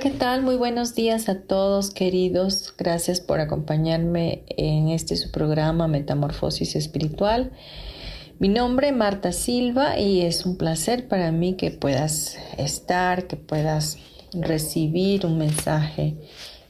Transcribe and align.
¿Qué 0.00 0.08
tal? 0.08 0.40
Muy 0.40 0.56
buenos 0.56 0.94
días 0.94 1.28
a 1.28 1.42
todos 1.42 1.90
queridos. 1.90 2.72
Gracias 2.78 3.20
por 3.20 3.38
acompañarme 3.38 4.44
en 4.48 4.88
este 4.88 5.14
su 5.14 5.30
programa 5.30 5.88
Metamorfosis 5.88 6.74
Espiritual. 6.74 7.52
Mi 8.38 8.48
nombre 8.48 8.88
es 8.88 8.96
Marta 8.96 9.30
Silva 9.32 9.98
y 9.98 10.22
es 10.22 10.46
un 10.46 10.56
placer 10.56 11.06
para 11.06 11.32
mí 11.32 11.52
que 11.52 11.70
puedas 11.70 12.38
estar, 12.56 13.26
que 13.26 13.36
puedas 13.36 13.98
recibir 14.32 15.26
un 15.26 15.36
mensaje 15.36 16.14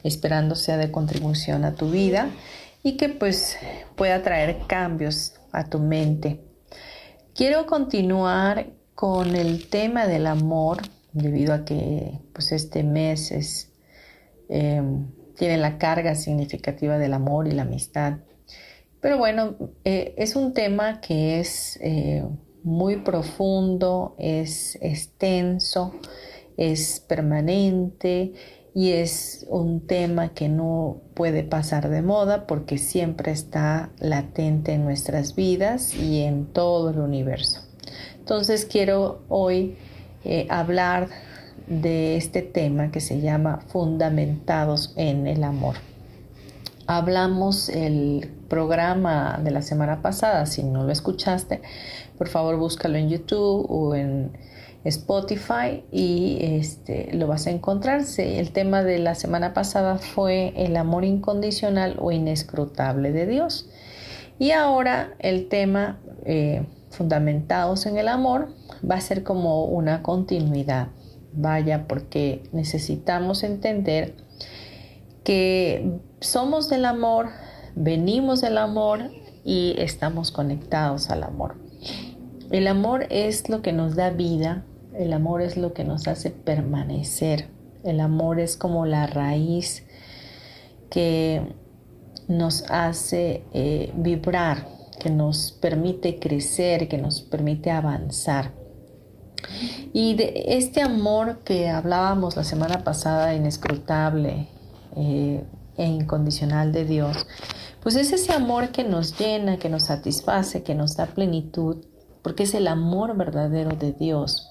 esperando 0.03 0.57
sea 0.57 0.77
de 0.77 0.91
contribución 0.91 1.65
a 1.65 1.75
tu 1.75 1.89
vida 1.89 2.31
y 2.83 2.97
que 2.97 3.11
pues 3.11 3.57
pueda 3.95 4.23
traer 4.23 4.57
cambios 4.67 5.35
a 5.53 5.69
tu 5.69 5.79
mente. 5.79 6.41
Quiero 7.33 7.67
continuar 7.67 8.67
con 8.97 9.37
el 9.37 9.69
tema 9.69 10.09
del 10.09 10.27
amor 10.27 10.79
debido 11.13 11.55
a 11.55 11.65
que 11.65 12.21
pues 12.33 12.53
este 12.53 12.83
mes 12.83 13.33
es, 13.33 13.73
em, 14.49 15.07
tiene 15.37 15.57
la 15.57 15.79
carga 15.79 16.15
significativa 16.15 16.99
del 16.99 17.15
amor 17.15 17.49
y 17.49 17.53
la 17.53 17.63
amistad. 17.63 18.19
Pero 19.01 19.17
bueno, 19.19 19.57
eh, 19.85 20.15
es 20.19 20.37
un 20.37 20.53
tema 20.53 21.01
que 21.01 21.41
es 21.41 21.79
eh, 21.81 22.25
muy 22.63 22.97
profundo, 22.97 24.15
es 24.19 24.77
extenso, 24.83 25.95
es 26.57 27.01
permanente 27.01 28.35
y 28.75 28.93
es 28.93 29.47
un 29.49 29.87
tema 29.87 30.35
que 30.35 30.49
no 30.49 31.01
puede 31.15 31.43
pasar 31.43 31.89
de 31.89 32.03
moda 32.03 32.47
porque 32.47 32.79
siempre 32.79 33.33
está 33.33 33.91
latente 33.99 34.75
en 34.75 34.85
nuestras 34.85 35.35
vidas 35.35 35.95
y 35.95 36.21
en 36.21 36.47
todo 36.47 36.91
el 36.91 36.99
universo. 36.99 37.63
Entonces 38.19 38.67
quiero 38.67 39.25
hoy 39.29 39.77
eh, 40.25 40.47
hablar 40.51 41.09
de 41.67 42.17
este 42.17 42.43
tema 42.43 42.91
que 42.91 43.01
se 43.01 43.21
llama 43.21 43.61
Fundamentados 43.69 44.93
en 44.97 45.27
el 45.27 45.45
Amor. 45.45 45.77
Hablamos 46.87 47.69
el 47.69 48.31
programa 48.49 49.41
de 49.43 49.53
la 49.53 49.63
semana 49.63 50.03
pasada, 50.03 50.47
si 50.47 50.65
no 50.65 50.83
lo 50.83 50.91
escuchaste, 50.91 51.63
por 52.19 52.29
favor 52.29 52.57
búscalo 52.57 52.99
en 52.99 53.09
YouTube 53.09 53.67
o 53.71 53.95
en 53.95 54.33
Spotify 54.85 55.85
y 55.93 56.39
este, 56.41 57.11
lo 57.13 57.27
vas 57.27 57.47
a 57.47 57.51
encontrar. 57.51 58.03
El 58.19 58.51
tema 58.51 58.83
de 58.83 58.99
la 58.99 59.15
semana 59.15 59.53
pasada 59.55 59.99
fue 59.99 60.53
el 60.57 60.77
amor 60.77 61.05
incondicional 61.05 61.97
o 62.01 62.13
inescrutable 62.13 63.13
de 63.13 63.27
Dios. 63.27 63.69
Y 64.39 64.53
ahora 64.53 65.13
el 65.19 65.49
tema 65.49 66.01
eh, 66.25 66.65
fundamentados 66.91 67.87
en 67.87 67.99
el 67.99 68.09
amor 68.09 68.55
va 68.89 68.97
a 68.97 69.01
ser 69.01 69.23
como 69.23 69.65
una 69.65 70.03
continuidad. 70.03 70.89
Vaya, 71.33 71.87
porque 71.87 72.43
necesitamos 72.53 73.45
entender 73.45 74.17
que 75.25 76.01
somos 76.21 76.69
del 76.69 76.85
amor, 76.85 77.29
venimos 77.77 78.41
del 78.41 78.59
amor 78.59 79.11
y 79.45 79.75
estamos 79.79 80.33
conectados 80.33 81.11
al 81.11 81.23
amor. 81.23 81.57
El 82.51 82.67
amor 82.67 83.07
es 83.11 83.49
lo 83.49 83.63
que 83.63 83.73
nos 83.73 83.95
da 83.95 84.11
vida, 84.11 84.65
el 84.95 85.13
amor 85.13 85.41
es 85.41 85.57
lo 85.57 85.73
que 85.73 85.85
nos 85.85 86.09
hace 86.09 86.31
permanecer, 86.31 87.49
el 87.85 88.01
amor 88.01 88.41
es 88.41 88.57
como 88.57 88.87
la 88.87 89.07
raíz 89.07 89.87
que 90.91 91.43
nos 92.27 92.65
hace 92.71 93.45
eh, 93.53 93.93
vibrar, 93.95 94.67
que 95.01 95.11
nos 95.11 95.51
permite 95.51 96.21
crecer, 96.21 96.87
que 96.87 96.99
nos 96.99 97.21
permite 97.21 97.73
avanzar. 97.73 98.53
Y 99.93 100.15
de 100.15 100.45
este 100.47 100.83
amor 100.83 101.41
que 101.45 101.69
hablábamos 101.69 102.37
la 102.37 102.45
semana 102.45 102.85
pasada, 102.85 103.35
inescrutable 103.35 104.47
eh, 104.95 105.43
e 105.77 105.85
incondicional 105.85 106.71
de 106.71 106.85
Dios, 106.85 107.27
pues 107.83 107.97
es 107.97 108.13
ese 108.13 108.33
amor 108.33 108.69
que 108.69 108.85
nos 108.85 109.19
llena, 109.19 109.59
que 109.59 109.69
nos 109.69 109.85
satisface, 109.85 110.63
que 110.63 110.77
nos 110.77 110.97
da 110.97 111.07
plenitud, 111.07 111.79
porque 112.23 112.45
es 112.45 112.55
el 112.55 112.69
amor 112.69 113.17
verdadero 113.17 113.71
de 113.71 113.93
Dios. 113.93 114.51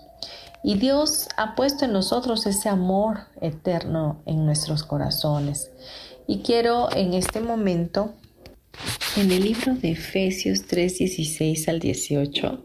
Y 0.63 0.77
Dios 0.77 1.29
ha 1.37 1.55
puesto 1.55 1.85
en 1.85 1.93
nosotros 1.93 2.45
ese 2.45 2.67
amor 2.67 3.19
eterno 3.39 4.21
en 4.25 4.45
nuestros 4.45 4.83
corazones. 4.83 5.71
Y 6.27 6.39
quiero 6.39 6.89
en 6.91 7.13
este 7.13 7.39
momento, 7.39 8.13
en 9.17 9.31
el 9.31 9.43
libro 9.43 9.75
de 9.75 9.91
Efesios 9.91 10.63
3, 10.65 10.99
16 10.99 11.69
al 11.69 11.79
18, 11.79 12.63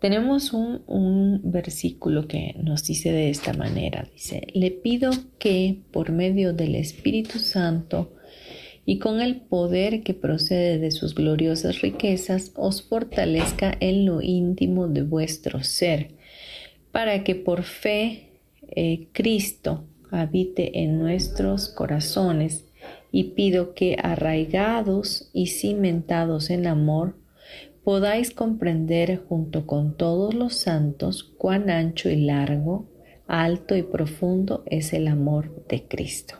tenemos 0.00 0.52
un, 0.52 1.40
versículo 1.44 2.28
que 2.28 2.54
nos 2.62 2.84
dice 2.84 3.12
de 3.12 3.30
esta 3.30 3.52
manera, 3.52 4.08
dice, 4.12 4.46
le 4.52 4.70
pido 4.70 5.10
que 5.38 5.80
por 5.90 6.12
medio 6.12 6.52
del 6.52 6.74
Espíritu 6.74 7.38
Santo 7.38 8.12
y 8.84 8.98
con 8.98 9.20
el 9.20 9.36
poder 9.36 10.02
que 10.02 10.14
procede 10.14 10.78
de 10.78 10.90
sus 10.90 11.14
gloriosas 11.14 11.80
riquezas, 11.80 12.52
os 12.54 12.82
fortalezca 12.82 13.76
en 13.80 14.06
lo 14.06 14.22
íntimo 14.22 14.86
de 14.86 15.02
vuestro 15.02 15.64
ser, 15.64 16.14
para 16.92 17.24
que 17.24 17.34
por 17.34 17.62
fe 17.62 18.30
eh, 18.68 19.08
Cristo 19.12 19.84
habite 20.10 20.82
en 20.82 20.98
nuestros 20.98 21.68
corazones, 21.68 22.64
y 23.16 23.30
pido 23.30 23.72
que 23.72 23.96
arraigados 24.02 25.30
y 25.32 25.46
cimentados 25.46 26.50
en 26.50 26.66
amor, 26.66 27.16
podáis 27.82 28.30
comprender 28.30 29.22
junto 29.26 29.66
con 29.66 29.96
todos 29.96 30.34
los 30.34 30.54
santos 30.54 31.22
cuán 31.22 31.70
ancho 31.70 32.10
y 32.10 32.16
largo, 32.16 32.84
alto 33.26 33.74
y 33.74 33.82
profundo 33.82 34.64
es 34.66 34.92
el 34.92 35.08
amor 35.08 35.64
de 35.66 35.84
Cristo. 35.84 36.34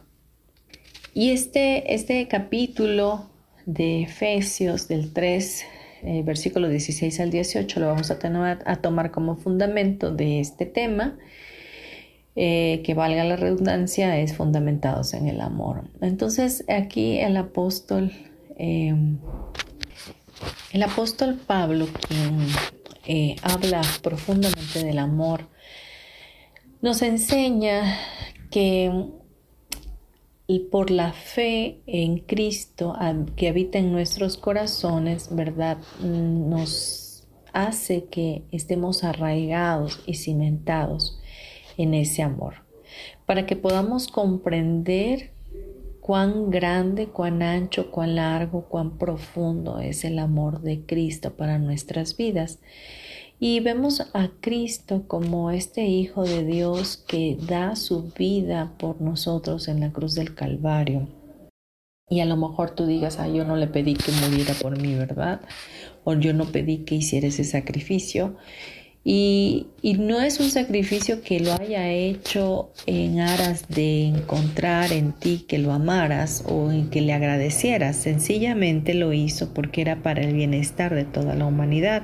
Y 1.14 1.30
este, 1.30 1.94
este 1.94 2.28
capítulo 2.28 3.30
de 3.64 4.02
Efesios 4.02 4.86
del 4.86 5.14
3, 5.14 5.64
eh, 6.02 6.22
versículo 6.26 6.68
16 6.68 7.20
al 7.20 7.30
18, 7.30 7.80
lo 7.80 7.86
vamos 7.86 8.10
a, 8.10 8.18
a 8.66 8.76
tomar 8.82 9.10
como 9.12 9.36
fundamento 9.36 10.14
de 10.14 10.40
este 10.40 10.66
tema. 10.66 11.16
Eh, 12.38 12.82
que 12.84 12.92
valga 12.92 13.24
la 13.24 13.36
redundancia, 13.36 14.18
es 14.20 14.36
fundamentados 14.36 15.14
en 15.14 15.26
el 15.26 15.40
amor. 15.40 15.84
Entonces 16.02 16.66
aquí 16.68 17.18
el 17.18 17.34
apóstol 17.38 18.12
eh, 18.58 18.94
el 20.72 20.82
apóstol 20.82 21.40
Pablo, 21.46 21.88
quien 22.06 22.46
eh, 23.06 23.36
habla 23.42 23.80
profundamente 24.02 24.84
del 24.84 24.98
amor, 24.98 25.48
nos 26.82 27.02
enseña 27.02 27.98
que 28.50 29.10
por 30.70 30.90
la 30.90 31.12
fe 31.12 31.80
en 31.86 32.18
Cristo 32.18 32.94
que 33.34 33.48
habita 33.48 33.78
en 33.78 33.90
nuestros 33.90 34.36
corazones, 34.36 35.34
¿verdad? 35.34 35.78
Nos 36.00 37.26
hace 37.52 38.04
que 38.04 38.42
estemos 38.52 39.02
arraigados 39.02 40.00
y 40.06 40.14
cimentados 40.14 41.18
en 41.76 41.94
ese 41.94 42.22
amor, 42.22 42.54
para 43.26 43.46
que 43.46 43.56
podamos 43.56 44.08
comprender 44.08 45.32
cuán 46.06 46.50
grande, 46.50 47.08
cuán 47.08 47.42
ancho, 47.42 47.90
cuán 47.90 48.14
largo, 48.14 48.66
cuán 48.68 48.96
profundo 48.96 49.80
es 49.80 50.04
el 50.04 50.20
amor 50.20 50.60
de 50.60 50.82
Cristo 50.86 51.34
para 51.34 51.58
nuestras 51.58 52.16
vidas 52.16 52.60
Y 53.40 53.58
vemos 53.58 54.00
a 54.14 54.30
Cristo 54.40 55.02
como 55.08 55.50
este 55.50 55.84
Hijo 55.84 56.22
de 56.22 56.44
Dios 56.44 56.96
que 56.96 57.36
da 57.48 57.74
su 57.74 58.12
vida 58.16 58.72
por 58.78 59.00
nosotros 59.00 59.66
en 59.66 59.80
la 59.80 59.92
cruz 59.92 60.14
del 60.14 60.34
Calvario. 60.34 61.08
Y 62.08 62.20
a 62.20 62.24
lo 62.24 62.36
mejor 62.36 62.70
tú 62.70 62.86
digas, 62.86 63.18
ah, 63.18 63.28
yo 63.28 63.44
no 63.44 63.56
le 63.56 63.66
pedí 63.66 63.94
que 63.94 64.12
muriera 64.12 64.54
por 64.54 64.80
mí, 64.80 64.94
¿verdad? 64.94 65.40
O 66.04 66.14
yo 66.14 66.32
no 66.32 66.44
pedí 66.46 66.84
que 66.84 66.94
hiciera 66.94 67.26
ese 67.26 67.42
sacrificio. 67.42 68.36
Y, 69.08 69.68
no 70.00 70.20
es 70.20 70.40
un 70.40 70.50
sacrificio 70.50 71.22
que 71.22 71.38
lo 71.38 71.52
haya 71.52 71.88
hecho 71.92 72.72
en 72.86 73.20
aras 73.20 73.68
de 73.68 74.02
encontrar 74.06 74.92
en 74.92 75.12
ti 75.12 75.44
que 75.46 75.58
lo 75.58 75.72
amaras 75.72 76.42
o 76.44 76.72
en 76.72 76.90
que 76.90 77.02
le 77.02 77.12
agradecieras. 77.12 77.94
Sencillamente 77.94 78.94
lo 78.94 79.12
hizo 79.12 79.54
porque 79.54 79.82
era 79.82 80.02
para 80.02 80.22
el 80.22 80.34
bienestar 80.34 80.92
de 80.92 81.04
toda 81.04 81.36
la 81.36 81.46
humanidad 81.46 82.02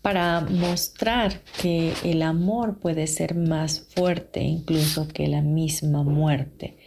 para 0.00 0.40
mostrar 0.40 1.42
que 1.60 1.92
el 2.02 2.22
amor 2.22 2.78
puede 2.78 3.06
ser 3.06 3.34
más 3.34 3.86
fuerte 3.94 4.40
incluso 4.40 5.08
que 5.08 5.26
la 5.26 5.42
misma 5.42 6.04
muerte. 6.04 6.78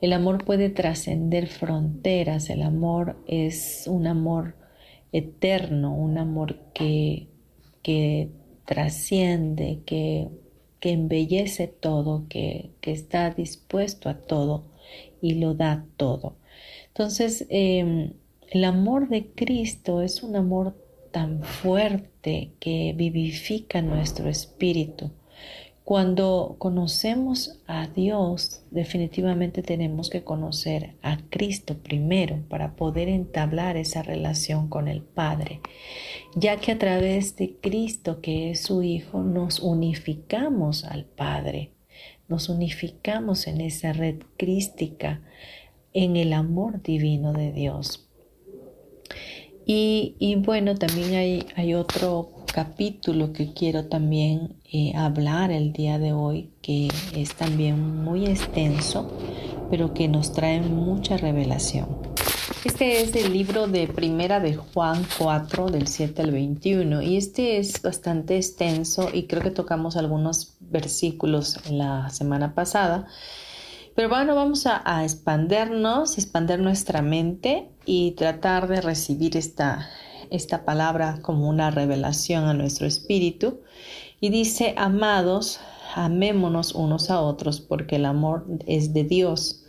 El 0.00 0.12
amor 0.12 0.44
puede 0.44 0.70
trascender 0.70 1.48
fronteras, 1.48 2.48
el 2.48 2.62
amor 2.62 3.16
es 3.26 3.86
un 3.88 4.06
amor 4.06 4.54
eterno, 5.10 5.92
un 5.96 6.16
amor 6.18 6.60
que, 6.72 7.26
que 7.82 8.37
trasciende, 8.68 9.80
que, 9.86 10.28
que 10.78 10.90
embellece 10.90 11.68
todo, 11.68 12.26
que, 12.28 12.70
que, 12.82 12.92
está 12.92 13.30
dispuesto 13.30 14.10
a 14.10 14.18
todo 14.18 14.66
y 15.22 15.36
lo 15.36 15.54
da 15.54 15.86
todo. 15.96 16.36
Entonces, 16.88 17.46
em, 17.48 18.12
el 18.50 18.64
amor 18.64 19.08
de 19.08 19.30
Cristo 19.30 20.02
es 20.02 20.22
un 20.22 20.36
amor 20.36 20.76
tan 21.12 21.42
fuerte 21.42 22.52
que 22.60 22.92
vivifica 22.94 23.80
nuestro 23.80 24.28
espíritu. 24.28 25.12
Cuando 25.88 26.56
conocemos 26.58 27.62
a 27.66 27.86
Dios, 27.86 28.60
definitivamente 28.70 29.62
tenemos 29.62 30.10
que 30.10 30.22
conocer 30.22 30.96
a 31.00 31.16
Cristo 31.30 31.78
primero 31.78 32.42
para 32.50 32.76
poder 32.76 33.08
entablar 33.08 33.78
esa 33.78 34.02
relación 34.02 34.68
con 34.68 34.86
el 34.86 35.00
Padre, 35.00 35.62
ya 36.34 36.58
que 36.58 36.72
a 36.72 36.78
través 36.78 37.36
de 37.36 37.56
Cristo, 37.56 38.20
que 38.20 38.50
es 38.50 38.60
su 38.60 38.82
Hijo, 38.82 39.22
nos 39.22 39.60
unificamos 39.60 40.84
al 40.84 41.06
Padre, 41.06 41.70
nos 42.28 42.50
unificamos 42.50 43.46
en 43.46 43.62
esa 43.62 43.94
red 43.94 44.16
crística, 44.36 45.22
en 45.94 46.16
el 46.16 46.34
amor 46.34 46.82
divino 46.82 47.32
de 47.32 47.50
Dios. 47.50 48.10
Y, 49.64 50.36
bueno, 50.44 50.74
también 50.74 51.14
hay, 51.14 51.46
hay, 51.56 51.72
otro 51.72 52.37
capítulo 52.52 53.32
que 53.32 53.52
quiero 53.52 53.86
también 53.86 54.56
eh, 54.72 54.92
hablar 54.96 55.50
el 55.50 55.72
día 55.72 55.98
de 55.98 56.12
hoy, 56.12 56.50
que 56.62 56.88
es 57.14 57.34
también 57.34 58.02
muy 58.02 58.26
extenso, 58.26 59.10
pero 59.70 59.94
que 59.94 60.08
nos 60.08 60.32
trae 60.32 60.60
mucha 60.60 61.16
revelación. 61.16 61.86
Este 62.64 63.02
es 63.02 63.14
el 63.14 63.32
libro 63.32 63.68
de 63.68 63.86
Primera 63.86 64.40
de 64.40 64.56
Juan 64.56 65.06
4, 65.18 65.68
del 65.68 65.86
7 65.86 66.22
al 66.22 66.32
21, 66.32 67.02
y 67.02 67.16
este 67.16 67.58
es 67.58 67.80
bastante 67.80 68.36
extenso 68.36 69.08
y 69.12 69.28
creo 69.28 69.42
que 69.42 69.50
tocamos 69.50 69.96
algunos 69.96 70.56
versículos 70.60 71.70
la 71.70 72.10
semana 72.10 72.54
pasada. 72.54 73.06
Pero 73.94 74.08
bueno, 74.08 74.34
vamos 74.34 74.66
a, 74.66 75.04
expandernos, 75.04 76.18
expander 76.18 76.60
nuestra 76.60 77.02
mente 77.02 77.68
y 77.84 78.12
tratar 78.12 78.68
de 78.68 78.80
recibir 78.80 79.36
esta, 79.36 79.88
esta 80.30 80.64
palabra 80.64 81.20
como 81.22 81.48
una 81.48 81.70
revelación 81.70 82.44
a 82.44 82.54
nuestro 82.54 82.86
espíritu. 82.86 83.60
Y 84.20 84.30
dice, 84.30 84.74
amados, 84.76 85.60
amémonos 85.94 86.74
unos 86.74 87.10
a 87.10 87.20
otros 87.20 87.60
porque 87.60 87.96
el 87.96 88.04
amor 88.04 88.46
es 88.66 88.92
de 88.92 89.04
Dios. 89.04 89.64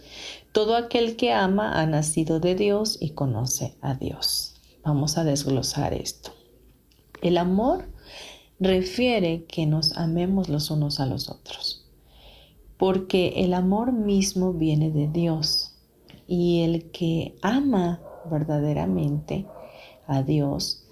Todo 0.51 0.75
aquel 0.75 1.15
que 1.15 1.31
ama 1.31 1.79
ha 1.79 1.85
nacido 1.85 2.39
de 2.39 2.55
Dios 2.55 2.97
y 2.99 3.11
conoce 3.11 3.75
a 3.81 3.93
Dios. 3.95 4.55
Vamos 4.83 5.17
a 5.17 5.23
desglosar 5.23 5.93
esto. 5.93 6.31
El 7.21 7.37
amor 7.37 7.89
refiere 8.59 9.45
que 9.45 9.65
nos 9.65 9.95
amemos 9.97 10.49
los 10.49 10.71
unos 10.71 10.99
a 10.99 11.05
los 11.05 11.29
otros, 11.29 11.85
porque 12.77 13.33
el 13.37 13.53
amor 13.53 13.91
mismo 13.93 14.53
viene 14.53 14.89
de 14.91 15.07
Dios 15.07 15.75
y 16.27 16.63
el 16.63 16.91
que 16.91 17.35
ama 17.41 18.01
verdaderamente 18.29 19.45
a 20.09 20.23
Dios 20.23 20.83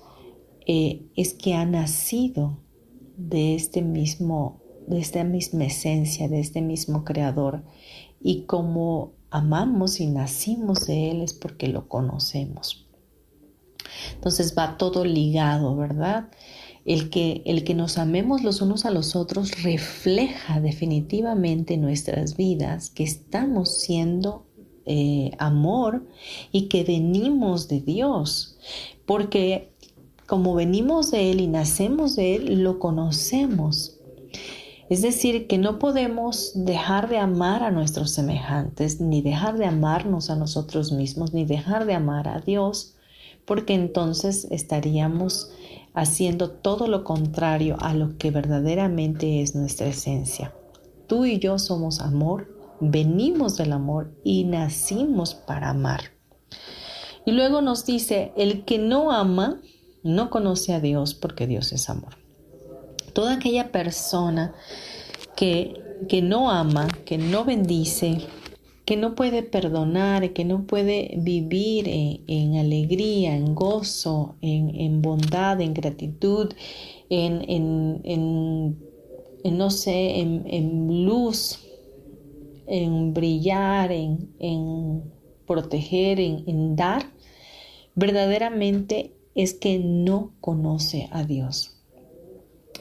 eh, 0.66 1.02
es 1.16 1.34
que 1.34 1.56
ha 1.56 1.66
nacido 1.66 2.60
de 3.18 3.56
este 3.56 3.82
mismo, 3.82 4.62
de 4.86 5.00
esta 5.00 5.24
misma 5.24 5.66
esencia, 5.66 6.30
de 6.30 6.40
este 6.40 6.62
mismo 6.62 7.04
creador. 7.04 7.64
Y 8.22 8.44
como 8.44 9.14
amamos 9.30 10.00
y 10.00 10.08
nacimos 10.08 10.88
de 10.88 11.12
Él 11.12 11.22
es 11.22 11.34
porque 11.34 11.68
lo 11.68 11.88
conocemos. 11.88 12.88
Entonces 14.14 14.54
va 14.58 14.78
todo 14.78 15.04
ligado, 15.04 15.76
¿verdad? 15.76 16.30
El 16.86 17.10
que, 17.10 17.42
el 17.46 17.64
que 17.64 17.74
nos 17.74 17.98
amemos 17.98 18.44
los 18.44 18.62
unos 18.62 18.86
a 18.86 18.92
los 18.92 19.16
otros 19.16 19.64
refleja 19.64 20.62
definitivamente 20.62 21.74
en 21.74 21.82
nuestras 21.82 22.38
vidas 22.38 22.90
que 22.90 23.04
estamos 23.04 23.78
siendo 23.78 24.46
eh, 24.86 25.32
amor 25.38 26.08
y 26.54 26.70
que 26.70 26.86
venimos 26.86 27.68
de 27.68 27.82
Dios, 27.82 28.58
porque 29.08 29.74
como 30.28 30.54
venimos 30.54 31.10
de 31.10 31.32
Él 31.32 31.42
y 31.42 31.48
nacemos 31.48 32.16
de 32.16 32.36
Él, 32.36 32.64
lo 32.64 32.78
conocemos. 32.78 33.98
Es 34.90 35.02
decir, 35.02 35.48
que 35.48 35.58
no 35.58 35.80
podemos 35.80 36.52
dejar 36.54 37.10
de 37.10 37.18
amar 37.18 37.64
a 37.64 37.72
nuestros 37.72 38.12
semejantes, 38.12 39.02
ni 39.02 39.22
dejar 39.22 39.58
de 39.58 39.66
amarnos 39.66 40.30
a 40.30 40.36
nosotros 40.36 40.92
mismos, 40.92 41.34
ni 41.34 41.46
dejar 41.46 41.86
de 41.86 41.96
amar 41.96 42.28
a 42.28 42.42
Dios, 42.42 42.96
porque 43.46 43.74
entonces 43.74 44.48
estaríamos 44.52 45.50
haciendo 45.94 46.52
todo 46.52 46.88
lo 46.88 47.04
contrario 47.04 47.78
a 47.80 47.96
lo 47.96 48.18
que 48.18 48.30
verdaderamente 48.30 49.42
es 49.42 49.56
nuestra 49.56 49.88
esencia. 49.88 50.54
Tú 51.08 51.26
y 51.26 51.40
yo 51.40 51.58
somos 51.58 52.02
amor 52.02 52.56
venimos 52.80 53.58
del 53.58 53.74
amor 53.74 54.12
y 54.24 54.44
nacimos 54.44 55.34
para 55.34 55.70
amar. 55.70 56.17
Y 57.28 57.32
luego 57.34 57.62
nos 57.62 57.86
dice, 57.86 58.32
el 58.38 58.66
que 58.66 58.80
no 58.80 59.12
ama 59.12 59.62
no 60.02 60.30
conoce 60.30 60.74
a 60.74 60.80
Dios 60.80 61.14
porque 61.14 61.46
Dios 61.46 61.74
es 61.74 61.90
amor. 61.90 62.18
Toda 63.14 63.34
aquella 63.34 63.72
persona 63.72 64.56
que, 65.36 65.74
que 66.08 66.24
no 66.24 66.50
ama, 66.50 66.88
que 67.06 67.20
no 67.20 67.46
bendice, 67.46 68.22
que 68.86 68.98
no 68.98 69.14
puede 69.14 69.44
perdonar, 69.44 70.32
que 70.34 70.46
no 70.46 70.66
puede 70.66 71.16
vivir 71.18 71.88
en, 71.90 72.56
alegría, 72.56 73.36
en 73.36 73.54
gozo, 73.54 74.38
en, 74.42 75.02
bondad, 75.02 75.60
en 75.62 75.74
gratitud, 75.74 76.54
en, 77.10 77.44
en 77.46 78.78
no 79.44 79.70
sé, 79.70 80.20
en, 80.20 81.06
luz, 81.06 81.60
en 82.68 83.14
brillar, 83.14 83.92
en, 83.92 85.04
proteger, 85.46 86.20
en, 86.20 86.76
dar, 86.76 87.06
verdaderamente 87.98 89.12
es 89.36 89.54
que 89.54 89.80
no 89.80 90.32
conoce 90.40 91.10
a 91.12 91.24
Dios. 91.24 91.74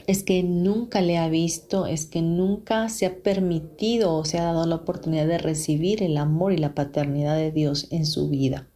Es 0.07 0.23
que 0.23 0.43
nunca 0.45 1.01
le 1.01 1.17
ha 1.19 1.29
visto, 1.29 1.87
es 1.87 2.07
que 2.07 2.23
nunca 2.23 2.89
se 2.91 3.07
ha 3.07 3.23
permitido 3.23 4.15
o 4.15 4.25
se 4.25 4.39
ha 4.39 4.45
dado 4.45 4.67
la 4.67 4.77
oportunidad 4.77 5.27
de 5.27 5.39
recibir 5.39 6.03
el 6.03 6.17
amor 6.19 6.53
y 6.53 6.59
la 6.59 6.75
paternidad 6.75 7.37
de 7.37 7.51
Dios 7.51 7.89
en 7.91 8.07
su 8.07 8.29
vida. 8.29 8.69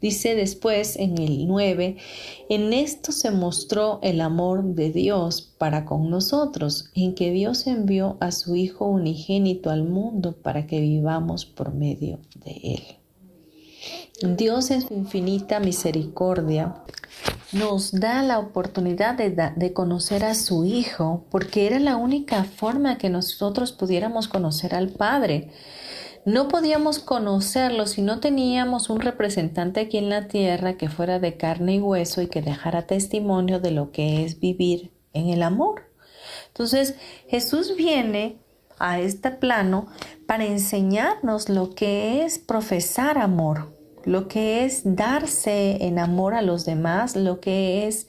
Dice 0.00 0.34
después 0.34 0.96
en 0.96 1.18
el 1.18 1.46
9, 1.46 1.96
en 2.48 2.72
esto 2.72 3.12
se 3.12 3.30
mostró 3.30 4.00
el 4.02 4.22
amor 4.22 4.64
de 4.74 4.90
Dios 4.90 5.42
para 5.58 5.84
con 5.84 6.08
nosotros, 6.08 6.90
en 6.94 7.14
que 7.14 7.30
Dios 7.30 7.66
envió 7.66 8.16
a 8.20 8.32
su 8.32 8.56
Hijo 8.56 8.86
unigénito 8.86 9.68
al 9.68 9.84
mundo 9.84 10.32
para 10.32 10.66
que 10.66 10.80
vivamos 10.80 11.44
por 11.44 11.74
medio 11.74 12.18
de 12.34 12.60
Él. 12.62 12.99
Dios 14.22 14.70
en 14.70 14.82
su 14.82 14.92
infinita 14.92 15.60
misericordia 15.60 16.74
nos 17.52 17.90
da 17.92 18.22
la 18.22 18.38
oportunidad 18.38 19.14
de, 19.14 19.72
conocer 19.72 20.24
a 20.24 20.34
su 20.34 20.64
Hijo 20.66 21.24
porque 21.30 21.66
era 21.66 21.78
la 21.80 21.96
única 21.96 22.44
forma 22.44 22.98
que 22.98 23.08
nosotros 23.08 23.72
pudiéramos 23.72 24.28
conocer 24.28 24.74
al 24.74 24.90
Padre. 24.90 25.50
No 26.26 26.48
podíamos 26.48 26.98
conocerlo 26.98 27.86
si 27.86 28.02
no 28.02 28.20
teníamos 28.20 28.90
un 28.90 29.00
representante 29.00 29.80
aquí 29.80 29.96
en 29.96 30.10
la 30.10 30.28
tierra 30.28 30.74
que 30.74 30.90
fuera 30.90 31.18
de 31.18 31.38
carne 31.38 31.76
y 31.76 31.80
hueso 31.80 32.20
y 32.20 32.26
que 32.26 32.42
dejara 32.42 32.86
testimonio 32.86 33.58
de 33.58 33.70
lo 33.70 33.90
que 33.90 34.24
es 34.26 34.38
vivir 34.38 34.92
en 35.14 35.30
el 35.30 35.42
amor. 35.42 35.90
Entonces 36.48 36.94
Jesús 37.26 37.74
viene 37.74 38.36
a 38.78 39.00
este 39.00 39.30
plano 39.30 39.86
para 40.26 40.44
enseñarnos 40.44 41.48
lo 41.48 41.74
que 41.74 42.22
es 42.24 42.38
profesar 42.38 43.16
amor, 43.16 43.79
lo 44.04 44.28
que 44.28 44.64
es 44.64 44.82
darse 44.84 45.84
en 45.84 45.98
amor 45.98 46.34
a 46.34 46.42
los 46.42 46.64
demás, 46.64 47.16
lo 47.16 47.40
que 47.40 47.86
es 47.86 48.06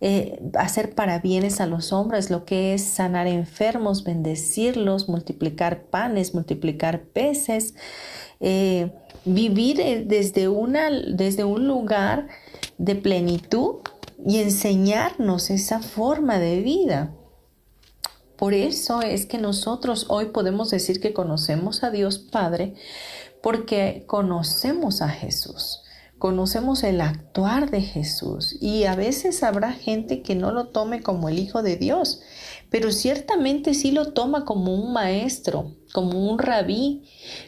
eh, 0.00 0.38
hacer 0.54 0.94
para 0.94 1.20
bienes 1.20 1.60
a 1.60 1.66
los 1.66 1.92
hombres, 1.92 2.28
lo 2.28 2.44
que 2.44 2.74
es 2.74 2.84
sanar 2.84 3.26
enfermos, 3.26 4.04
bendecirlos, 4.04 5.08
multiplicar 5.08 5.84
panes, 5.84 6.34
multiplicar 6.34 7.04
peces, 7.04 7.74
eh, 8.40 8.92
vivir 9.24 9.80
eh, 9.80 10.04
desde, 10.06 10.48
una, 10.48 10.90
desde 10.90 11.44
un 11.44 11.66
lugar 11.66 12.28
de 12.76 12.94
plenitud 12.94 13.76
y 14.26 14.38
enseñarnos 14.38 15.48
esa 15.48 15.80
forma 15.80 16.38
de 16.38 16.60
vida. 16.60 17.14
Por 18.36 18.52
eso 18.52 19.00
es 19.00 19.24
que 19.24 19.38
nosotros 19.38 20.06
hoy 20.10 20.26
podemos 20.26 20.68
decir 20.70 21.00
que 21.00 21.14
conocemos 21.14 21.82
a 21.82 21.90
Dios 21.90 22.18
Padre 22.18 22.74
porque 23.42 24.04
conocemos 24.06 25.02
a 25.02 25.08
Jesús 25.08 25.82
conocemos 26.18 26.82
el 26.82 27.00
actuar 27.02 27.70
de 27.70 27.82
Jesús 27.82 28.56
y 28.60 28.84
a 28.84 28.94
veces 28.94 29.42
habrá 29.42 29.72
gente 29.72 30.22
que 30.22 30.34
no 30.34 30.50
lo 30.50 30.68
tome 30.68 31.02
como 31.02 31.28
el 31.28 31.38
Hijo 31.38 31.62
de 31.62 31.76
Dios, 31.76 32.22
pero 32.70 32.90
ciertamente 32.90 33.74
sí 33.74 33.90
lo 33.90 34.12
toma 34.12 34.44
como 34.44 34.74
un 34.74 34.92
maestro, 34.92 35.76
como 35.92 36.30
un 36.30 36.38
rabí, 36.38 37.04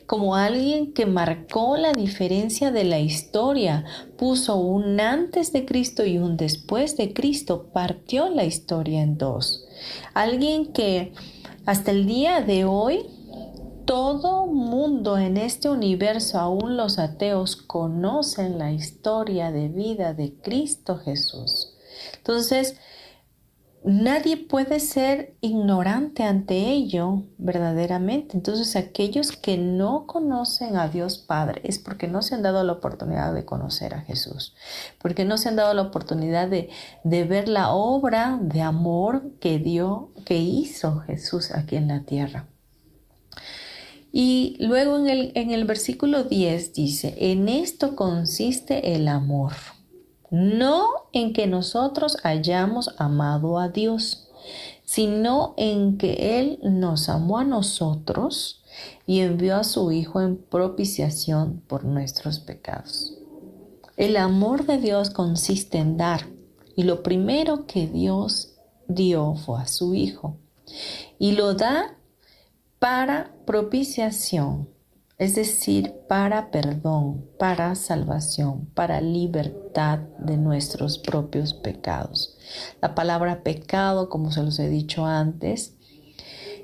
como 0.07 0.37
alguien 0.37 0.93
que 0.93 1.07
marcó 1.07 1.77
la 1.77 1.93
diferencia 1.93 2.71
de 2.71 2.85
la 2.85 3.01
historia, 3.01 3.85
puso 4.17 4.57
un 4.57 5.01
antes 5.01 5.53
de 5.53 5.65
Cristo 5.65 6.05
y 6.05 6.19
un 6.19 6.37
después 6.37 6.97
de 6.97 7.15
Cristo, 7.15 7.71
partió 7.73 8.29
la 8.29 8.45
historia 8.45 9.03
en 9.03 9.17
dos. 9.17 9.67
Alguien 10.13 10.73
que 10.73 11.15
hasta 11.65 11.91
el 11.91 12.07
día 12.07 12.43
de 12.43 12.65
hoy 12.65 13.07
todo 13.89 14.47
mundo 14.47 15.17
en 15.17 15.39
este 15.39 15.71
universo, 15.71 16.39
aún 16.39 16.77
los 16.77 16.99
ateos, 16.99 17.57
conocen 17.57 18.59
la 18.59 18.71
historia 18.71 19.51
de 19.51 19.69
vida 19.69 20.13
de 20.13 20.35
Cristo 20.35 20.99
Jesús. 20.99 21.75
Entonces, 22.19 22.77
nadie 23.83 24.37
puede 24.37 24.81
ser 24.81 25.39
ignorante 25.41 26.23
ante 26.25 26.69
ello 26.69 27.23
verdaderamente. 27.39 28.37
Entonces, 28.37 28.77
aquellos 28.77 29.33
que 29.33 29.57
no 29.57 30.07
conocen 30.07 30.77
a 30.77 30.89
Dios 30.89 31.17
Padre 31.17 31.63
es 31.65 31.79
porque 31.79 32.09
no 32.09 32.21
se 32.21 32.35
han 32.35 32.43
dado 32.43 32.63
la 32.65 32.75
oportunidad 32.75 33.33
de 33.33 33.47
conocer 33.47 33.95
a 33.95 34.03
Jesús, 34.03 34.55
porque 34.99 35.25
no 35.25 35.39
se 35.39 35.49
han 35.49 35.57
dado 35.57 35.73
la 35.73 35.81
oportunidad 35.81 36.49
de, 36.49 36.69
de 37.05 37.25
ver 37.25 37.49
la 37.49 37.71
obra 37.71 38.39
de 38.39 38.61
amor 38.61 39.31
que 39.41 39.59
dio, 39.59 40.11
que 40.27 40.37
hizo 40.37 40.99
Jesús 41.07 41.53
aquí 41.53 41.77
en 41.77 41.89
la 41.89 42.03
tierra. 42.03 42.49
Y 44.21 44.57
luego 44.59 44.97
en 44.97 45.09
el, 45.09 45.33
en 45.37 45.53
el 45.53 45.65
versículo 45.65 46.25
10 46.25 46.73
dice, 46.73 47.15
en 47.19 47.49
esto 47.49 47.95
consiste 47.95 48.97
el 48.97 49.07
amor, 49.07 49.53
no 50.33 50.89
en 51.13 51.33
que 51.33 51.47
nosotros 51.47 52.17
hayamos 52.25 52.97
amado 52.99 53.61
a 53.61 53.69
Dios, 53.69 54.29
sino 54.85 55.55
en 55.57 55.99
que 55.99 56.41
Él 56.41 56.59
nos 56.65 57.09
amó 57.09 57.39
a 57.39 57.45
nosotros 57.45 58.65
y 59.07 59.21
envió 59.21 59.55
a 59.55 59.63
su 59.63 59.93
Hijo 59.93 60.21
en 60.21 60.37
propiciación 60.37 61.63
por 61.69 61.85
nuestros 61.85 62.41
pecados. 62.41 63.15
El 63.97 64.17
amor 64.17 64.67
de 64.67 64.79
Dios 64.79 65.11
consiste 65.11 65.79
en 65.79 65.97
dar, 65.97 66.27
y 66.75 66.83
lo 66.83 67.05
primero 67.05 67.67
que 67.67 67.87
Dios 67.87 68.57
dio 68.89 69.37
fue 69.37 69.61
a 69.61 69.69
su 69.69 69.95
Hijo, 69.95 70.39
y 71.21 71.37
lo 71.37 71.55
da 71.55 71.98
para 72.79 73.33
propiciación, 73.45 74.69
es 75.19 75.35
decir, 75.35 75.95
para 76.09 76.51
perdón, 76.53 77.27
para 77.39 77.75
salvación, 77.75 78.67
para 78.75 79.01
libertad 79.01 79.99
de 80.19 80.37
nuestros 80.37 80.99
propios 80.99 81.55
pecados. 81.55 82.37
La 82.81 82.95
palabra 82.95 83.43
pecado, 83.43 84.09
como 84.09 84.31
se 84.31 84.45
los 84.45 84.59
he 84.61 84.69
dicho 84.69 85.07
antes, 85.07 85.75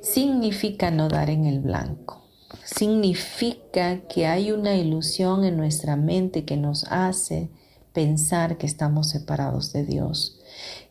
significa 0.03 0.93
no 0.93 1.09
dar 1.09 1.31
en 1.31 1.47
el 1.47 1.61
blanco. 1.61 2.23
Significa 2.65 4.03
que 4.07 4.27
hay 4.27 4.53
una 4.53 4.77
ilusión 4.77 5.45
en 5.45 5.57
nuestra 5.57 5.97
mente 5.97 6.45
que 6.45 6.57
nos 6.57 6.85
hace 6.85 7.51
pensar 7.93 8.57
que 8.57 8.67
estamos 8.67 9.09
separados 9.09 9.73
de 9.73 9.85
Dios, 9.85 10.39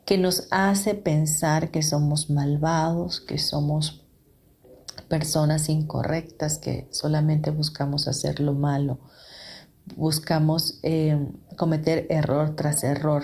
que 0.05 0.17
nos 0.17 0.47
hace 0.51 0.95
pensar 0.95 1.71
que 1.71 1.81
somos 1.81 2.29
malvados, 2.29 3.21
que 3.21 3.37
somos 3.37 4.02
personas 5.13 5.69
incorrectas 5.69 6.57
que 6.57 6.87
solamente 6.89 7.51
buscamos 7.51 8.07
hacer 8.07 8.39
lo 8.39 8.53
malo, 8.53 8.97
buscamos 9.95 10.79
eh, 10.81 11.27
cometer 11.55 12.07
error 12.09 12.55
tras 12.55 12.83
error. 12.83 13.21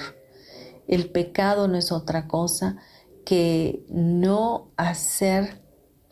El 0.88 1.10
pecado 1.10 1.68
no 1.68 1.80
es 1.80 1.92
otra 1.92 2.28
cosa 2.28 2.78
que 3.26 3.88
no 3.90 4.70
hacer 4.78 5.64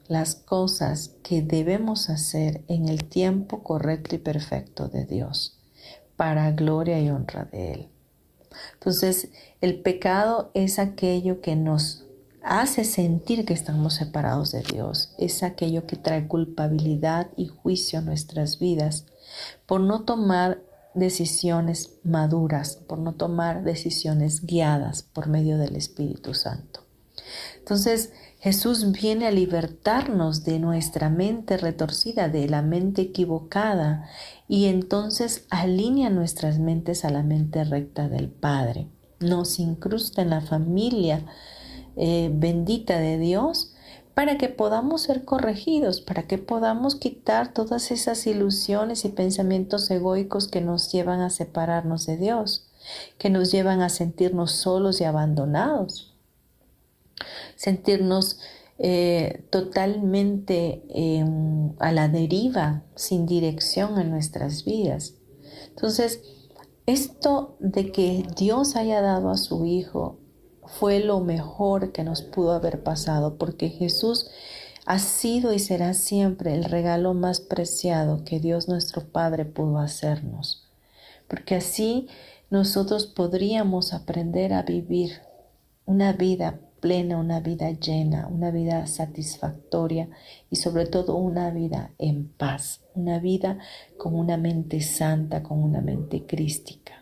las 0.07 0.33
cosas 0.33 1.09
que 1.21 1.43
debemos 1.43 2.09
hacer 2.09 2.63
en 2.67 2.89
el 2.89 3.03
tiempo 3.03 3.61
correcto 3.61 4.15
y 4.15 4.17
perfecto 4.17 4.87
de 4.87 5.05
Dios, 5.05 5.59
para 6.15 6.49
gloria 6.53 6.99
y 6.99 7.11
honra 7.11 7.45
de 7.51 7.73
Él. 7.73 7.89
Entonces, 8.73 9.29
el 9.61 9.83
pecado 9.83 10.49
es 10.55 10.79
aquello 10.79 11.39
que 11.39 11.55
nos 11.55 12.06
hace 12.47 12.85
sentir 12.85 13.45
que 13.45 13.53
estamos 13.53 13.95
separados 13.95 14.51
de 14.51 14.63
Dios. 14.63 15.13
Es 15.17 15.43
aquello 15.43 15.85
que 15.85 15.97
trae 15.97 16.27
culpabilidad 16.27 17.27
y 17.35 17.47
juicio 17.47 17.99
a 17.99 18.01
nuestras 18.01 18.57
vidas 18.57 19.05
por 19.65 19.81
no 19.81 20.03
tomar 20.03 20.61
decisiones 20.93 21.91
maduras, 22.03 22.77
por 22.87 22.99
no 22.99 23.13
tomar 23.13 23.63
decisiones 23.63 24.45
guiadas 24.45 25.03
por 25.03 25.27
medio 25.27 25.57
del 25.57 25.75
Espíritu 25.75 26.33
Santo. 26.33 26.85
Entonces, 27.59 28.13
Jesús 28.39 28.93
viene 28.93 29.27
a 29.27 29.31
libertarnos 29.31 30.45
de 30.45 30.59
nuestra 30.59 31.09
mente 31.09 31.57
retorcida, 31.57 32.29
de 32.29 32.47
la 32.47 32.61
mente 32.61 33.01
equivocada, 33.01 34.07
y 34.47 34.65
entonces 34.65 35.45
alinea 35.49 36.09
nuestras 36.09 36.59
mentes 36.59 37.03
a 37.03 37.09
la 37.09 37.23
mente 37.23 37.65
recta 37.65 38.07
del 38.07 38.29
Padre. 38.29 38.87
Nos 39.19 39.59
incrusta 39.59 40.21
en 40.21 40.29
la 40.29 40.41
familia 40.41 41.25
eh, 41.97 42.29
bendita 42.31 42.99
de 42.99 43.17
Dios 43.17 43.73
para 44.13 44.37
que 44.37 44.49
podamos 44.49 45.01
ser 45.01 45.25
corregidos, 45.25 46.01
para 46.01 46.23
que 46.23 46.39
podamos 46.39 46.95
quitar 46.95 47.53
todas 47.53 47.91
esas 47.91 48.25
ilusiones 48.25 49.05
y 49.05 49.09
pensamientos 49.09 49.91
egoicos 49.91 50.47
que 50.47 50.59
nos 50.59 50.91
llevan 50.91 51.21
a 51.21 51.29
separarnos 51.29 52.07
de 52.07 52.17
Dios, 52.17 52.67
que 53.19 53.29
nos 53.29 53.51
llevan 53.51 53.81
a 53.81 53.89
sentirnos 53.89 54.53
solos 54.53 55.01
y 55.01 55.03
abandonados, 55.03 56.15
sentirnos 57.55 58.39
eh, 58.79 59.43
totalmente 59.51 60.83
em, 60.89 61.73
a 61.79 61.91
la 61.91 62.07
deriva, 62.07 62.83
sin 62.95 63.25
dirección 63.25 63.99
en 63.99 64.09
nuestras 64.09 64.65
vidas. 64.65 65.13
Entonces, 65.69 66.21
esto 66.87 67.55
de 67.59 67.91
que 67.91 68.25
Dios 68.35 68.75
haya 68.75 69.01
dado 69.01 69.29
a 69.29 69.37
su 69.37 69.65
Hijo 69.65 70.17
fue 70.67 70.99
lo 70.99 71.19
mejor 71.19 71.91
que 71.91 72.03
nos 72.03 72.21
pudo 72.21 72.51
haber 72.51 72.83
pasado, 72.83 73.37
porque 73.37 73.69
Jesús 73.69 74.29
ha 74.85 74.99
sido 74.99 75.53
y 75.53 75.59
será 75.59 75.93
siempre 75.93 76.53
el 76.53 76.63
regalo 76.63 77.13
más 77.13 77.39
preciado 77.39 78.23
que 78.23 78.39
Dios 78.39 78.67
nuestro 78.67 79.03
Padre 79.03 79.45
pudo 79.45 79.79
hacernos, 79.79 80.67
porque 81.27 81.55
así 81.55 82.07
nosotros 82.49 83.05
podríamos 83.05 83.93
aprender 83.93 84.53
a 84.53 84.61
vivir 84.61 85.21
una 85.85 86.13
vida 86.13 86.59
plena, 86.79 87.17
una 87.17 87.39
vida 87.39 87.71
llena, 87.71 88.27
una 88.27 88.51
vida 88.51 88.87
satisfactoria 88.87 90.09
y 90.49 90.57
sobre 90.57 90.85
todo 90.85 91.15
una 91.15 91.51
vida 91.51 91.91
en 91.97 92.29
paz, 92.29 92.81
una 92.93 93.19
vida 93.19 93.57
con 93.97 94.15
una 94.15 94.37
mente 94.37 94.81
santa, 94.81 95.43
con 95.43 95.61
una 95.61 95.81
mente 95.81 96.25
crística. 96.25 96.96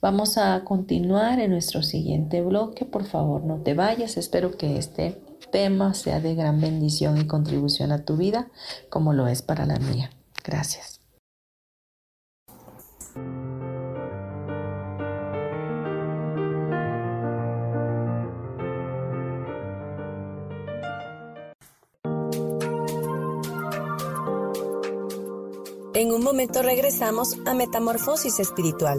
Vamos 0.00 0.36
a 0.38 0.62
continuar 0.64 1.40
en 1.40 1.50
nuestro 1.50 1.82
siguiente 1.82 2.42
bloque. 2.42 2.84
Por 2.84 3.04
favor, 3.04 3.44
no 3.44 3.56
te 3.62 3.74
vayas. 3.74 4.16
Espero 4.16 4.56
que 4.56 4.76
este 4.76 5.20
tema 5.50 5.94
sea 5.94 6.20
de 6.20 6.34
gran 6.34 6.60
bendición 6.60 7.18
y 7.18 7.26
contribución 7.26 7.92
a 7.92 8.04
tu 8.04 8.16
vida, 8.16 8.48
como 8.90 9.12
lo 9.12 9.26
es 9.26 9.42
para 9.42 9.66
la 9.66 9.78
mía. 9.78 10.10
Gracias. 10.44 11.00
En 25.94 26.12
un 26.12 26.22
momento 26.22 26.60
regresamos 26.62 27.38
a 27.46 27.54
Metamorfosis 27.54 28.38
Espiritual. 28.38 28.98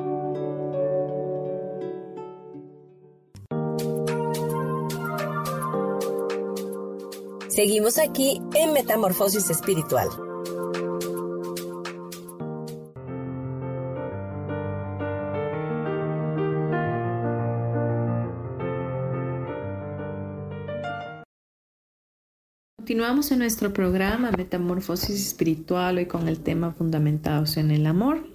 Seguimos 7.51 7.97
aquí 7.97 8.41
en 8.55 8.71
Metamorfosis 8.71 9.49
Espiritual. 9.49 10.07
Continuamos 22.77 23.31
en 23.33 23.39
nuestro 23.39 23.73
programa 23.73 24.31
Metamorfosis 24.31 25.27
Espiritual 25.27 25.97
hoy 25.97 26.05
con 26.05 26.29
el 26.29 26.39
tema 26.39 26.71
Fundamentados 26.71 27.57
en 27.57 27.71
el 27.71 27.85
Amor. 27.85 28.29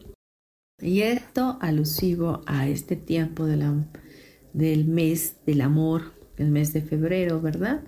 Y 0.79 1.01
esto 1.01 1.57
alusivo 1.63 2.43
a 2.45 2.69
este 2.69 2.97
tiempo 2.97 3.47
del 3.47 4.85
mes 4.85 5.37
del 5.47 5.63
amor, 5.63 6.13
el 6.37 6.51
mes 6.51 6.75
de 6.75 6.83
febrero, 6.83 7.41
¿verdad? 7.41 7.83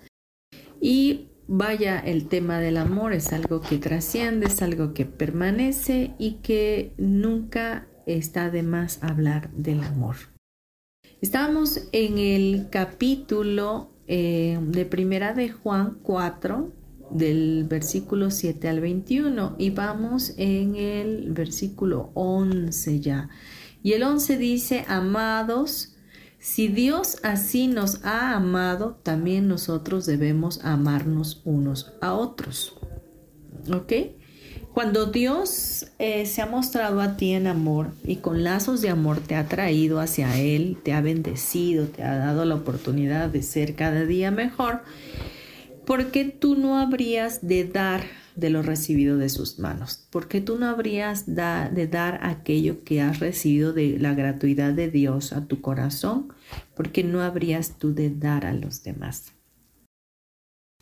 Y 0.80 1.28
vaya, 1.46 1.98
el 1.98 2.28
tema 2.28 2.60
del 2.60 2.76
amor 2.76 3.12
es 3.12 3.32
algo 3.32 3.60
que 3.60 3.78
trasciende, 3.78 4.46
es 4.46 4.62
algo 4.62 4.94
que 4.94 5.06
permanece 5.06 6.14
y 6.18 6.34
que 6.42 6.92
nunca 6.98 7.88
está 8.06 8.50
de 8.50 8.62
más 8.62 9.02
hablar 9.02 9.50
del 9.52 9.82
amor. 9.82 10.16
Estamos 11.20 11.88
en 11.92 12.18
el 12.18 12.68
capítulo 12.70 13.90
eh, 14.06 14.58
de 14.62 14.86
Primera 14.86 15.34
de 15.34 15.50
Juan 15.50 15.98
4, 16.02 16.72
del 17.10 17.64
versículo 17.68 18.30
7 18.30 18.68
al 18.68 18.80
21, 18.80 19.56
y 19.58 19.70
vamos 19.70 20.34
en 20.36 20.76
el 20.76 21.32
versículo 21.32 22.10
11 22.14 23.00
ya. 23.00 23.30
Y 23.82 23.92
el 23.92 24.02
11 24.02 24.38
dice, 24.38 24.84
amados, 24.86 25.97
si 26.38 26.68
Dios 26.68 27.18
así 27.22 27.66
nos 27.66 28.04
ha 28.04 28.34
amado, 28.34 28.98
también 29.02 29.48
nosotros 29.48 30.06
debemos 30.06 30.64
amarnos 30.64 31.42
unos 31.44 31.92
a 32.00 32.14
otros. 32.14 32.76
¿Ok? 33.72 33.92
Cuando 34.72 35.06
Dios 35.06 35.88
eh, 35.98 36.24
se 36.26 36.40
ha 36.40 36.46
mostrado 36.46 37.00
a 37.00 37.16
ti 37.16 37.32
en 37.32 37.48
amor 37.48 37.90
y 38.04 38.16
con 38.16 38.44
lazos 38.44 38.80
de 38.80 38.90
amor 38.90 39.18
te 39.18 39.34
ha 39.34 39.48
traído 39.48 39.98
hacia 39.98 40.38
Él, 40.38 40.78
te 40.84 40.92
ha 40.92 41.00
bendecido, 41.00 41.86
te 41.86 42.04
ha 42.04 42.16
dado 42.16 42.44
la 42.44 42.54
oportunidad 42.54 43.28
de 43.28 43.42
ser 43.42 43.74
cada 43.74 44.04
día 44.04 44.30
mejor, 44.30 44.82
¿por 45.84 46.12
qué 46.12 46.26
tú 46.26 46.54
no 46.54 46.78
habrías 46.78 47.44
de 47.44 47.64
dar 47.64 48.04
de 48.38 48.50
lo 48.50 48.62
recibido 48.62 49.18
de 49.18 49.28
sus 49.28 49.58
manos? 49.58 50.06
¿Por 50.10 50.28
qué 50.28 50.40
tú 50.40 50.58
no 50.58 50.66
habrías 50.66 51.26
de 51.26 51.88
dar 51.90 52.20
aquello 52.22 52.84
que 52.84 53.00
has 53.00 53.20
recibido 53.20 53.72
de 53.72 53.98
la 53.98 54.14
gratuidad 54.14 54.72
de 54.72 54.90
Dios 54.90 55.32
a 55.32 55.46
tu 55.46 55.60
corazón? 55.60 56.32
¿Por 56.74 56.90
qué 56.90 57.04
no 57.04 57.20
habrías 57.20 57.78
tú 57.78 57.94
de 57.94 58.10
dar 58.10 58.46
a 58.46 58.52
los 58.52 58.82
demás? 58.82 59.32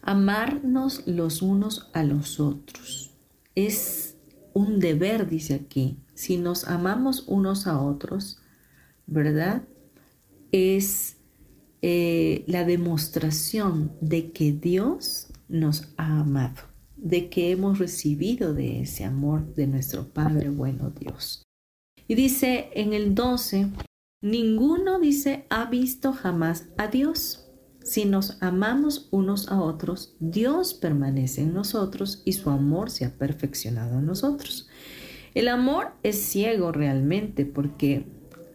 Amarnos 0.02 1.06
los 1.06 1.42
unos 1.42 1.90
a 1.92 2.04
los 2.04 2.38
otros 2.38 3.16
es 3.56 4.16
un 4.52 4.78
deber, 4.78 5.28
dice 5.28 5.54
aquí. 5.54 5.98
Si 6.14 6.36
nos 6.36 6.68
amamos 6.68 7.24
unos 7.26 7.66
a 7.66 7.80
otros, 7.80 8.38
¿verdad? 9.06 9.64
Es 10.52 11.16
eh, 11.82 12.44
la 12.46 12.64
demostración 12.64 13.92
de 14.00 14.30
que 14.30 14.52
Dios 14.52 15.28
nos 15.48 15.88
ha 15.96 16.20
amado, 16.20 16.62
de 16.96 17.28
que 17.28 17.50
hemos 17.50 17.78
recibido 17.78 18.54
de 18.54 18.82
ese 18.82 19.04
amor 19.04 19.54
de 19.54 19.66
nuestro 19.66 20.08
Padre 20.08 20.48
bueno 20.50 20.90
Dios. 20.90 21.42
Y 22.08 22.14
dice 22.14 22.70
en 22.74 22.92
el 22.92 23.14
12, 23.14 23.68
ninguno 24.22 24.98
dice 24.98 25.46
ha 25.50 25.66
visto 25.66 26.12
jamás 26.12 26.68
a 26.78 26.88
Dios. 26.88 27.42
Si 27.82 28.04
nos 28.04 28.42
amamos 28.42 29.08
unos 29.12 29.48
a 29.48 29.60
otros, 29.60 30.16
Dios 30.18 30.74
permanece 30.74 31.42
en 31.42 31.54
nosotros 31.54 32.22
y 32.24 32.32
su 32.32 32.50
amor 32.50 32.90
se 32.90 33.04
ha 33.04 33.16
perfeccionado 33.16 34.00
en 34.00 34.06
nosotros. 34.06 34.68
El 35.34 35.48
amor 35.48 35.92
es 36.02 36.16
ciego 36.16 36.72
realmente 36.72 37.44
porque 37.44 38.06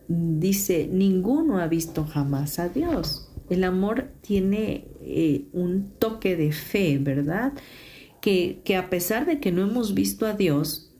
dice, 0.08 0.90
ninguno 0.92 1.60
ha 1.60 1.68
visto 1.68 2.06
jamás 2.06 2.60
a 2.60 2.70
Dios. 2.70 3.30
El 3.50 3.64
amor 3.64 4.12
tiene 4.22 4.88
eh, 5.02 5.46
un 5.54 5.92
toque 6.00 6.36
de 6.36 6.52
fe, 6.52 6.98
¿verdad? 6.98 7.54
Que, 8.22 8.62
que 8.64 8.76
a 8.76 8.90
pesar 8.90 9.26
de 9.26 9.40
que 9.40 9.52
no 9.52 9.64
hemos 9.64 9.94
visto 9.94 10.26
a 10.26 10.34
Dios, 10.34 10.92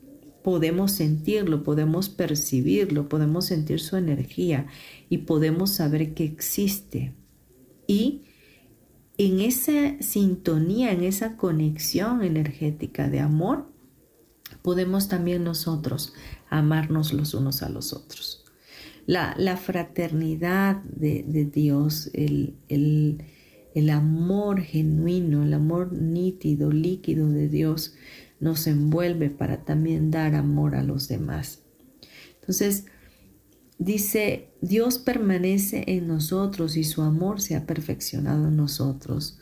podemos 0.42 0.92
sentirlo, 0.92 1.62
podemos 1.62 2.08
percibirlo, 2.08 3.08
podemos 3.08 3.46
sentir 3.46 3.80
su 3.80 3.96
energía 3.96 4.66
y 5.08 5.18
podemos 5.18 5.70
saber 5.70 6.14
que 6.14 6.24
existe 6.24 7.14
y 7.86 8.22
en 9.18 9.40
esa 9.40 10.00
sintonía, 10.00 10.92
en 10.92 11.04
esa 11.04 11.36
conexión 11.36 12.22
energética 12.22 13.08
de 13.08 13.20
amor, 13.20 13.68
podemos 14.62 15.08
también 15.08 15.44
nosotros 15.44 16.14
amarnos 16.48 17.12
los 17.12 17.34
unos 17.34 17.62
a 17.62 17.68
los 17.68 17.92
otros. 17.92 18.44
La, 19.04 19.56
fraternidad 19.56 20.82
de, 20.84 21.50
Dios, 21.52 22.10
el, 22.14 22.54
el 22.68 23.24
amor 23.90 24.60
genuino, 24.60 25.42
el 25.42 25.54
amor 25.54 25.92
nítido, 25.92 26.70
líquido 26.70 27.28
de 27.30 27.48
Dios, 27.48 27.94
nos 28.40 28.66
envuelve 28.66 29.30
para 29.30 29.64
también 29.64 30.10
dar 30.10 30.34
amor 30.34 30.74
a 30.74 30.82
los 30.82 31.08
demás. 31.08 31.62
Entonces, 32.40 32.86
Dice, 33.84 34.50
Dios 34.60 34.98
permanece 34.98 35.82
en 35.88 36.06
nosotros 36.06 36.76
y 36.76 36.84
su 36.84 37.02
amor 37.02 37.40
se 37.40 37.56
ha 37.56 37.66
perfeccionado 37.66 38.46
en 38.46 38.56
nosotros. 38.56 39.40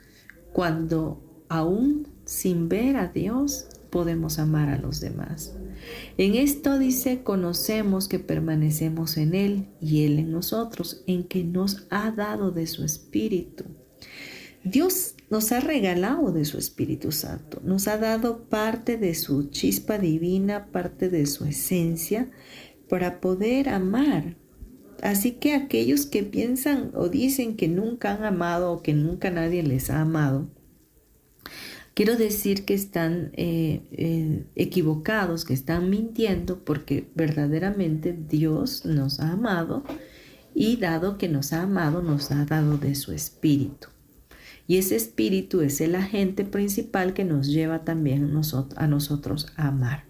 Cuando 0.54 1.44
aún 1.50 2.08
sin 2.24 2.70
ver 2.70 2.96
a 2.96 3.08
Dios 3.08 3.66
podemos 3.90 4.38
amar 4.38 4.70
a 4.70 4.78
los 4.78 5.00
demás. 5.00 5.54
En 6.16 6.36
esto 6.36 6.78
dice, 6.78 7.22
conocemos 7.22 8.08
que 8.08 8.18
permanecemos 8.18 9.18
en 9.18 9.34
Él 9.34 9.68
y 9.78 10.04
Él 10.04 10.18
en 10.18 10.32
nosotros, 10.32 11.02
en 11.06 11.24
que 11.24 11.44
nos 11.44 11.86
ha 11.90 12.10
dado 12.10 12.50
de 12.50 12.66
su 12.66 12.82
Espíritu. 12.82 13.64
Dios 14.64 15.14
nos 15.30 15.52
ha 15.52 15.60
regalado 15.60 16.32
de 16.32 16.44
su 16.44 16.58
Espíritu 16.58 17.12
Santo, 17.12 17.62
nos 17.64 17.88
ha 17.88 17.96
dado 17.96 18.44
parte 18.44 18.98
de 18.98 19.14
su 19.14 19.48
chispa 19.48 19.96
divina, 19.98 20.66
parte 20.66 21.08
de 21.08 21.24
su 21.26 21.44
esencia, 21.46 22.30
para 22.88 23.20
poder 23.20 23.70
amar. 23.70 24.36
Así 25.02 25.32
que 25.32 25.54
aquellos 25.54 26.04
que 26.04 26.24
piensan 26.24 26.90
o 26.94 27.08
dicen 27.08 27.56
que 27.56 27.68
nunca 27.68 28.12
han 28.12 28.24
amado 28.24 28.72
o 28.72 28.82
que 28.82 28.92
nunca 28.92 29.30
nadie 29.30 29.62
les 29.62 29.88
ha 29.88 30.02
amado, 30.02 30.50
quiero 31.94 32.16
decir 32.16 32.66
que 32.66 32.74
están 32.74 33.30
eh, 33.34 33.82
eh, 33.92 34.44
equivocados, 34.56 35.46
que 35.46 35.54
están 35.54 35.88
mintiendo, 35.88 36.64
porque 36.64 37.08
verdaderamente 37.14 38.12
Dios 38.12 38.84
nos 38.84 39.20
ha 39.20 39.32
amado 39.32 39.84
y 40.54 40.76
dado 40.76 41.16
que 41.16 41.28
nos 41.28 41.54
ha 41.54 41.62
amado, 41.62 42.02
nos 42.02 42.30
ha 42.30 42.44
dado 42.44 42.76
de 42.76 42.94
su 42.94 43.12
espíritu. 43.12 43.88
Y 44.70 44.78
ese 44.78 44.94
espíritu 44.94 45.62
es 45.62 45.80
el 45.80 45.96
agente 45.96 46.44
principal 46.44 47.12
que 47.12 47.24
nos 47.24 47.48
lleva 47.48 47.84
también 47.84 48.32
a 48.76 48.86
nosotros 48.86 49.48
a 49.56 49.66
amar. 49.66 50.04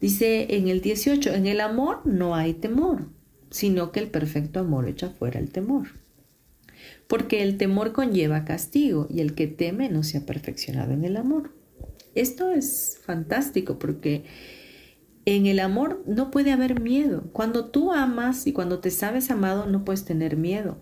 Dice 0.00 0.46
en 0.50 0.68
el 0.68 0.80
18, 0.80 1.34
en 1.34 1.46
el 1.46 1.60
amor 1.60 2.00
no 2.04 2.36
hay 2.36 2.54
temor, 2.54 3.08
sino 3.50 3.90
que 3.90 3.98
el 3.98 4.06
perfecto 4.06 4.60
amor 4.60 4.86
echa 4.86 5.10
fuera 5.10 5.40
el 5.40 5.50
temor. 5.50 5.88
Porque 7.08 7.42
el 7.42 7.56
temor 7.56 7.92
conlleva 7.92 8.44
castigo 8.44 9.08
y 9.10 9.22
el 9.22 9.34
que 9.34 9.48
teme 9.48 9.88
no 9.88 10.04
se 10.04 10.18
ha 10.18 10.24
perfeccionado 10.24 10.92
en 10.92 11.04
el 11.04 11.16
amor. 11.16 11.50
Esto 12.14 12.52
es 12.52 13.00
fantástico 13.04 13.80
porque 13.80 14.22
en 15.24 15.46
el 15.46 15.58
amor 15.58 16.04
no 16.06 16.30
puede 16.30 16.52
haber 16.52 16.80
miedo. 16.80 17.24
Cuando 17.32 17.64
tú 17.64 17.90
amas 17.90 18.46
y 18.46 18.52
cuando 18.52 18.78
te 18.78 18.92
sabes 18.92 19.32
amado 19.32 19.66
no 19.66 19.84
puedes 19.84 20.04
tener 20.04 20.36
miedo. 20.36 20.78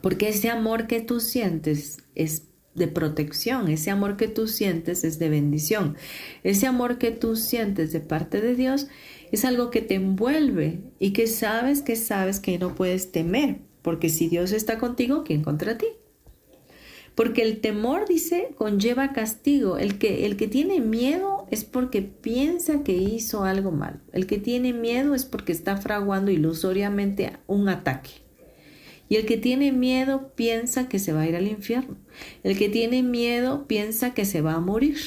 Porque 0.00 0.28
ese 0.28 0.50
amor 0.50 0.86
que 0.86 1.00
tú 1.00 1.20
sientes 1.20 1.98
es 2.14 2.44
de 2.74 2.88
protección, 2.88 3.68
ese 3.68 3.90
amor 3.90 4.16
que 4.16 4.28
tú 4.28 4.48
sientes 4.48 5.04
es 5.04 5.18
de 5.18 5.28
bendición, 5.28 5.96
ese 6.42 6.66
amor 6.66 6.98
que 6.98 7.12
tú 7.12 7.36
sientes 7.36 7.92
de 7.92 8.00
parte 8.00 8.40
de 8.40 8.56
Dios 8.56 8.88
es 9.30 9.44
algo 9.44 9.70
que 9.70 9.80
te 9.80 9.94
envuelve 9.94 10.80
y 10.98 11.12
que 11.12 11.26
sabes 11.26 11.82
que 11.82 11.94
sabes 11.96 12.40
que 12.40 12.58
no 12.58 12.74
puedes 12.74 13.12
temer, 13.12 13.60
porque 13.82 14.08
si 14.08 14.28
Dios 14.28 14.52
está 14.52 14.78
contigo, 14.78 15.22
¿quién 15.24 15.42
contra 15.42 15.78
ti? 15.78 15.86
Porque 17.14 17.42
el 17.42 17.60
temor, 17.60 18.08
dice, 18.08 18.54
conlleva 18.56 19.12
castigo. 19.12 19.78
El 19.78 19.98
que, 19.98 20.26
el 20.26 20.36
que 20.36 20.48
tiene 20.48 20.80
miedo 20.80 21.46
es 21.50 21.64
porque 21.64 22.02
piensa 22.02 22.82
que 22.82 22.92
hizo 22.92 23.44
algo 23.44 23.70
mal. 23.70 24.02
El 24.12 24.26
que 24.26 24.38
tiene 24.38 24.72
miedo 24.72 25.14
es 25.14 25.24
porque 25.24 25.52
está 25.52 25.76
fraguando 25.76 26.32
ilusoriamente 26.32 27.32
un 27.46 27.68
ataque. 27.68 28.23
Y 29.08 29.16
el 29.16 29.26
que 29.26 29.36
tiene 29.36 29.72
miedo 29.72 30.32
piensa 30.34 30.88
que 30.88 30.98
se 30.98 31.12
va 31.12 31.22
a 31.22 31.28
ir 31.28 31.36
al 31.36 31.46
infierno. 31.46 31.96
El 32.42 32.56
que 32.56 32.68
tiene 32.68 33.02
miedo 33.02 33.66
piensa 33.66 34.14
que 34.14 34.24
se 34.24 34.40
va 34.40 34.54
a 34.54 34.60
morir. 34.60 34.98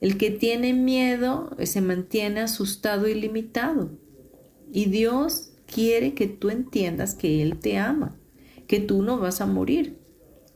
El 0.00 0.16
que 0.16 0.30
tiene 0.30 0.72
miedo 0.74 1.56
se 1.64 1.80
mantiene 1.80 2.40
asustado 2.40 3.08
y 3.08 3.14
limitado. 3.14 3.90
Y 4.72 4.86
Dios 4.86 5.52
quiere 5.66 6.14
que 6.14 6.26
tú 6.26 6.50
entiendas 6.50 7.14
que 7.14 7.42
Él 7.42 7.58
te 7.58 7.78
ama, 7.78 8.16
que 8.66 8.80
tú 8.80 9.02
no 9.02 9.18
vas 9.18 9.40
a 9.40 9.46
morir. 9.46 9.98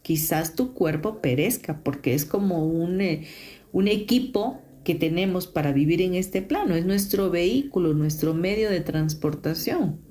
Quizás 0.02 0.54
tu 0.54 0.74
cuerpo 0.74 1.20
perezca 1.20 1.82
porque 1.82 2.14
es 2.14 2.24
como 2.24 2.66
un, 2.66 3.00
eh, 3.00 3.26
un 3.72 3.88
equipo 3.88 4.62
que 4.84 4.94
tenemos 4.94 5.46
para 5.46 5.72
vivir 5.72 6.00
en 6.02 6.14
este 6.14 6.40
plano. 6.40 6.74
Es 6.74 6.86
nuestro 6.86 7.30
vehículo, 7.30 7.94
nuestro 7.94 8.32
medio 8.32 8.70
de 8.70 8.80
transportación 8.80 10.07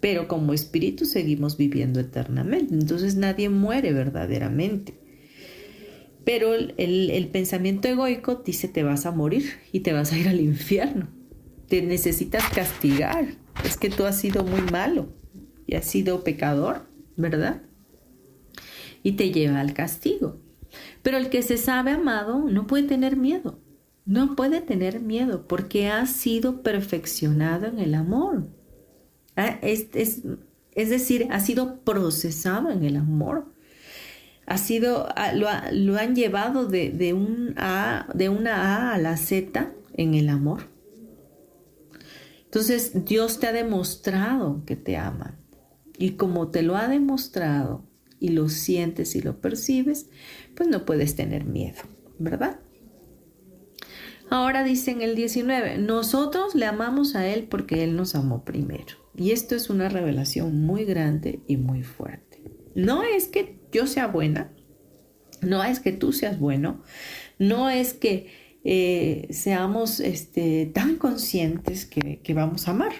pero 0.00 0.28
como 0.28 0.54
espíritu 0.54 1.04
seguimos 1.04 1.56
viviendo 1.56 2.00
eternamente. 2.00 2.74
Entonces 2.74 3.16
nadie 3.16 3.48
muere 3.50 3.92
verdaderamente. 3.92 4.94
Pero 6.24 6.54
el, 6.54 7.28
pensamiento 7.32 7.88
egoico 7.88 8.36
dice 8.36 8.68
te 8.68 8.82
vas 8.82 9.06
a 9.06 9.10
morir 9.10 9.44
y 9.72 9.80
te 9.80 9.92
vas 9.92 10.12
a 10.12 10.18
ir 10.18 10.28
al 10.28 10.40
infierno. 10.40 11.08
Te 11.68 11.82
necesitas 11.82 12.44
castigar. 12.50 13.36
Es 13.64 13.76
que 13.76 13.90
tú 13.90 14.04
has 14.04 14.18
sido 14.18 14.44
muy 14.44 14.62
malo 14.72 15.12
y 15.66 15.76
has 15.76 15.84
sido 15.84 16.24
pecador, 16.24 16.86
¿verdad? 17.16 17.62
Y 19.02 19.12
te 19.12 19.30
lleva 19.30 19.60
al 19.60 19.74
castigo. 19.74 20.40
Pero 21.02 21.16
el 21.16 21.30
que 21.30 21.42
se 21.42 21.56
sabe 21.56 21.92
amado 21.92 22.48
no 22.48 22.66
puede 22.66 22.84
tener 22.84 23.16
miedo. 23.16 23.60
No 24.04 24.34
puede 24.34 24.60
tener 24.60 25.00
miedo 25.00 25.46
porque 25.46 25.88
ha 25.88 26.06
sido 26.06 26.62
perfeccionado 26.62 27.66
en 27.66 27.78
el 27.78 27.94
amor. 27.94 28.48
Ah, 29.36 29.58
es, 29.62 29.90
decir, 30.74 31.28
ha 31.30 31.40
sido 31.40 31.80
procesado 31.80 32.70
en 32.70 32.84
el 32.84 32.96
amor. 32.96 33.52
Ha 34.46 34.58
sido, 34.58 35.08
ah, 35.16 35.32
lo, 35.32 35.96
han 35.96 36.14
llevado 36.14 36.66
de, 36.66 37.14
un 37.14 37.54
a, 37.56 38.08
de 38.14 38.28
una 38.28 38.90
A 38.90 38.94
a 38.94 38.98
la 38.98 39.16
Z 39.16 39.72
en 39.94 40.14
el 40.14 40.28
amor. 40.28 40.68
Entonces 42.44 43.04
Dios 43.04 43.38
te 43.38 43.46
ha 43.46 43.52
demostrado 43.52 44.64
que 44.66 44.74
te 44.74 44.96
ama. 44.96 45.38
Y 45.98 46.12
como 46.12 46.48
te 46.48 46.62
lo 46.62 46.76
ha 46.76 46.88
demostrado 46.88 47.84
y 48.18 48.30
lo 48.30 48.48
sientes 48.48 49.14
y 49.14 49.22
lo 49.22 49.40
percibes, 49.40 50.08
pues 50.56 50.68
no 50.68 50.84
puedes 50.84 51.14
tener 51.14 51.44
miedo, 51.44 51.82
¿verdad? 52.18 52.58
Ahora 54.30 54.62
dice 54.62 54.92
en 54.92 55.02
el 55.02 55.16
19, 55.16 55.78
nosotros 55.78 56.54
le 56.54 56.66
amamos 56.66 57.16
a 57.16 57.26
Él 57.26 57.48
porque 57.50 57.82
Él 57.82 57.96
nos 57.96 58.14
amó 58.14 58.44
primero. 58.44 58.99
Y 59.20 59.32
esto 59.32 59.54
es 59.54 59.68
una 59.68 59.90
revelación 59.90 60.62
muy 60.62 60.86
grande 60.86 61.40
y 61.46 61.58
muy 61.58 61.82
fuerte. 61.82 62.42
No 62.74 63.02
es 63.02 63.28
que 63.28 63.58
yo 63.70 63.86
sea 63.86 64.06
buena, 64.06 64.50
no 65.42 65.62
es 65.62 65.78
que 65.78 65.92
tú 65.92 66.14
seas 66.14 66.40
bueno, 66.40 66.80
no 67.38 67.68
es 67.68 67.92
que 67.92 68.28
eh, 68.64 69.28
seamos 69.28 70.00
este, 70.00 70.64
tan 70.72 70.96
conscientes 70.96 71.84
que, 71.84 72.20
que 72.22 72.32
vamos 72.32 72.66
a 72.66 72.70
amar. 72.70 72.92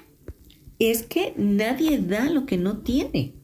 Es 0.79 1.05
que 1.05 1.33
nadie 1.39 1.99
da 2.01 2.29
lo 2.29 2.45
que 2.45 2.59
no 2.59 2.83
tiene. 2.83 3.37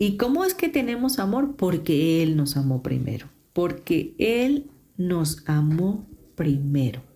¿Y 0.00 0.16
cómo 0.16 0.44
es 0.44 0.54
que 0.54 0.68
tenemos 0.68 1.20
amor? 1.20 1.54
Porque 1.54 2.24
Él 2.24 2.34
nos 2.36 2.56
amó 2.56 2.82
primero. 2.82 3.28
Porque 3.52 4.16
Él 4.18 4.72
nos 4.96 5.44
amó 5.46 6.04
primero. 6.34 7.13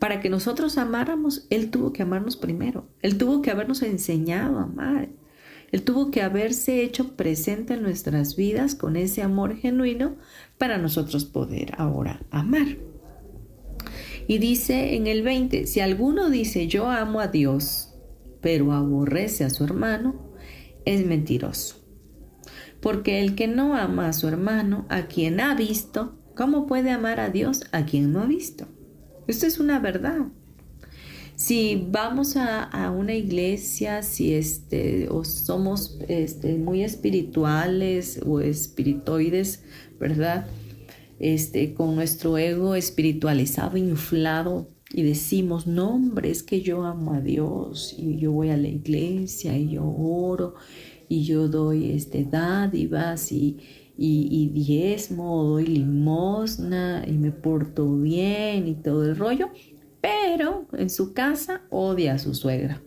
Para 0.00 0.20
que 0.20 0.30
nosotros 0.30 0.78
amáramos, 0.78 1.46
Él 1.50 1.70
tuvo 1.70 1.92
que 1.92 2.02
amarnos 2.02 2.36
primero. 2.36 2.88
Él 3.02 3.18
tuvo 3.18 3.42
que 3.42 3.50
habernos 3.50 3.82
enseñado 3.82 4.58
a 4.58 4.62
amar. 4.62 5.10
Él 5.72 5.82
tuvo 5.82 6.10
que 6.10 6.22
haberse 6.22 6.82
hecho 6.82 7.16
presente 7.16 7.74
en 7.74 7.82
nuestras 7.82 8.34
vidas 8.34 8.74
con 8.74 8.96
ese 8.96 9.22
amor 9.22 9.56
genuino 9.56 10.16
para 10.56 10.78
nosotros 10.78 11.26
poder 11.26 11.74
ahora 11.76 12.22
amar. 12.30 12.78
Y 14.26 14.38
dice 14.38 14.96
en 14.96 15.06
el 15.06 15.22
20, 15.22 15.66
si 15.66 15.80
alguno 15.80 16.30
dice 16.30 16.66
yo 16.66 16.88
amo 16.90 17.20
a 17.20 17.28
Dios, 17.28 17.94
pero 18.40 18.72
aborrece 18.72 19.44
a 19.44 19.50
su 19.50 19.64
hermano, 19.64 20.32
es 20.86 21.04
mentiroso. 21.04 21.76
Porque 22.80 23.20
el 23.20 23.34
que 23.34 23.48
no 23.48 23.76
ama 23.76 24.08
a 24.08 24.12
su 24.14 24.28
hermano, 24.28 24.86
a 24.88 25.08
quien 25.08 25.40
ha 25.40 25.54
visto, 25.54 26.16
¿cómo 26.34 26.66
puede 26.66 26.90
amar 26.90 27.20
a 27.20 27.28
Dios 27.28 27.64
a 27.72 27.84
quien 27.84 28.12
no 28.12 28.22
ha 28.22 28.26
visto? 28.26 28.66
Esto 29.30 29.46
es 29.46 29.60
una 29.60 29.78
verdad. 29.78 30.26
Si 31.36 31.86
vamos 31.88 32.36
a, 32.36 32.90
una 32.90 33.14
iglesia, 33.14 34.02
si 34.02 34.34
este, 34.34 35.06
o 35.08 35.22
somos 35.22 36.00
este, 36.08 36.58
muy 36.58 36.82
espirituales 36.82 38.20
o 38.26 38.40
espiritoides, 38.40 39.62
¿verdad? 40.00 40.48
Este, 41.20 41.74
con 41.74 41.94
nuestro 41.94 42.38
ego 42.38 42.74
espiritualizado, 42.74 43.76
inflado, 43.76 44.66
y 44.92 45.04
decimos, 45.04 45.68
no, 45.68 45.94
hombre, 45.94 46.32
es 46.32 46.42
que 46.42 46.60
yo 46.62 46.82
amo 46.82 47.14
a 47.14 47.20
Dios 47.20 47.94
y 47.96 48.16
yo 48.16 48.32
voy 48.32 48.50
a 48.50 48.56
la 48.56 48.66
iglesia 48.66 49.56
y 49.56 49.70
yo 49.70 49.84
oro 49.84 50.56
y 51.08 51.22
yo 51.22 51.46
doy 51.46 51.92
este, 51.92 52.24
dádivas 52.24 53.30
y, 53.30 53.58
y, 54.02 54.48
diezmo, 54.48 55.44
doy 55.44 55.66
limosna 55.66 57.04
y 57.06 57.12
me 57.12 57.32
porto 57.32 57.98
bien 57.98 58.66
y 58.66 58.74
todo 58.74 59.04
el 59.04 59.14
rollo, 59.14 59.50
pero 60.00 60.66
en 60.72 60.88
su 60.88 61.12
casa 61.12 61.60
odia 61.68 62.14
a 62.14 62.18
su 62.18 62.34
suegra. 62.34 62.82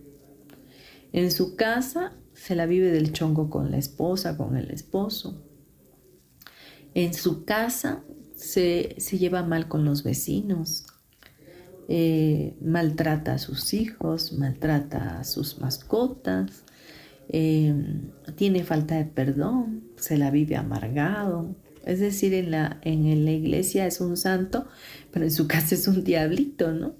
En 1.12 1.30
su 1.30 1.56
casa 1.56 2.13
se 2.34 2.56
la 2.56 2.65
vive 2.65 2.89
del 2.89 3.13
chongo 3.13 3.52
con 3.52 3.69
la 3.69 3.78
esposa, 3.78 4.36
con 4.38 4.58
el 4.58 4.71
esposo. 4.71 5.39
En 6.95 7.13
su 7.13 7.45
casa 7.45 8.04
se, 8.36 8.95
lleva 9.12 9.43
mal 9.43 9.67
con 9.67 9.86
los 9.86 10.02
vecinos, 10.04 10.88
eh, 11.89 12.58
maltrata 12.60 13.36
a 13.36 13.38
sus 13.38 13.76
hijos, 13.76 14.34
maltrata 14.34 15.19
a 15.19 15.23
sus 15.26 15.60
mascotas, 15.60 16.63
Em, 17.30 18.12
tiene 18.36 18.64
falta 18.64 18.96
de 18.96 19.06
perdón, 19.06 19.84
se 19.98 20.18
la 20.18 20.32
vive 20.32 20.56
amargado. 20.56 21.56
Es 21.86 22.00
decir, 22.00 22.34
en 22.34 22.52
la, 22.52 22.80
en 22.84 23.26
la 23.26 23.32
iglesia 23.32 23.86
es 23.86 24.02
un 24.02 24.18
santo, 24.18 24.68
pero 25.12 25.26
en 25.26 25.32
su 25.32 25.48
casa 25.48 25.76
es 25.76 25.88
un 25.88 26.04
diablito, 26.04 26.72
¿no? 26.74 26.96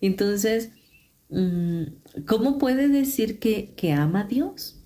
Entonces, 0.00 0.70
mm, 1.30 1.82
¿cómo 2.26 2.58
puede 2.58 2.88
decir 2.88 3.38
que, 3.38 3.74
que 3.76 3.92
ama 3.92 4.22
a 4.22 4.24
Dios 4.24 4.84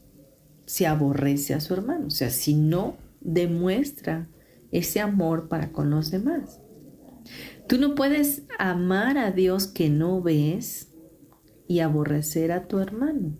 si 0.66 0.84
aborrece 0.84 1.54
a 1.54 1.60
su 1.60 1.74
hermano? 1.74 2.06
O 2.06 2.10
sea, 2.10 2.30
si 2.30 2.54
no 2.54 2.96
demuestra 3.20 4.28
ese 4.70 5.00
amor 5.00 5.48
para 5.48 5.72
con 5.72 5.90
los 5.90 6.10
demás. 6.10 6.60
Tú 7.68 7.78
no 7.78 7.94
puedes 7.94 8.42
amar 8.58 9.18
a 9.18 9.30
Dios 9.30 9.66
que 9.66 9.90
no 9.90 10.22
ves 10.22 10.88
y 11.68 11.80
aborrecer 11.80 12.52
a 12.52 12.66
tu 12.66 12.78
hermano 12.80 13.36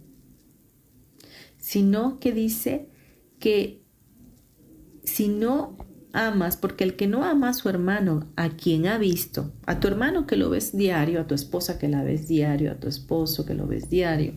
sino 1.72 2.18
que 2.20 2.32
dice 2.32 2.90
que 3.38 3.80
si 5.04 5.28
no 5.28 5.78
amas, 6.12 6.58
porque 6.58 6.85
el 6.85 6.96
que 6.96 7.06
no 7.06 7.24
ama 7.24 7.48
a 7.48 7.54
su 7.54 7.70
hermano, 7.70 8.30
a 8.37 8.50
quien 8.50 8.87
ha 8.87 8.98
visto, 8.98 9.54
a 9.64 9.80
tu 9.80 9.88
hermano 9.88 10.26
que 10.26 10.37
lo 10.37 10.50
ves 10.50 10.76
diario, 10.76 11.18
a 11.22 11.26
tu 11.26 11.35
esposa 11.35 11.78
que 11.78 11.88
la 11.88 12.02
ves 12.02 12.28
diario, 12.28 12.72
a 12.72 12.74
tu 12.74 12.88
esposo 12.88 13.46
que 13.46 13.54
lo 13.54 13.66
ves 13.66 13.88
diario, 13.88 14.35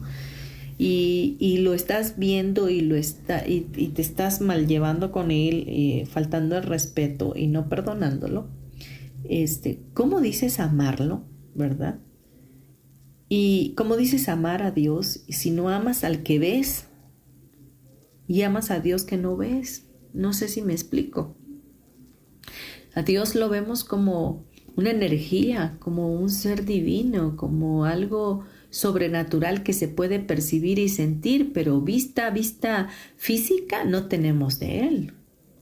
y, 0.78 1.58
lo 1.60 1.74
estás 1.74 2.18
viendo 2.18 2.70
y, 2.70 2.80
lo 2.80 2.96
está, 2.96 3.46
y, 3.46 3.64
te 3.64 4.02
estás 4.02 4.40
mal 4.40 4.66
llevando 4.66 5.12
con 5.12 5.30
él, 5.30 5.66
eh, 5.68 6.06
faltando 6.10 6.56
el 6.56 6.64
respeto 6.64 7.34
y 7.36 7.48
no 7.48 7.68
perdonándolo, 7.68 8.48
este, 9.26 9.82
¿cómo 9.94 10.22
dices 10.22 10.62
amarlo, 10.62 11.26
verdad? 11.54 12.00
Y 13.28 13.74
cómo 13.76 13.98
dices 13.98 14.30
amar 14.30 14.64
a 14.64 14.72
Dios 14.72 15.26
si 15.28 15.52
no 15.52 15.68
amas 15.68 16.06
al 16.06 16.24
que 16.24 16.40
ves 16.40 16.86
y 18.28 18.42
amas 18.42 18.72
a 18.72 18.80
Dios 18.80 19.04
que 19.04 19.18
no 19.18 19.38
ves. 19.38 19.88
No 20.14 20.34
sé 20.34 20.48
si 20.48 20.62
me 20.62 20.74
explico. 20.74 21.36
A 22.94 23.02
Dios 23.02 23.36
lo 23.36 23.50
vemos 23.50 23.84
como 23.84 24.46
una 24.76 24.92
energía, 24.92 25.78
como 25.80 26.14
un 26.14 26.30
ser 26.30 26.66
divino, 26.66 27.36
como 27.36 27.86
algo 27.86 28.46
sobrenatural 28.70 29.64
que 29.64 29.74
se 29.74 29.88
puede 29.88 30.20
percibir 30.20 30.80
y 30.80 30.90
sentir, 30.90 31.54
pero 31.54 31.82
vista, 31.82 32.30
vista 32.30 32.90
física 33.16 33.86
no 33.86 34.08
tenemos 34.08 34.60
de 34.60 34.88
Él. 34.88 35.14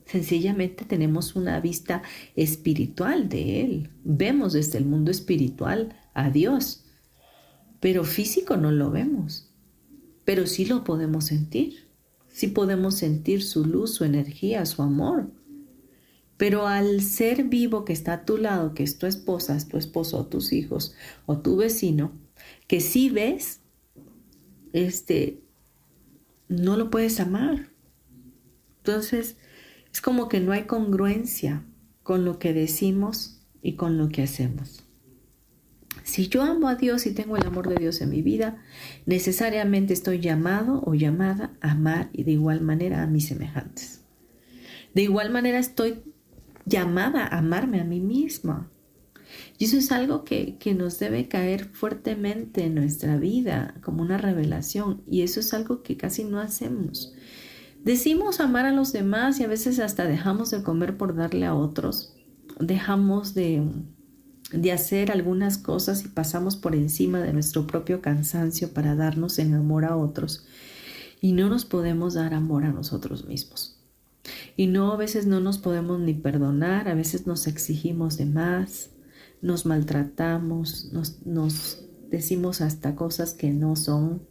Sencillamente 0.06 0.84
tenemos 0.84 1.34
una 1.34 1.60
vista 1.60 2.02
espiritual 2.36 3.28
de 3.28 3.62
Él. 3.62 3.90
Vemos 4.04 4.52
desde 4.52 4.78
el 4.78 4.84
mundo 4.84 5.10
espiritual 5.10 5.96
a 6.12 6.30
Dios, 6.30 6.84
pero 7.80 8.04
físico 8.04 8.56
no 8.56 8.70
lo 8.70 8.90
vemos, 8.90 9.50
pero 10.24 10.46
sí 10.46 10.66
lo 10.66 10.84
podemos 10.84 11.26
sentir. 11.26 11.83
Sí 12.34 12.48
podemos 12.48 12.96
sentir 12.96 13.44
su 13.44 13.64
luz, 13.64 13.94
su 13.94 14.02
energía, 14.02 14.66
su 14.66 14.82
amor. 14.82 15.30
Pero 16.36 16.66
al 16.66 17.00
ser 17.00 17.44
vivo 17.44 17.84
que 17.84 17.92
está 17.92 18.12
a 18.12 18.24
tu 18.24 18.38
lado, 18.38 18.74
que 18.74 18.82
es 18.82 18.98
tu 18.98 19.06
esposa, 19.06 19.54
es 19.54 19.68
tu 19.68 19.78
esposo, 19.78 20.18
o 20.18 20.26
tus 20.26 20.52
hijos, 20.52 20.96
o 21.26 21.38
tu 21.38 21.56
vecino, 21.56 22.10
que 22.66 22.80
si 22.80 23.08
ves, 23.08 23.60
este, 24.72 25.44
no 26.48 26.76
lo 26.76 26.90
puedes 26.90 27.20
amar. 27.20 27.68
Entonces, 28.78 29.36
es 29.92 30.00
como 30.00 30.28
que 30.28 30.40
no 30.40 30.50
hay 30.50 30.64
congruencia 30.64 31.64
con 32.02 32.24
lo 32.24 32.40
que 32.40 32.52
decimos 32.52 33.46
y 33.62 33.76
con 33.76 33.96
lo 33.96 34.08
que 34.08 34.24
hacemos. 34.24 34.83
Si 36.04 36.28
yo 36.28 36.42
amo 36.42 36.68
a 36.68 36.76
Dios 36.76 37.06
y 37.06 37.14
tengo 37.14 37.36
el 37.36 37.46
amor 37.46 37.66
de 37.68 37.76
Dios 37.76 38.00
en 38.02 38.10
mi 38.10 38.20
vida, 38.20 38.62
necesariamente 39.06 39.94
estoy 39.94 40.20
llamado 40.20 40.82
o 40.84 40.94
llamada 40.94 41.56
a 41.62 41.72
amar 41.72 42.10
y 42.12 42.24
de 42.24 42.32
igual 42.32 42.60
manera 42.60 43.02
a 43.02 43.06
mis 43.06 43.26
semejantes. 43.26 44.02
De 44.94 45.02
igual 45.02 45.30
manera 45.30 45.58
estoy 45.58 46.02
llamada 46.66 47.24
a 47.24 47.38
amarme 47.38 47.80
a 47.80 47.84
mí 47.84 48.00
misma. 48.00 48.70
Y 49.58 49.64
eso 49.64 49.78
es 49.78 49.90
algo 49.92 50.24
que, 50.24 50.58
nos 50.76 50.98
debe 50.98 51.26
caer 51.26 51.64
fuertemente 51.64 52.64
en 52.64 52.74
nuestra 52.74 53.16
vida 53.16 53.74
como 53.82 54.02
una 54.02 54.18
revelación. 54.18 55.02
Y 55.10 55.22
eso 55.22 55.40
es 55.40 55.54
algo 55.54 55.82
que 55.82 55.96
casi 55.96 56.22
no 56.22 56.38
hacemos. 56.38 57.14
Decimos 57.82 58.40
amar 58.40 58.66
a 58.66 58.72
los 58.72 58.92
demás 58.92 59.40
y 59.40 59.44
a 59.44 59.48
veces 59.48 59.78
hasta 59.78 60.04
dejamos 60.04 60.50
de 60.50 60.62
comer 60.62 60.98
por 60.98 61.14
darle 61.16 61.46
a 61.46 61.54
otros. 61.54 62.14
Dejamos 62.60 63.34
de, 63.34 63.62
de 64.52 64.72
hacer 64.72 65.10
algunas 65.10 65.58
cosas 65.58 66.04
y 66.04 66.08
pasamos 66.08 66.56
por 66.56 66.74
encima 66.74 67.20
de 67.20 67.32
nuestro 67.32 67.66
propio 67.66 68.00
cansancio 68.00 68.72
para 68.72 68.94
darnos 68.94 69.38
en 69.38 69.54
amor 69.54 69.84
a 69.84 69.96
otros. 69.96 70.46
Y 71.20 71.32
no 71.32 71.48
nos 71.48 71.64
podemos 71.64 72.14
dar 72.14 72.34
amor 72.34 72.64
a 72.64 72.72
nosotros 72.72 73.26
mismos. 73.26 73.80
Y 74.56 74.66
no, 74.66 74.92
a 74.92 74.96
veces 74.96 75.26
no 75.26 75.40
nos 75.40 75.58
podemos 75.58 76.00
ni 76.00 76.14
perdonar, 76.14 76.88
a 76.88 76.94
veces 76.94 77.26
nos 77.26 77.46
exigimos 77.46 78.16
de 78.16 78.26
más, 78.26 78.90
nos 79.42 79.66
maltratamos, 79.66 80.92
nos, 81.24 81.84
decimos 82.10 82.60
hasta 82.60 82.94
cosas 82.94 83.34
que 83.34 83.50
no 83.50 83.76
son, 83.76 84.22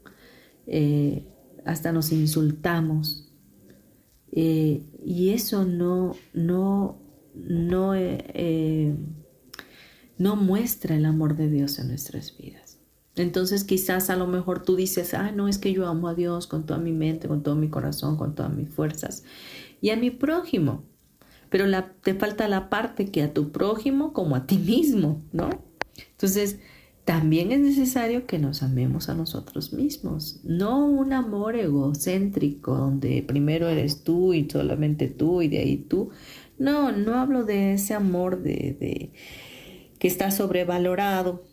eh, 0.67 1.27
hasta 1.65 1.91
nos 1.91 2.11
insultamos. 2.11 3.29
Eh, 4.31 4.83
y 5.05 5.29
eso 5.29 5.65
no, 5.65 6.15
no, 6.33 6.97
no, 7.35 7.93
eh, 7.93 8.95
no 10.17 10.35
muestra 10.35 10.95
el 10.95 11.05
amor 11.05 11.35
de 11.35 11.49
Dios 11.49 11.79
en 11.79 11.87
nuestras 11.87 12.37
vidas. 12.37 12.79
Entonces 13.15 13.63
quizás 13.63 14.09
a 14.09 14.15
lo 14.15 14.27
mejor 14.27 14.63
tú 14.63 14.75
dices, 14.75 15.13
ah, 15.13 15.31
no 15.31 15.47
es 15.47 15.57
que 15.57 15.73
yo 15.73 15.87
amo 15.87 16.07
a 16.07 16.15
Dios 16.15 16.47
con 16.47 16.65
toda 16.65 16.79
mi 16.79 16.91
mente, 16.91 17.27
con 17.27 17.43
todo 17.43 17.55
mi 17.55 17.69
corazón, 17.69 18.17
con 18.17 18.33
todas 18.33 18.53
mis 18.53 18.69
fuerzas, 18.69 19.23
y 19.81 19.91
a 19.91 19.95
mi 19.95 20.09
prójimo 20.09 20.83
pero 21.53 21.67
te 22.01 22.15
falta 22.15 22.47
la 22.47 22.67
parte 22.71 23.11
que 23.11 23.21
a 23.21 23.31
tu 23.31 23.51
prójimo 23.51 24.11
como 24.11 24.35
a 24.35 24.47
ti 24.47 24.57
mismo, 24.57 25.21
¿no? 25.31 25.51
Entonces, 26.13 26.57
también 27.05 27.51
es 27.51 27.59
necesario 27.59 28.25
que 28.25 28.39
nos 28.39 28.63
amemos 28.63 29.07
a 29.07 29.13
nosotros 29.13 29.71
mismos, 29.71 30.39
no 30.43 30.83
un 30.87 31.13
amor 31.13 31.55
egocéntrico 31.55 32.75
donde 32.75 33.21
primero 33.21 33.69
eres 33.69 34.03
tú 34.03 34.33
y 34.33 34.49
solamente 34.49 35.09
tú 35.09 35.43
y 35.43 35.47
de 35.47 35.59
ahí 35.59 35.77
tú. 35.77 36.09
No, 36.57 36.91
no 36.91 37.19
hablo 37.19 37.43
de 37.43 37.73
ese 37.73 37.93
amor 37.93 38.41
de, 38.41 38.75
de 38.79 39.11
que 40.03 40.09
está 40.09 40.31
sobrevalorado 40.31 41.45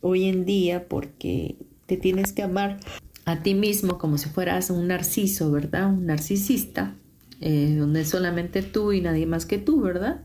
hoy 0.00 0.24
en 0.24 0.46
día 0.46 0.88
porque 0.88 1.56
te 1.84 1.98
tienes 1.98 2.32
que 2.32 2.42
amar 2.42 2.80
a 3.26 3.42
ti 3.42 3.52
mismo 3.52 3.98
como 3.98 4.16
si 4.16 4.30
fueras 4.30 4.70
un 4.70 4.88
narciso, 4.88 5.52
¿verdad? 5.52 5.92
Un 5.92 6.06
narcisista 6.06 6.96
eh, 7.42 7.76
donde 7.78 8.06
solamente 8.06 8.62
tú 8.62 8.92
y 8.92 9.02
nadie 9.02 9.26
más 9.26 9.44
que 9.44 9.58
tú, 9.58 9.82
¿verdad? 9.82 10.22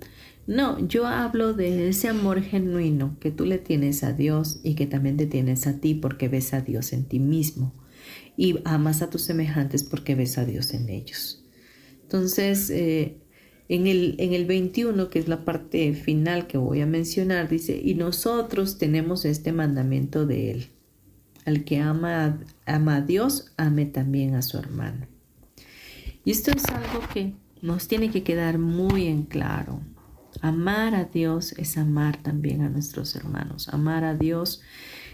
No, 0.47 0.80
yo 0.88 1.08
hablo 1.08 1.51
de 1.51 1.89
ese 1.89 2.08
amor 2.08 2.41
genuino 2.41 3.17
que 3.19 3.32
tú 3.32 3.43
le 3.43 3.58
tienes 3.58 4.01
a 4.06 4.13
Dios 4.13 4.62
y 4.63 4.75
que 4.75 4.88
también 4.88 5.17
te 5.17 5.25
tienes 5.25 5.67
a 5.67 5.82
ti 5.82 5.93
porque 5.93 6.30
ves 6.30 6.53
a 6.53 6.62
Dios 6.62 6.93
en 6.93 7.03
ti 7.03 7.19
mismo 7.19 7.73
y 8.38 8.60
amas 8.63 9.01
a 9.01 9.10
tus 9.10 9.23
semejantes 9.23 9.84
porque 9.84 10.15
ves 10.15 10.38
a 10.38 10.45
Dios 10.45 10.73
en 10.73 10.88
ellos. 10.88 11.43
Entonces, 12.03 12.69
eh, 12.69 13.17
en, 13.69 13.88
el, 13.88 14.15
en 14.19 14.34
el 14.34 14.45
21, 14.45 15.10
que 15.10 15.19
es 15.19 15.27
la 15.27 15.43
parte 15.43 15.93
final 15.93 16.47
que 16.47 16.58
voy 16.58 16.82
a 16.82 16.86
mencionar, 16.86 17.49
dice, 17.49 17.80
y 17.84 17.95
nosotros 17.95 18.77
tenemos 18.77 19.25
este 19.25 19.51
mandamiento 19.51 20.25
de 20.25 20.51
Él. 20.51 20.67
Al 21.45 21.63
que 21.63 21.80
ama, 21.80 22.39
ama 22.65 22.97
a 22.97 23.01
Dios, 23.01 23.51
ame 23.58 23.86
también 23.86 24.36
a 24.36 24.41
su 24.41 24.58
hermano. 24.58 25.08
Y 26.25 26.32
esto 26.32 26.51
es 26.51 26.65
algo 26.65 27.08
que 27.13 27.34
nos 27.62 27.88
tiene 27.88 28.12
que 28.12 28.23
quedar 28.23 28.58
muy 28.58 29.08
en 29.08 29.23
claro. 29.23 29.82
Amar 30.41 30.93
a 30.93 31.06
Dios 31.06 31.53
es 31.53 31.77
amar 31.77 32.21
también 32.21 32.62
a 32.62 32.69
nuestros 32.69 33.15
hermanos. 33.15 33.69
Amar 33.69 34.03
a 34.03 34.13
Dios 34.13 34.62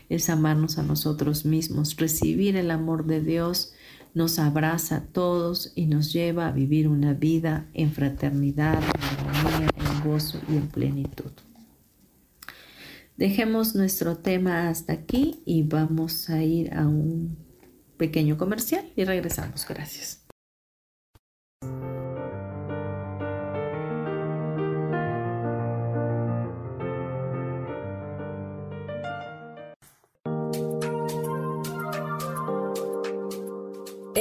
es 0.09 0.29
amarnos 0.29 0.77
a 0.77 0.83
nosotros 0.83 1.45
mismos. 1.45 1.95
Recibir 1.97 2.55
el 2.55 2.71
amor 2.71 3.05
de 3.05 3.21
Dios 3.21 3.73
nos 4.13 4.39
abraza 4.39 4.97
a 4.97 5.05
todos 5.05 5.71
y 5.75 5.87
nos 5.87 6.13
lleva 6.13 6.47
a 6.47 6.51
vivir 6.51 6.87
una 6.87 7.13
vida 7.13 7.67
en 7.73 7.91
fraternidad, 7.91 8.81
en 8.81 9.27
armonía, 9.27 9.69
en 9.75 10.09
gozo 10.09 10.39
y 10.49 10.57
en 10.57 10.67
plenitud. 10.67 11.31
Dejemos 13.17 13.75
nuestro 13.75 14.17
tema 14.17 14.69
hasta 14.69 14.93
aquí 14.93 15.41
y 15.45 15.63
vamos 15.63 16.29
a 16.29 16.43
ir 16.43 16.73
a 16.73 16.87
un 16.87 17.37
pequeño 17.97 18.37
comercial 18.37 18.85
y 18.95 19.03
regresamos. 19.03 19.65
Gracias. 19.67 20.22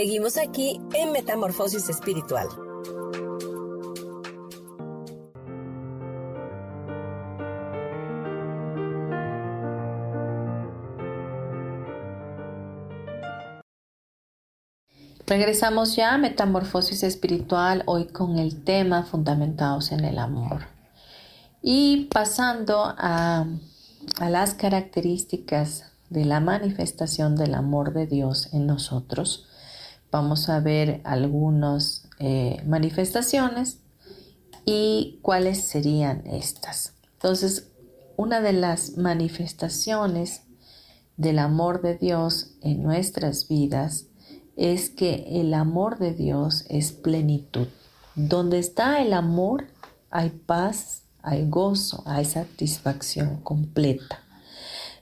Seguimos 0.00 0.38
aquí 0.38 0.80
en 0.94 1.12
Metamorfosis 1.12 1.90
Espiritual. 1.90 2.48
Regresamos 15.26 15.94
ya 15.96 16.14
a 16.14 16.16
Metamorfosis 16.16 17.02
Espiritual, 17.02 17.82
hoy 17.84 18.06
con 18.06 18.38
el 18.38 18.64
tema 18.64 19.02
Fundamentados 19.02 19.92
en 19.92 20.06
el 20.06 20.18
Amor. 20.18 20.62
Y 21.60 22.06
pasando 22.06 22.84
a, 22.96 23.44
a 24.18 24.30
las 24.30 24.54
características 24.54 25.92
de 26.08 26.24
la 26.24 26.40
manifestación 26.40 27.36
del 27.36 27.52
amor 27.54 27.92
de 27.92 28.06
Dios 28.06 28.48
en 28.54 28.66
nosotros, 28.66 29.49
vamos 30.10 30.48
a 30.48 30.60
ver 30.60 31.00
algunas 31.04 32.08
eh, 32.18 32.62
manifestaciones 32.66 33.78
y 34.64 35.18
cuáles 35.22 35.62
serían 35.62 36.26
estas. 36.26 36.94
Entonces, 37.14 37.68
una 38.16 38.40
de 38.40 38.52
las 38.52 38.96
manifestaciones 38.96 40.42
del 41.16 41.38
amor 41.38 41.82
de 41.82 41.96
Dios 41.96 42.52
en 42.62 42.82
nuestras 42.82 43.48
vidas 43.48 44.06
es 44.56 44.90
que 44.90 45.40
el 45.40 45.54
amor 45.54 45.98
de 45.98 46.12
Dios 46.12 46.64
es 46.68 46.92
plenitud. 46.92 47.68
Donde 48.14 48.58
está 48.58 49.00
el 49.00 49.12
amor 49.12 49.66
hay 50.10 50.30
paz, 50.30 51.04
hay 51.22 51.48
gozo, 51.48 52.02
hay 52.06 52.24
satisfacción 52.24 53.40
completa. 53.40 54.20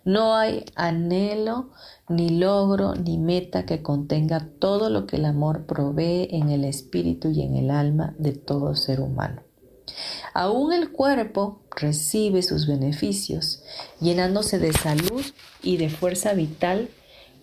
No 0.04 0.36
hay 0.36 0.64
anhelo, 0.76 1.70
ni 2.08 2.30
logro, 2.30 2.94
ni 2.94 3.18
meta 3.18 3.66
que 3.66 3.82
contenga 3.82 4.48
todo 4.58 4.90
lo 4.90 5.06
que 5.06 5.16
el 5.16 5.24
amor 5.24 5.66
provee 5.66 6.28
en 6.30 6.50
el 6.50 6.64
espíritu 6.64 7.30
y 7.30 7.42
en 7.42 7.56
el 7.56 7.70
alma 7.70 8.14
de 8.18 8.32
todo 8.32 8.74
ser 8.74 9.00
humano. 9.00 9.42
Aún 10.34 10.72
el 10.72 10.92
cuerpo 10.92 11.62
recibe 11.70 12.42
sus 12.42 12.66
beneficios, 12.66 13.62
llenándose 14.00 14.58
de 14.58 14.72
salud 14.72 15.24
y 15.62 15.76
de 15.76 15.88
fuerza 15.88 16.34
vital 16.34 16.88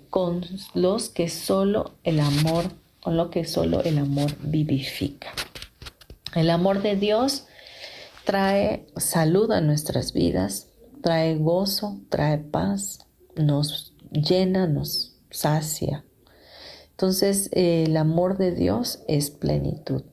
con 0.09 0.45
los 0.73 1.09
que 1.09 1.29
solo 1.29 1.95
el 2.03 2.19
amor, 2.19 2.65
con 3.01 3.17
lo 3.17 3.29
que 3.29 3.45
solo 3.45 3.81
el 3.83 3.97
amor 3.97 4.31
vivifica. 4.41 5.33
El 6.33 6.49
amor 6.49 6.81
de 6.81 6.95
Dios 6.95 7.45
trae 8.23 8.87
salud 8.97 9.51
a 9.51 9.61
nuestras 9.61 10.13
vidas, 10.13 10.67
trae 11.01 11.35
gozo, 11.37 11.99
trae 12.09 12.37
paz, 12.37 12.99
nos 13.35 13.94
llena, 14.21 14.67
nos 14.67 15.17
sacia. 15.29 16.05
Entonces, 16.91 17.49
el 17.51 17.97
amor 17.97 18.37
de 18.37 18.53
Dios 18.53 19.03
es 19.07 19.29
plenitud. 19.29 20.03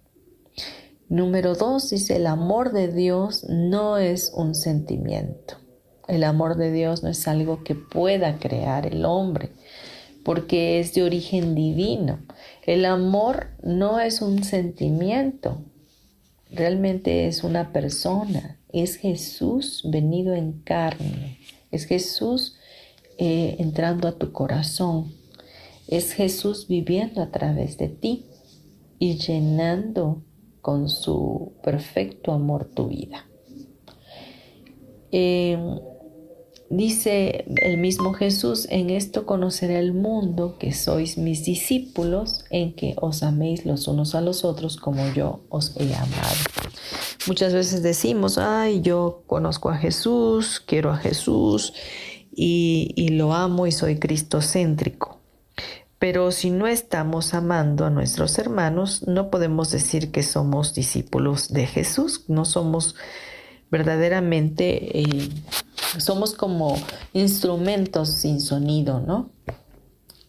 Número 1.09 1.55
dos 1.55 1.91
dice, 1.91 2.17
el 2.17 2.27
amor 2.27 2.73
de 2.73 2.89
Dios 2.89 3.45
no 3.49 3.99
es 3.99 4.33
un 4.35 4.55
sentimiento. 4.55 5.59
El 6.09 6.25
amor 6.25 6.57
de 6.57 6.73
Dios 6.73 7.03
no 7.03 7.09
es 7.11 7.29
algo 7.29 7.63
que 7.63 7.75
pueda 7.75 8.39
crear 8.39 8.87
el 8.87 9.05
hombre, 9.05 9.53
porque 10.25 10.81
es 10.81 10.95
de 10.95 11.05
origen 11.05 11.55
divino. 11.55 12.21
El 12.67 12.85
amor 12.85 13.49
no 13.63 14.01
es 14.01 14.23
un 14.23 14.43
sentimiento, 14.43 15.63
realmente 16.51 17.29
es 17.29 17.45
una 17.45 17.73
persona, 17.73 18.59
es 18.73 18.97
Jesús 18.97 19.83
venido 19.85 20.35
en 20.35 20.61
carne, 20.63 21.39
es 21.71 21.85
Jesús 21.85 22.57
eh, 23.25 23.55
entrando 23.61 24.09
a 24.09 24.19
tu 24.19 24.33
corazón, 24.33 25.15
es 25.87 26.13
Jesús 26.13 26.67
viviendo 26.67 27.23
a 27.23 27.31
través 27.31 27.79
de 27.79 27.87
ti 27.87 28.27
y 28.99 29.17
llenando 29.17 30.25
con 30.61 30.89
su 30.89 31.53
perfecto 31.63 32.33
amor 32.33 32.65
tu 32.65 32.89
vida. 32.89 33.29
Eh, 35.13 35.57
dice 36.69 37.45
el 37.63 37.79
mismo 37.79 38.13
Jesús, 38.13 38.67
en 38.71 38.91
esto 38.91 39.25
conoceré 39.25 39.79
el 39.79 39.93
mundo, 39.95 40.57
que 40.59 40.73
sois 40.73 41.17
mis 41.17 41.45
discípulos, 41.45 42.45
en 42.51 42.75
que 42.75 42.97
os 43.01 43.23
améis 43.23 43.65
los 43.65 43.87
unos 43.87 44.17
a 44.17 44.21
los 44.21 44.45
otros 44.45 44.77
como 44.77 45.09
yo 45.15 45.43
os 45.49 45.77
he 45.77 45.95
amado. 45.95 46.43
Muchas 47.29 47.55
veces 47.55 47.85
decimos, 47.85 48.37
ay, 48.37 48.81
yo 48.81 49.23
conozco 49.29 49.71
a 49.71 49.77
Jesús, 49.77 50.59
quiero 50.59 50.91
a 50.91 50.97
Jesús 50.97 51.73
y, 52.35 53.09
lo 53.11 53.35
amo 53.35 53.67
y 53.67 53.73
soy 53.73 53.99
cristocéntrico. 53.99 55.19
Pero 55.99 56.33
si 56.33 56.51
no 56.51 56.67
estamos 56.67 57.33
amando 57.35 57.85
a 57.85 57.91
nuestros 57.91 58.39
hermanos, 58.39 59.07
no 59.07 59.31
podemos 59.31 59.71
decir 59.71 60.11
que 60.11 60.23
somos 60.23 60.75
discípulos 60.75 61.53
de 61.53 61.67
Jesús, 61.67 62.25
no 62.27 62.45
somos 62.45 62.97
verdaderamente, 63.71 65.01
eh, 65.01 65.29
somos 65.99 66.35
como 66.35 66.77
instrumentos 67.13 68.09
sin 68.11 68.41
sonido, 68.41 69.01
¿no? 69.01 69.31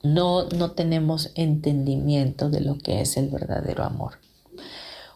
No, 0.03 0.47
no 0.49 0.71
tenemos 0.71 1.31
entendimiento 1.35 2.49
de 2.49 2.61
lo 2.61 2.77
que 2.77 3.01
es 3.01 3.17
el 3.17 3.29
verdadero 3.29 3.83
amor. 3.83 4.19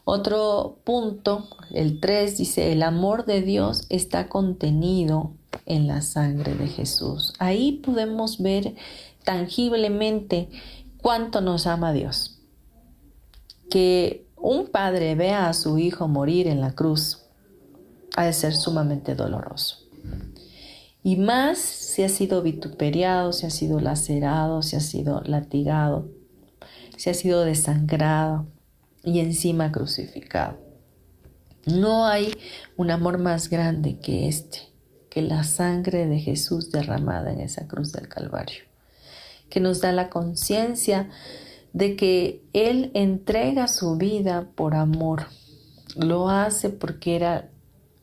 Otro 0.06 0.80
punto, 0.86 1.50
el 1.73 2.00
3, 2.00 2.38
dice, 2.38 2.71
el 2.71 2.82
amor 2.82 3.26
de 3.26 3.41
Dios 3.41 3.86
está 3.89 4.30
contenido 4.30 5.34
en 5.66 5.88
la 5.88 6.02
sangre 6.02 6.56
de 6.56 6.68
Jesús. 6.68 7.34
Ahí 7.40 7.74
podemos 7.84 8.42
ver 8.42 8.76
tangiblemente 9.24 10.50
cuánto 11.02 11.42
nos 11.42 11.68
ama 11.68 11.94
Dios. 11.94 12.40
Que 13.70 14.28
un 14.36 14.68
padre 14.68 15.16
vea 15.16 15.50
a 15.50 15.54
su 15.54 15.78
hijo 15.78 16.08
morir 16.08 16.48
en 16.48 16.62
la 16.62 16.72
cruz 16.72 17.24
ha 18.16 18.26
de 18.26 18.34
ser 18.34 18.56
sumamente 18.56 19.16
doloroso. 19.16 19.78
Y 21.04 21.16
más 21.16 21.58
si 21.58 22.04
ha 22.04 22.10
sido 22.10 22.42
vituperiado, 22.42 23.32
si 23.32 23.46
ha 23.46 23.50
sido 23.50 23.80
lacerado, 23.80 24.62
si 24.62 24.76
ha 24.76 24.80
sido 24.80 25.22
latigado, 25.22 26.10
si 26.98 27.10
ha 27.10 27.14
sido 27.14 27.46
desangrado 27.46 28.48
y 29.04 29.20
encima 29.20 29.72
crucificado. 29.72 30.58
No 31.66 32.06
hay 32.06 32.34
un 32.76 32.92
amor 32.92 33.20
más 33.20 33.50
grande 33.50 34.00
que 34.00 34.28
este, 34.28 34.60
que 35.10 35.22
la 35.22 35.43
sangre 35.43 36.08
de 36.08 36.20
Jesús 36.20 36.72
derramada 36.72 37.32
en 37.32 37.39
esa 37.39 37.67
cruz 37.67 37.91
del 37.91 38.08
Calvario, 38.08 38.63
que 39.50 39.60
nos 39.60 39.82
da 39.82 39.91
la 39.91 40.10
conciencia 40.10 41.10
de 41.74 41.96
que 41.96 42.43
Él 42.54 42.91
entrega 42.93 43.67
su 43.67 43.98
vida 43.98 44.50
por 44.56 44.76
amor. 44.76 45.28
Lo 45.96 46.30
hace 46.30 46.70
porque 46.70 47.15
era 47.15 47.50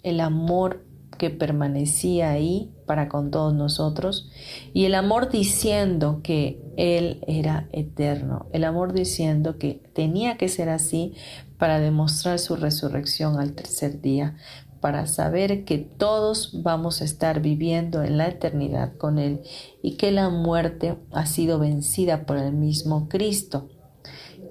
el 0.03 0.21
amor 0.21 0.85
que 1.19 1.31
permanecía 1.31 2.31
ahí 2.31 2.73
para 2.87 3.09
con 3.09 3.31
todos 3.31 3.55
nosotros. 3.55 4.31
Y 4.73 4.85
el 4.85 4.95
amor 4.95 5.31
diciendo 5.31 6.21
que 6.23 6.61
Él 6.77 7.25
era 7.27 7.69
eterno, 7.73 8.47
el 8.53 8.65
amor 8.65 8.93
diciendo 8.93 9.59
que 9.59 9.81
tenía 9.93 10.37
que 10.37 10.49
ser 10.49 10.69
así 10.69 11.15
para 11.59 11.79
demostrar 11.79 12.39
su 12.39 12.57
resurrección 12.57 13.39
al 13.39 13.53
tercer 13.53 14.01
día, 14.01 14.37
para 14.85 15.07
saber 15.07 15.65
que 15.65 15.79
todos 15.79 16.63
vamos 16.63 17.01
a 17.01 17.07
estar 17.07 17.41
viviendo 17.41 18.03
en 18.03 18.19
la 18.19 18.29
eternidad 18.29 18.99
con 18.99 19.19
Él 19.19 19.41
y 19.81 19.97
que 19.97 20.13
la 20.13 20.29
muerte 20.29 20.99
ha 21.11 21.25
sido 21.25 21.59
vencida 21.59 22.27
por 22.27 22.37
el 22.37 22.53
mismo 22.53 23.09
Cristo, 23.09 23.71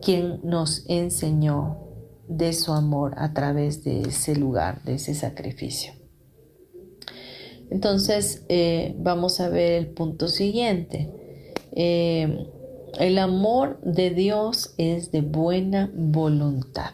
quien 0.02 0.40
nos 0.42 0.90
enseñó 0.90 1.78
de 2.28 2.54
su 2.54 2.74
amor 2.74 3.14
a 3.18 3.36
través 3.36 3.84
de 3.84 4.02
ese 4.02 4.36
lugar, 4.36 4.82
de 4.86 4.96
ese 4.96 5.14
sacrificio. 5.14 5.94
Entonces, 7.70 8.44
eh, 8.50 8.96
vamos 8.98 9.40
a 9.40 9.50
ver 9.50 9.74
el 9.74 9.90
punto 9.90 10.30
siguiente. 10.30 11.12
Eh, 11.74 12.48
el 12.98 13.20
amor 13.20 13.80
de 13.84 14.10
Dios 14.10 14.74
es 14.80 15.12
de 15.12 15.22
buena 15.22 15.92
voluntad. 15.94 16.94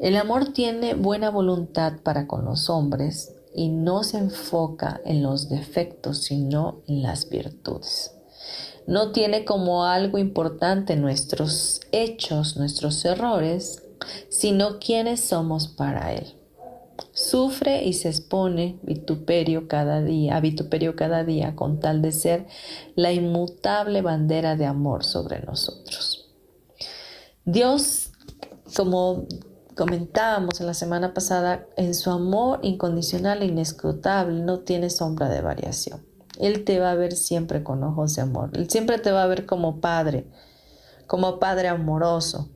El 0.00 0.16
amor 0.16 0.54
tiene 0.54 0.94
buena 0.94 1.28
voluntad 1.28 1.98
para 2.02 2.26
con 2.26 2.46
los 2.46 2.70
hombres 2.70 3.34
y 3.54 3.68
no 3.68 4.02
se 4.02 4.16
enfoca 4.16 4.98
en 5.04 5.22
los 5.22 5.50
defectos, 5.50 6.22
sino 6.22 6.80
en 6.88 7.02
las 7.02 7.28
virtudes. 7.28 8.14
No 8.86 9.12
tiene 9.12 9.44
como 9.44 9.84
algo 9.84 10.16
importante 10.16 10.96
nuestros 10.96 11.82
hechos, 11.92 12.56
nuestros 12.56 13.04
errores, 13.04 13.82
sino 14.30 14.78
quienes 14.78 15.20
somos 15.20 15.68
para 15.68 16.14
Él. 16.14 16.34
Sufre 17.12 17.84
y 17.84 17.92
se 17.92 18.08
expone 18.08 18.78
vituperio 18.82 19.68
cada 19.68 20.00
día, 20.00 20.36
a 20.36 20.40
vituperio 20.40 20.96
cada 20.96 21.24
día 21.24 21.54
con 21.54 21.78
tal 21.78 22.00
de 22.00 22.12
ser 22.12 22.46
la 22.94 23.12
inmutable 23.12 24.00
bandera 24.00 24.56
de 24.56 24.64
amor 24.64 25.04
sobre 25.04 25.40
nosotros. 25.40 26.30
Dios, 27.44 28.12
como 28.74 29.26
comentábamos 29.80 30.60
en 30.60 30.66
la 30.66 30.74
semana 30.74 31.14
pasada, 31.14 31.66
en 31.78 31.94
su 31.94 32.10
amor 32.10 32.58
incondicional 32.60 33.40
e 33.40 33.46
inescrutable 33.46 34.42
no 34.42 34.58
tiene 34.58 34.90
sombra 34.90 35.30
de 35.30 35.40
variación. 35.40 36.04
Él 36.38 36.64
te 36.64 36.78
va 36.78 36.90
a 36.90 36.96
ver 36.96 37.16
siempre 37.16 37.62
con 37.64 37.82
ojos 37.82 38.14
de 38.14 38.20
amor. 38.20 38.50
Él 38.52 38.68
siempre 38.68 38.98
te 38.98 39.10
va 39.10 39.22
a 39.22 39.26
ver 39.26 39.46
como 39.46 39.80
padre, 39.80 40.26
como 41.06 41.38
padre 41.38 41.68
amoroso, 41.68 42.50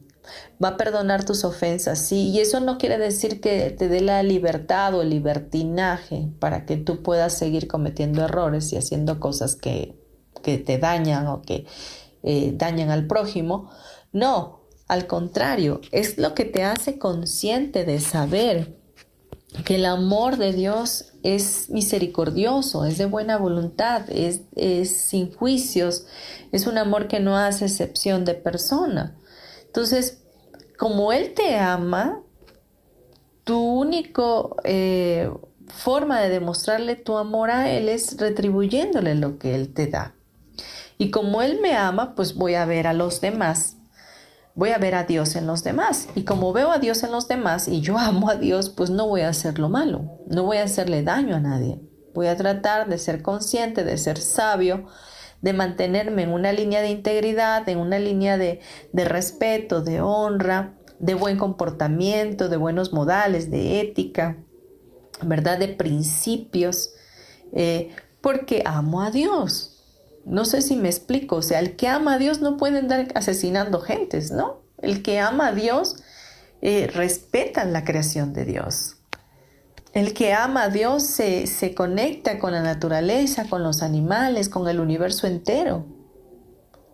va 0.62 0.68
a 0.68 0.76
perdonar 0.76 1.24
tus 1.24 1.44
ofensas, 1.44 1.98
sí, 1.98 2.28
y 2.28 2.40
eso 2.40 2.60
no 2.60 2.76
quiere 2.76 2.98
decir 2.98 3.40
que 3.40 3.70
te 3.70 3.88
dé 3.88 4.02
la 4.02 4.22
libertad 4.22 4.94
o 4.94 5.00
el 5.00 5.08
libertinaje 5.08 6.28
para 6.40 6.66
que 6.66 6.76
tú 6.76 7.02
puedas 7.02 7.32
seguir 7.32 7.68
cometiendo 7.68 8.22
errores 8.22 8.70
y 8.74 8.76
haciendo 8.76 9.18
cosas 9.18 9.56
que, 9.56 9.98
te 10.42 10.76
dañan 10.76 11.26
o 11.28 11.40
que 11.40 11.64
eh, 12.22 12.52
dañan 12.54 12.90
al 12.90 13.06
prójimo. 13.06 13.70
No, 14.12 14.63
al 14.86 15.06
contrario, 15.06 15.80
es 15.92 16.18
lo 16.18 16.34
que 16.34 16.44
te 16.44 16.62
hace 16.62 16.98
consciente 16.98 17.84
de 17.84 18.00
saber 18.00 18.76
que 19.64 19.76
el 19.76 19.86
amor 19.86 20.36
de 20.36 20.52
Dios 20.52 21.12
es 21.22 21.70
misericordioso, 21.70 22.84
es 22.84 22.98
de 22.98 23.06
buena 23.06 23.38
voluntad, 23.38 24.02
es, 24.10 24.42
es 24.56 24.96
sin 24.96 25.32
juicios, 25.32 26.06
es 26.50 26.66
un 26.66 26.76
amor 26.76 27.08
que 27.08 27.20
no 27.20 27.36
hace 27.36 27.66
excepción 27.66 28.24
de 28.24 28.34
persona. 28.34 29.16
Entonces, 29.66 30.22
como 30.76 31.12
Él 31.12 31.34
te 31.34 31.56
ama, 31.56 32.20
tu 33.44 33.58
único 33.58 34.56
eh, 34.64 35.30
forma 35.68 36.20
de 36.20 36.30
demostrarle 36.30 36.96
tu 36.96 37.16
amor 37.16 37.50
a 37.50 37.70
Él 37.70 37.88
es 37.88 38.16
retribuyéndole 38.18 39.14
lo 39.14 39.38
que 39.38 39.54
Él 39.54 39.72
te 39.72 39.86
da. 39.86 40.14
Y 40.98 41.10
como 41.10 41.42
Él 41.42 41.60
me 41.60 41.76
ama, 41.76 42.14
pues 42.14 42.34
voy 42.34 42.54
a 42.54 42.64
ver 42.64 42.86
a 42.86 42.92
los 42.92 43.20
demás. 43.20 43.76
Voy 44.54 44.70
a 44.70 44.78
ver 44.78 44.94
a 44.94 45.04
Dios 45.04 45.36
en 45.36 45.46
los 45.46 45.64
demás. 45.64 46.08
Y 46.14 46.24
como 46.24 46.52
veo 46.52 46.70
a 46.70 46.78
Dios 46.78 47.02
en 47.02 47.12
los 47.12 47.28
demás 47.28 47.68
y 47.68 47.80
yo 47.80 47.98
amo 47.98 48.30
a 48.30 48.36
Dios, 48.36 48.70
pues 48.70 48.90
no 48.90 49.08
voy 49.08 49.22
a 49.22 49.28
hacer 49.28 49.58
lo 49.58 49.68
malo. 49.68 50.18
No 50.28 50.44
voy 50.44 50.58
a 50.58 50.64
hacerle 50.64 51.02
daño 51.02 51.36
a 51.36 51.40
nadie. 51.40 51.80
Voy 52.14 52.28
a 52.28 52.36
tratar 52.36 52.88
de 52.88 52.98
ser 52.98 53.22
consciente, 53.22 53.82
de 53.82 53.98
ser 53.98 54.18
sabio 54.18 54.86
de 55.44 55.52
mantenerme 55.52 56.22
en 56.22 56.30
una 56.30 56.52
línea 56.52 56.80
de 56.80 56.88
integridad, 56.88 57.68
en 57.68 57.76
una 57.76 57.98
línea 57.98 58.38
de, 58.38 58.60
respeto, 58.94 59.82
de 59.82 60.00
honra, 60.00 60.72
de 60.98 61.12
buen 61.12 61.36
comportamiento, 61.36 62.48
de 62.48 62.56
buenos 62.56 62.94
modales, 62.94 63.50
de 63.50 63.82
ética, 63.82 64.38
¿verdad? 65.20 65.58
De 65.58 65.68
principios, 65.68 66.94
eh, 67.52 67.90
porque 68.22 68.62
amo 68.64 69.02
a 69.02 69.10
Dios. 69.10 69.73
No 70.26 70.44
sé 70.44 70.62
si 70.62 70.76
me 70.76 70.88
explico, 70.88 71.36
o 71.36 71.42
sea, 71.42 71.60
el 71.60 71.76
que 71.76 71.88
ama 71.88 72.14
a 72.14 72.18
Dios 72.18 72.40
no 72.40 72.56
puede 72.56 72.78
andar 72.78 73.08
asesinando 73.14 73.80
gentes, 73.80 74.30
¿no? 74.30 74.62
El 74.78 75.02
que 75.02 75.20
ama 75.20 75.48
a 75.48 75.52
Dios 75.52 75.96
eh, 76.62 76.86
respeta 76.86 77.64
la 77.64 77.84
creación 77.84 78.32
de 78.32 78.44
Dios. 78.46 78.96
El 79.92 80.14
que 80.14 80.32
ama 80.32 80.64
a 80.64 80.68
Dios 80.70 81.02
se, 81.04 81.74
conecta 81.76 82.38
con 82.38 82.52
la 82.52 82.62
naturaleza, 82.62 83.48
con 83.48 83.62
los 83.62 83.82
animales, 83.82 84.48
con 84.48 84.66
el 84.68 84.80
universo 84.80 85.26
entero. 85.26 85.86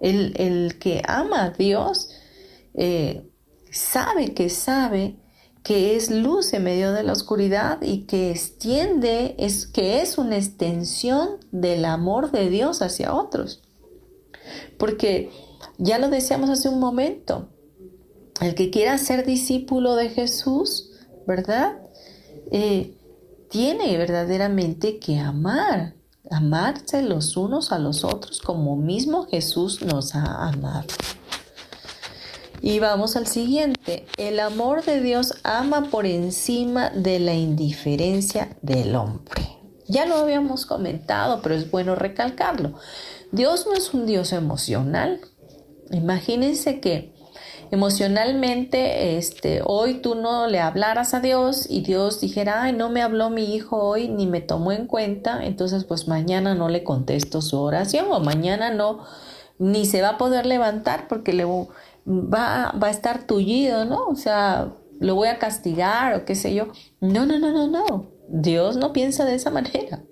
El, 0.01 0.79
que 0.79 1.03
ama 1.07 1.45
a 1.45 1.51
Dios 1.51 2.11
eh, 2.75 3.31
sabe 3.71 4.35
que 4.35 4.51
sabe 4.51 5.20
que 5.63 5.97
es 5.97 6.11
luz 6.11 6.53
en 6.53 6.65
medio 6.65 6.93
de 6.93 7.03
la 7.03 7.13
oscuridad 7.13 7.83
y 7.83 8.03
que 8.03 8.31
extiende, 8.31 9.35
es, 9.39 9.67
que 9.67 10.01
es 10.01 10.19
una 10.19 10.37
extensión 10.37 11.39
del 11.53 11.85
amor 11.85 12.31
de 12.31 12.49
Dios 12.49 12.83
hacia 12.83 13.15
otros. 13.15 13.63
Porque 14.79 15.31
ya 15.79 15.99
lo 15.99 16.09
decíamos 16.09 16.51
hace 16.51 16.69
un 16.69 16.81
momento, 16.81 17.49
el 18.41 18.55
que 18.55 18.71
quiera 18.71 18.97
ser 18.97 19.27
discípulo 19.27 19.97
de 19.97 20.09
Jesús, 20.09 20.91
¿verdad? 21.27 21.79
Eh, 22.51 22.97
tiene 23.51 23.99
verdaderamente 23.99 24.99
que 24.99 25.19
amar, 25.19 25.95
amarse 26.31 27.03
los 27.03 27.37
unos 27.37 27.73
a 27.73 27.79
los 27.79 28.05
otros 28.05 28.41
como 28.41 28.77
mismo 28.77 29.27
Jesús 29.27 29.83
nos 29.83 30.15
ha 30.15 30.49
amado. 30.49 30.87
Y 32.63 32.79
vamos 32.79 33.17
al 33.17 33.27
siguiente. 33.27 34.07
El 34.19 34.39
amor 34.39 34.85
de 34.85 35.01
Dios 35.01 35.35
ama 35.45 35.85
por 35.91 36.05
encima 36.05 36.91
de 36.91 37.19
la 37.19 37.35
indiferencia 37.35 38.57
del 38.61 38.95
hombre. 38.97 39.43
Ya 39.87 40.05
lo 40.05 40.17
habíamos 40.17 40.67
comentado, 40.67 41.41
pero 41.43 41.55
es 41.55 41.71
bueno 41.71 41.95
recalcarlo. 41.95 42.75
Dios 43.33 43.67
no 43.67 43.75
es 43.75 43.95
un 43.95 44.05
Dios 44.07 44.33
emocional. 44.33 45.21
Imagínense 45.91 46.81
que 46.81 47.15
emocionalmente, 47.71 49.17
este, 49.17 49.63
hoy 49.65 49.95
tú 50.03 50.15
no 50.15 50.47
le 50.47 50.61
hablaras 50.61 51.15
a 51.15 51.21
Dios 51.21 51.67
y 51.69 51.81
Dios 51.81 52.21
dijera, 52.21 52.63
ay, 52.63 52.73
no 52.73 52.91
me 52.91 53.01
habló 53.01 53.31
mi 53.31 53.55
hijo 53.55 53.79
hoy 53.79 54.09
ni 54.09 54.27
me 54.27 54.41
tomó 54.41 54.73
en 54.73 54.87
cuenta, 54.87 55.45
entonces 55.45 55.85
pues 55.85 56.09
mañana 56.09 56.55
no 56.55 56.69
le 56.69 56.83
contesto 56.83 57.41
su 57.41 57.59
oración 57.61 58.07
o 58.11 58.21
mañana 58.21 58.71
no, 58.71 59.05
ni 59.59 59.87
se 59.87 60.03
va 60.03 60.11
a 60.11 60.19
poder 60.19 60.47
levantar 60.47 61.07
porque 61.09 61.33
le 61.33 61.45
va, 62.11 62.73
va 62.73 62.89
a 62.89 62.91
estar 62.91 63.27
tullido, 63.27 63.85
¿no? 63.85 64.07
O 64.07 64.17
sea, 64.17 64.75
lo 64.99 65.15
voy 65.15 65.29
a 65.29 65.39
castigar 65.39 66.15
o 66.15 66.25
qué 66.25 66.35
sé 66.35 66.55
yo. 66.55 66.69
No, 67.01 67.25
no, 67.27 67.39
no, 67.39 67.53
no, 67.53 67.69
no. 67.69 68.11
Dios 68.29 68.77
no 68.77 68.93
piensa 68.93 69.25
de 69.25 69.35
esa 69.35 69.51
manera. 69.51 70.03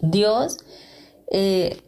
Dios 0.00 0.58
eh, 1.30 1.82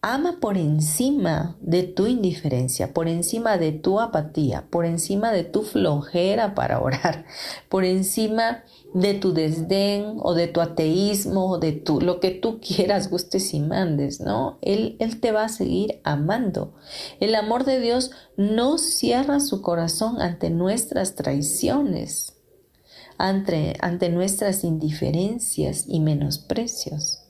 ama 0.00 0.38
por 0.40 0.58
encima 0.58 1.56
de 1.60 1.84
tu 1.84 2.06
indiferencia, 2.06 2.92
por 2.92 3.08
encima 3.08 3.56
de 3.56 3.72
tu 3.72 4.00
apatía, 4.00 4.64
por 4.68 4.84
encima 4.84 5.30
de 5.30 5.44
tu 5.44 5.62
flojera 5.62 6.54
para 6.54 6.80
orar, 6.80 7.24
por 7.68 7.84
encima 7.84 8.64
de 8.94 9.14
tu 9.14 9.32
desdén 9.32 10.16
o 10.20 10.34
de 10.34 10.48
tu 10.48 10.60
ateísmo 10.60 11.52
o 11.52 11.58
de 11.58 11.72
tu, 11.72 12.00
lo 12.00 12.20
que 12.20 12.30
tú 12.30 12.60
quieras, 12.60 13.10
gustes 13.10 13.54
y 13.54 13.60
mandes, 13.60 14.20
¿no? 14.20 14.58
Él, 14.60 14.96
él 15.00 15.20
te 15.20 15.32
va 15.32 15.44
a 15.44 15.48
seguir 15.48 16.00
amando. 16.04 16.74
El 17.20 17.34
amor 17.34 17.64
de 17.64 17.80
Dios 17.80 18.10
no 18.36 18.78
cierra 18.78 19.40
su 19.40 19.62
corazón 19.62 20.20
ante 20.20 20.50
nuestras 20.50 21.14
traiciones, 21.14 22.34
ante, 23.16 23.76
ante 23.80 24.10
nuestras 24.10 24.64
indiferencias 24.64 25.84
y 25.86 26.00
menosprecios. 26.00 27.20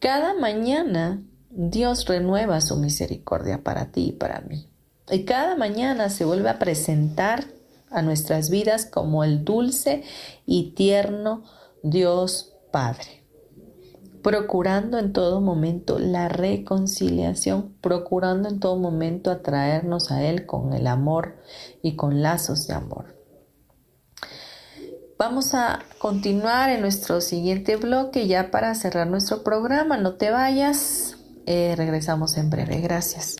Cada 0.00 0.34
mañana 0.34 1.22
Dios 1.50 2.06
renueva 2.06 2.60
su 2.60 2.76
misericordia 2.76 3.62
para 3.62 3.92
ti 3.92 4.08
y 4.08 4.12
para 4.12 4.40
mí. 4.40 4.68
Y 5.10 5.24
cada 5.24 5.56
mañana 5.56 6.08
se 6.08 6.24
vuelve 6.24 6.48
a 6.48 6.58
presentar 6.58 7.44
a 7.90 8.02
nuestras 8.02 8.50
vidas 8.50 8.86
como 8.86 9.24
el 9.24 9.44
dulce 9.44 10.02
y 10.46 10.72
tierno 10.72 11.44
Dios 11.82 12.54
Padre, 12.70 13.24
procurando 14.22 14.98
en 14.98 15.12
todo 15.12 15.40
momento 15.40 15.98
la 15.98 16.28
reconciliación, 16.28 17.74
procurando 17.80 18.48
en 18.48 18.60
todo 18.60 18.76
momento 18.76 19.30
atraernos 19.30 20.10
a 20.10 20.22
Él 20.24 20.46
con 20.46 20.72
el 20.72 20.86
amor 20.86 21.36
y 21.82 21.96
con 21.96 22.22
lazos 22.22 22.66
de 22.66 22.74
amor. 22.74 23.20
Vamos 25.18 25.52
a 25.52 25.80
continuar 25.98 26.70
en 26.70 26.80
nuestro 26.80 27.20
siguiente 27.20 27.76
bloque 27.76 28.26
ya 28.26 28.50
para 28.50 28.74
cerrar 28.74 29.06
nuestro 29.06 29.42
programa. 29.42 29.98
No 29.98 30.14
te 30.14 30.30
vayas, 30.30 31.18
eh, 31.44 31.74
regresamos 31.76 32.38
en 32.38 32.48
breve. 32.48 32.80
Gracias. 32.80 33.39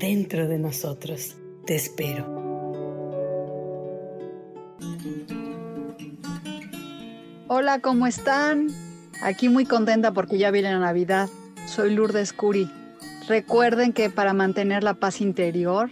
dentro 0.00 0.48
de 0.48 0.58
nosotros. 0.58 1.36
Te 1.66 1.76
espero. 1.76 2.26
Hola, 7.46 7.80
¿cómo 7.80 8.06
están? 8.06 8.68
Aquí 9.22 9.48
muy 9.48 9.66
contenta 9.66 10.12
porque 10.12 10.38
ya 10.38 10.50
viene 10.50 10.72
la 10.72 10.78
Navidad. 10.78 11.28
Soy 11.66 11.94
Lourdes 11.94 12.32
Curi. 12.32 12.70
Recuerden 13.28 13.92
que 13.92 14.08
para 14.08 14.32
mantener 14.32 14.82
la 14.82 14.94
paz 14.94 15.20
interior 15.20 15.90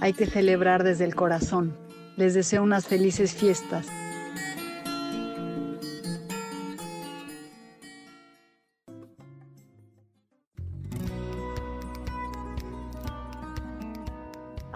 hay 0.00 0.12
que 0.12 0.26
celebrar 0.26 0.84
desde 0.84 1.04
el 1.04 1.14
corazón. 1.14 1.76
Les 2.16 2.34
deseo 2.34 2.62
unas 2.62 2.86
felices 2.86 3.32
fiestas. 3.32 3.86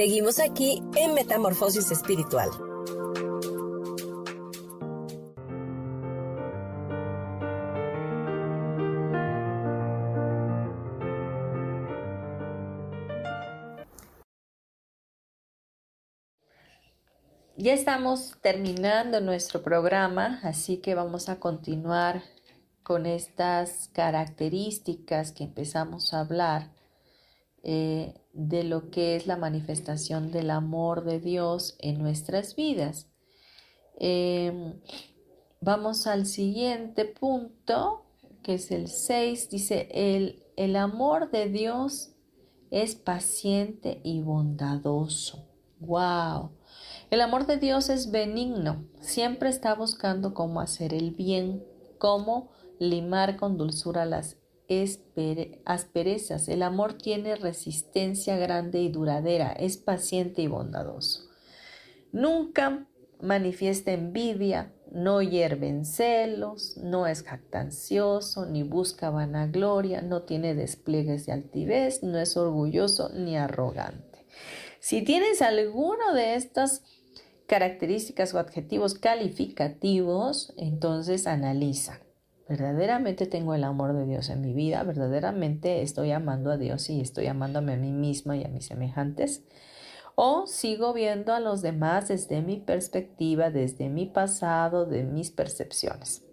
Seguimos 0.00 0.40
aquí 0.40 0.82
en 0.96 1.12
Metamorfosis 1.12 1.90
Espiritual. 1.90 2.48
Ya 17.58 17.74
estamos 17.74 18.38
terminando 18.40 19.20
nuestro 19.20 19.62
programa, 19.62 20.40
así 20.44 20.78
que 20.78 20.94
vamos 20.94 21.28
a 21.28 21.38
continuar 21.38 22.22
con 22.82 23.04
estas 23.04 23.88
características 23.92 25.32
que 25.32 25.44
empezamos 25.44 26.14
a 26.14 26.20
hablar 26.20 26.79
eh, 27.62 28.14
de 28.32 28.64
lo 28.64 28.90
que 28.90 29.16
es 29.16 29.26
la 29.26 29.36
manifestación 29.36 30.30
del 30.30 30.50
amor 30.50 31.04
de 31.04 31.20
Dios 31.20 31.76
en 31.78 31.98
nuestras 31.98 32.56
vidas. 32.56 33.06
Em, 33.98 34.80
vamos 35.60 36.06
al 36.06 36.26
siguiente 36.26 37.04
punto, 37.04 38.06
que 38.42 38.54
es 38.54 38.70
el 38.70 38.88
6. 38.88 39.50
Dice, 39.50 39.88
el, 39.92 40.42
el 40.56 40.76
amor 40.76 41.30
de 41.30 41.48
Dios 41.48 42.12
es 42.70 42.94
paciente 42.94 44.00
y 44.04 44.20
bondadoso. 44.20 45.46
¡Wow! 45.80 46.50
El 47.10 47.20
amor 47.22 47.46
de 47.46 47.56
Dios 47.56 47.88
es 47.88 48.12
benigno, 48.12 48.84
siempre 49.00 49.48
está 49.48 49.74
buscando 49.74 50.32
cómo 50.32 50.60
hacer 50.60 50.94
el 50.94 51.10
bien, 51.10 51.64
cómo 51.98 52.50
limar 52.78 53.36
con 53.36 53.58
dulzura 53.58 54.04
las 54.04 54.36
asperezas. 55.64 56.48
El 56.48 56.62
amor 56.62 56.94
tiene 56.94 57.36
resistencia 57.36 58.36
grande 58.36 58.80
y 58.80 58.88
duradera, 58.88 59.52
es 59.52 59.76
paciente 59.76 60.42
y 60.42 60.46
bondadoso. 60.46 61.22
Nunca 62.12 62.86
manifiesta 63.20 63.92
envidia, 63.92 64.72
no 64.92 65.22
hierve 65.22 65.68
en 65.68 65.84
celos, 65.84 66.76
no 66.76 67.06
es 67.06 67.22
jactancioso, 67.22 68.46
ni 68.46 68.62
busca 68.62 69.10
vanagloria, 69.10 70.02
no 70.02 70.22
tiene 70.22 70.54
despliegues 70.54 71.26
de 71.26 71.32
altivez, 71.32 72.02
no 72.02 72.18
es 72.18 72.36
orgulloso 72.36 73.10
ni 73.10 73.36
arrogante. 73.36 74.26
Si 74.80 75.02
tienes 75.02 75.42
alguno 75.42 76.14
de 76.14 76.34
estas 76.34 76.82
características 77.46 78.32
o 78.34 78.38
adjetivos 78.38 78.94
calificativos, 78.94 80.54
entonces 80.56 81.26
analiza. 81.26 82.00
¿Verdaderamente 82.50 83.26
tengo 83.26 83.54
el 83.54 83.62
amor 83.62 83.92
de 83.92 84.04
Dios 84.06 84.28
en 84.28 84.40
mi 84.40 84.52
vida? 84.52 84.82
¿Verdaderamente 84.82 85.82
estoy 85.82 86.10
amando 86.10 86.50
a 86.50 86.56
Dios 86.56 86.90
y 86.90 87.00
estoy 87.00 87.28
amándome 87.28 87.74
a 87.74 87.76
mí 87.76 87.92
misma 87.92 88.36
y 88.36 88.42
a 88.42 88.48
mis 88.48 88.66
semejantes? 88.66 89.44
¿O 90.16 90.48
sigo 90.48 90.92
viendo 90.92 91.32
a 91.32 91.38
los 91.38 91.62
demás 91.62 92.08
desde 92.08 92.42
mi 92.42 92.58
perspectiva, 92.58 93.50
desde 93.50 93.88
mi 93.88 94.06
pasado, 94.06 94.84
de 94.84 95.04
mis 95.04 95.30
percepciones? 95.30 96.24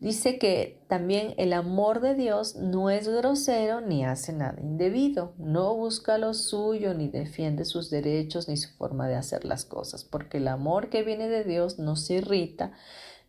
Dice 0.00 0.38
que 0.40 0.82
también 0.88 1.34
el 1.36 1.52
amor 1.52 2.00
de 2.00 2.16
Dios 2.16 2.56
no 2.56 2.90
es 2.90 3.06
grosero 3.06 3.80
ni 3.80 4.04
hace 4.04 4.32
nada 4.32 4.60
indebido, 4.60 5.34
no 5.38 5.76
busca 5.76 6.18
lo 6.18 6.34
suyo 6.34 6.92
ni 6.94 7.06
defiende 7.06 7.64
sus 7.64 7.88
derechos 7.88 8.48
ni 8.48 8.56
su 8.56 8.70
forma 8.76 9.06
de 9.06 9.14
hacer 9.14 9.44
las 9.44 9.64
cosas, 9.64 10.02
porque 10.02 10.38
el 10.38 10.48
amor 10.48 10.88
que 10.88 11.04
viene 11.04 11.28
de 11.28 11.44
Dios 11.44 11.78
no 11.78 11.94
se 11.94 12.14
irrita, 12.14 12.72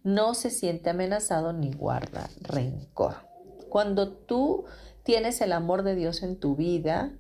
no 0.03 0.33
se 0.33 0.49
siente 0.49 0.89
amenazado 0.89 1.53
ni 1.53 1.71
guarda 1.71 2.29
rencor. 2.41 3.15
Cuando 3.69 4.11
tú 4.11 4.65
tienes 5.03 5.41
el 5.41 5.51
amor 5.51 5.83
de 5.83 5.95
Dios 5.95 6.23
en 6.23 6.39
tu 6.39 6.55
vida, 6.55 7.13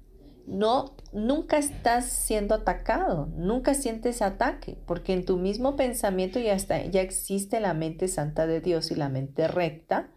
no, 0.47 0.95
nunca 1.13 1.57
estás 1.57 2.05
siendo 2.05 2.55
atacado, 2.55 3.29
nunca 3.35 3.73
sientes 3.73 4.21
ataque, 4.21 4.77
porque 4.85 5.13
en 5.13 5.25
tu 5.25 5.37
mismo 5.37 5.75
pensamiento 5.75 6.39
ya, 6.39 6.53
está, 6.53 6.83
ya 6.85 7.01
existe 7.01 7.59
la 7.59 7.73
mente 7.73 8.07
santa 8.07 8.47
de 8.47 8.59
Dios 8.59 8.91
y 8.91 8.95
la 8.95 9.09
mente 9.09 9.47
recta, 9.47 10.09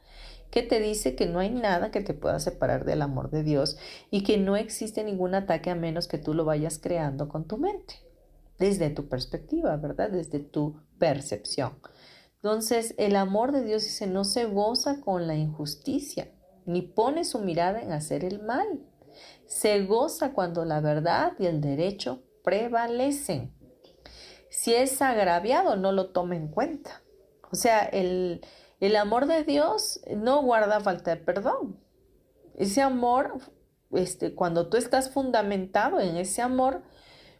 que 0.51 0.63
te 0.63 0.81
dice 0.81 1.17
que 1.17 1.27
no 1.27 1.41
hay 1.41 1.51
nada 1.51 1.91
que 1.91 2.01
te 2.01 2.15
pueda 2.15 2.39
separar 2.39 2.85
del 2.85 3.03
amor 3.03 3.31
de 3.31 3.43
Dios 3.43 3.77
y 4.11 4.23
que 4.23 4.39
no 4.39 4.57
existe 4.57 5.03
ningún 5.03 5.35
ataque 5.35 5.71
a 5.71 5.75
menos 5.75 6.07
que 6.07 6.19
tú 6.19 6.33
lo 6.33 6.45
vayas 6.45 6.79
creando 6.79 7.29
con 7.29 7.47
tu 7.47 7.59
mente, 7.59 7.95
desde 8.59 8.91
tu 8.91 9.09
perspectiva, 9.09 9.77
¿verdad? 9.77 10.11
Desde 10.11 10.39
tu 10.39 10.81
percepción. 10.99 11.73
Entonces, 12.45 12.95
el 12.99 13.17
amor 13.17 13.53
de 13.53 13.65
Dios 13.65 13.83
dice, 13.85 14.07
no 14.07 14.25
se 14.25 14.45
goza 14.45 15.01
con 15.01 15.27
la 15.27 15.35
injusticia, 15.35 16.31
ni 16.67 16.83
pone 16.83 17.25
su 17.25 17.39
mirada 17.39 17.81
en 17.81 17.91
hacer 17.91 18.25
el 18.25 18.43
mal 18.43 18.85
se 19.47 19.85
goza 19.85 20.33
cuando 20.33 20.65
la 20.65 20.81
verdad 20.81 21.33
y 21.39 21.47
el 21.47 21.61
derecho 21.61 22.23
prevalecen. 22.43 23.55
Si 24.51 24.75
es 24.75 25.01
agraviado, 25.03 25.77
no 25.77 25.93
lo 25.93 26.11
toma 26.11 26.37
en 26.37 26.49
cuenta. 26.49 27.03
O 27.51 27.57
sea, 27.57 27.85
el, 27.85 28.41
el 28.81 28.97
amor 28.97 29.27
de 29.27 29.45
Dios 29.45 30.01
no 30.17 30.43
guarda 30.43 30.81
falta 30.81 31.15
de 31.15 31.17
perdón. 31.17 31.81
Ese 32.57 32.83
amor, 32.83 33.39
este, 33.93 34.35
cuando 34.35 34.69
tú 34.69 34.77
estás 34.77 35.11
fundamentado 35.11 36.01
en 36.01 36.17
ese 36.17 36.43
amor, 36.43 36.83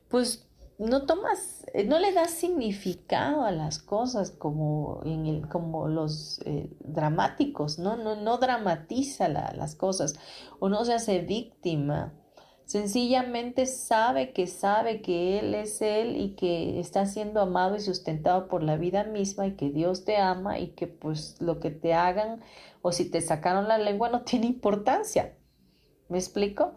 pues 0.09 0.49
no 0.79 1.07
tomas, 1.07 1.65
eh, 1.73 1.85
no 1.85 1.99
le 1.99 2.13
das 2.13 2.31
significado 2.31 3.45
a 3.45 3.53
las 3.53 3.79
cosas 3.79 4.31
como, 4.31 5.01
en 5.05 5.27
el, 5.27 5.49
como 5.49 5.89
los 5.89 6.41
eh, 6.45 6.71
dramáticos, 6.81 7.79
¿no? 7.79 7.97
No, 7.97 8.17
no 8.17 8.39
dramatiza 8.39 9.29
las 9.29 9.77
cosas 9.77 10.15
o 10.59 10.69
no 10.69 10.85
se 10.85 10.95
hace 10.95 11.21
víctima. 11.21 12.13
Sencillamente 12.65 13.67
sabe 13.67 14.33
que 14.33 14.47
sabe 14.47 15.03
que 15.03 15.39
Él 15.39 15.55
es 15.55 15.83
Él 15.83 16.17
y 16.17 16.35
que 16.35 16.81
está 16.81 17.05
siendo 17.05 17.41
amado 17.41 17.77
y 17.77 17.81
sustentado 17.81 18.49
por 18.49 18.63
la 18.63 18.77
vida 18.77 19.05
misma 19.05 19.47
y 19.47 19.53
que 19.57 19.71
Dios 19.71 20.05
te 20.05 20.17
ama 20.17 20.59
y 20.59 20.69
que 20.69 20.87
pues 20.87 21.41
lo 21.41 21.61
que 21.61 21.71
te 21.71 21.93
hagan 21.93 22.41
o 22.81 22.91
si 22.91 23.11
te 23.11 23.21
sacaron 23.21 23.69
la 23.69 23.79
lengua 23.79 24.09
no 24.09 24.23
tiene 24.25 24.47
importancia. 24.47 25.37
¿Me 26.09 26.19
explico? 26.19 26.73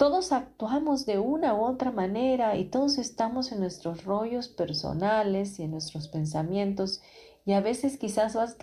Todos 0.00 0.32
actuamos 0.32 1.04
de 1.04 1.18
una 1.18 1.52
u 1.52 1.62
otra 1.62 1.90
manera 1.90 2.56
y 2.56 2.64
todos 2.64 2.96
estamos 2.96 3.52
en 3.52 3.60
nuestros 3.60 4.06
rollos 4.06 4.48
personales 4.48 5.58
y 5.58 5.64
en 5.64 5.72
nuestros 5.72 6.08
pensamientos 6.08 7.02
y 7.44 7.52
a 7.52 7.60
veces 7.60 7.98
quizás 7.98 8.34
vas 8.34 8.56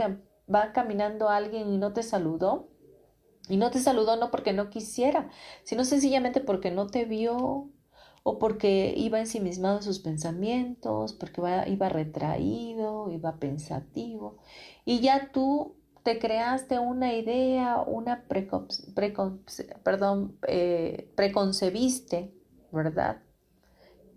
va 0.52 0.74
caminando 0.74 1.30
alguien 1.30 1.72
y 1.72 1.78
no 1.78 1.94
te 1.94 2.02
saludó 2.02 2.70
y 3.48 3.58
no 3.58 3.70
te 3.70 3.78
saludó 3.78 4.16
no 4.16 4.32
porque 4.32 4.52
no 4.52 4.72
quisiera, 4.72 5.30
sino 5.64 5.86
sencillamente 5.86 6.42
porque 6.42 6.72
no 6.72 6.88
te 6.88 7.06
vio 7.06 7.70
o 8.24 8.40
porque 8.40 8.96
iba 8.98 9.20
ensimismado 9.20 9.78
en 9.78 9.84
sus 9.84 10.00
pensamientos, 10.00 11.14
porque 11.14 11.40
iba 11.68 11.88
retraído, 11.88 13.12
iba 13.12 13.38
pensativo, 13.38 14.40
y 14.86 15.02
ya 15.02 15.32
tú 15.32 15.77
te 16.08 16.20
creaste 16.20 16.80
una 16.80 17.14
idea, 17.16 17.82
una 17.86 18.24
perdón, 19.84 20.38
eh, 20.48 21.12
preconcebiste, 21.16 22.34
¿verdad? 22.72 23.22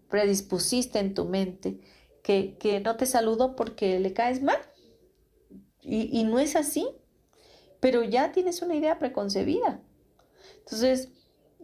Predispusiste 0.08 1.00
en 1.00 1.14
tu 1.14 1.24
mente 1.24 1.80
que, 2.22 2.80
no 2.84 2.96
te 2.96 3.06
saludó 3.06 3.56
porque 3.56 3.98
le 3.98 4.12
caes 4.12 4.40
mal. 4.40 4.58
Y, 5.82 6.22
no 6.22 6.38
es 6.38 6.54
así, 6.54 6.86
pero 7.80 8.04
ya 8.04 8.30
tienes 8.30 8.62
una 8.62 8.76
idea 8.76 9.00
preconcebida. 9.00 9.82
Entonces, 10.60 11.08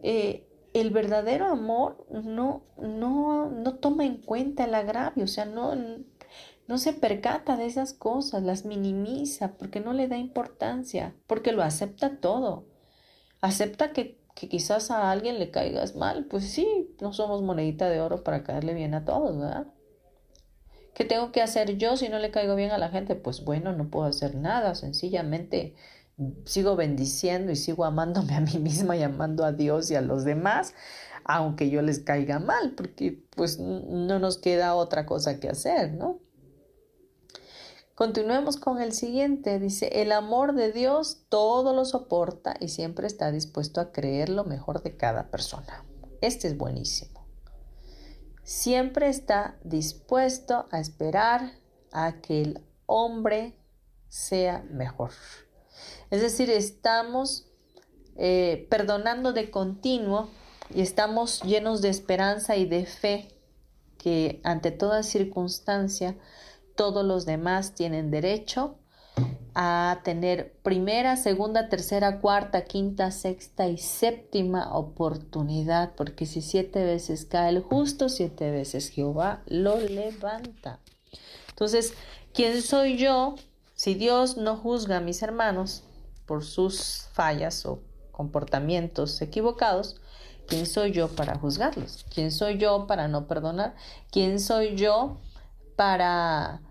eh, 0.03 0.45
el 0.73 0.89
verdadero 0.89 1.45
amor 1.45 2.05
no, 2.11 2.65
no, 2.77 3.49
no 3.49 3.75
toma 3.75 4.05
en 4.05 4.17
cuenta 4.17 4.65
el 4.65 4.75
agravio, 4.75 5.23
o 5.23 5.27
sea, 5.27 5.45
no, 5.45 5.73
no 6.67 6.77
se 6.77 6.93
percata 6.93 7.55
de 7.55 7.65
esas 7.65 7.93
cosas, 7.93 8.43
las 8.43 8.65
minimiza 8.65 9.53
porque 9.53 9.79
no 9.79 9.93
le 9.93 10.07
da 10.07 10.17
importancia, 10.17 11.15
porque 11.25 11.53
lo 11.53 11.63
acepta 11.63 12.17
todo. 12.19 12.65
Acepta 13.41 13.93
que, 13.93 14.19
quizás 14.35 14.91
a 14.91 15.09
alguien 15.09 15.39
le 15.39 15.49
caigas 15.49 15.95
mal, 15.95 16.25
pues 16.25 16.51
sí, 16.51 16.95
no 17.01 17.13
somos 17.13 17.41
monedita 17.41 17.89
de 17.89 18.01
oro 18.01 18.23
para 18.23 18.43
caerle 18.43 18.73
bien 18.73 18.93
a 18.93 19.05
todos, 19.05 19.37
¿verdad? 19.37 19.67
¿Qué 20.93 21.05
tengo 21.05 21.31
que 21.31 21.41
hacer 21.41 21.77
yo 21.77 21.95
si 21.95 22.09
no 22.09 22.19
le 22.19 22.31
caigo 22.31 22.55
bien 22.55 22.71
a 22.71 22.77
la 22.77 22.89
gente? 22.89 23.15
Pues 23.15 23.45
bueno, 23.45 23.71
no 23.71 23.89
puedo 23.89 24.05
hacer 24.05 24.35
nada, 24.35 24.75
sencillamente 24.75 25.75
sigo 26.45 26.75
bendiciendo 26.75 27.51
y 27.51 27.55
sigo 27.55 27.85
amándome 27.85 28.35
a 28.35 28.41
mí 28.41 28.57
misma 28.59 28.97
y 28.97 29.03
amando 29.03 29.45
a 29.45 29.53
Dios 29.53 29.89
y 29.91 29.95
a 29.95 30.01
los 30.01 30.25
demás, 30.25 30.73
aunque 31.23 31.69
yo 31.69 31.81
les 31.81 31.99
caiga 31.99 32.39
mal, 32.39 32.73
porque 32.75 33.23
pues 33.35 33.59
no 33.59 34.19
nos 34.19 34.37
queda 34.37 34.75
otra 34.75 35.05
cosa 35.05 35.39
que 35.39 35.49
hacer, 35.49 35.93
¿no? 35.93 36.19
Continuemos 37.97 38.57
con 38.57 38.79
el 38.79 38.93
siguiente. 38.93 39.57
Dice, 39.57 40.03
el 40.03 40.11
amor 40.11 40.53
de 40.53 40.71
Dios 40.71 41.23
todo 41.29 41.73
lo 41.73 41.83
soporta 41.83 42.55
y 42.59 42.67
siempre 42.67 43.07
está 43.07 43.31
dispuesto 43.31 43.81
a 43.81 43.91
creer 43.91 44.29
lo 44.29 44.43
mejor 44.43 44.83
de 44.83 44.95
cada 44.95 45.31
persona. 45.31 45.83
Este 46.21 46.47
es 46.47 46.55
buenísimo. 46.55 47.25
Siempre 48.43 49.09
está 49.09 49.57
dispuesto 49.63 50.67
a 50.69 50.79
esperar 50.79 51.53
a 51.91 52.21
que 52.21 52.43
el 52.43 52.61
hombre 52.85 53.57
sea 54.09 54.63
mejor. 54.69 55.09
Es 56.11 56.21
decir, 56.21 56.51
estamos 56.51 57.47
eh, 58.15 58.67
perdonando 58.69 59.33
de 59.33 59.49
continuo 59.49 60.29
y 60.71 60.81
estamos 60.81 61.41
llenos 61.41 61.81
de 61.81 61.89
esperanza 61.89 62.57
y 62.57 62.67
de 62.67 62.85
fe 62.85 63.29
que 63.97 64.39
ante 64.43 64.69
toda 64.69 65.01
circunstancia 65.01 66.15
todos 66.77 67.03
los 67.03 67.25
demás 67.25 67.73
tienen 67.73 68.09
derecho 68.11 68.77
a 69.55 70.01
tener 70.03 70.53
primera, 70.61 71.17
segunda, 71.17 71.67
tercera, 71.67 72.19
cuarta, 72.19 72.65
quinta, 72.65 73.09
sexta 73.09 73.67
y 73.67 73.79
séptima 73.79 74.71
oportunidad, 74.77 75.95
porque 75.95 76.27
si 76.27 76.43
siete 76.43 76.85
veces 76.85 77.25
cae 77.25 77.49
el 77.49 77.63
justo, 77.63 78.07
siete 78.07 78.51
veces 78.51 78.89
Jehová 78.89 79.41
lo 79.47 79.79
levanta. 79.79 80.79
Entonces, 81.49 81.93
¿quién 82.33 82.61
soy 82.61 82.97
yo 82.97 83.33
si 83.73 83.95
Dios 83.95 84.37
no 84.37 84.55
juzga 84.55 84.97
a 84.97 85.01
mis 85.01 85.23
hermanos 85.23 85.83
por 86.27 86.45
sus 86.45 87.07
fallas 87.13 87.65
o 87.65 87.79
comportamientos 88.11 89.19
equivocados? 89.23 89.99
¿Quién 90.47 90.67
soy 90.67 90.91
yo 90.91 91.07
para 91.09 91.35
juzgarlos? 91.39 92.05
¿Quién 92.13 92.31
soy 92.31 92.59
yo 92.59 92.85
para 92.85 93.07
no 93.07 93.27
perdonar? 93.27 93.75
¿Quién 94.11 94.39
soy 94.39 94.75
yo 94.75 95.17
para 95.75 96.61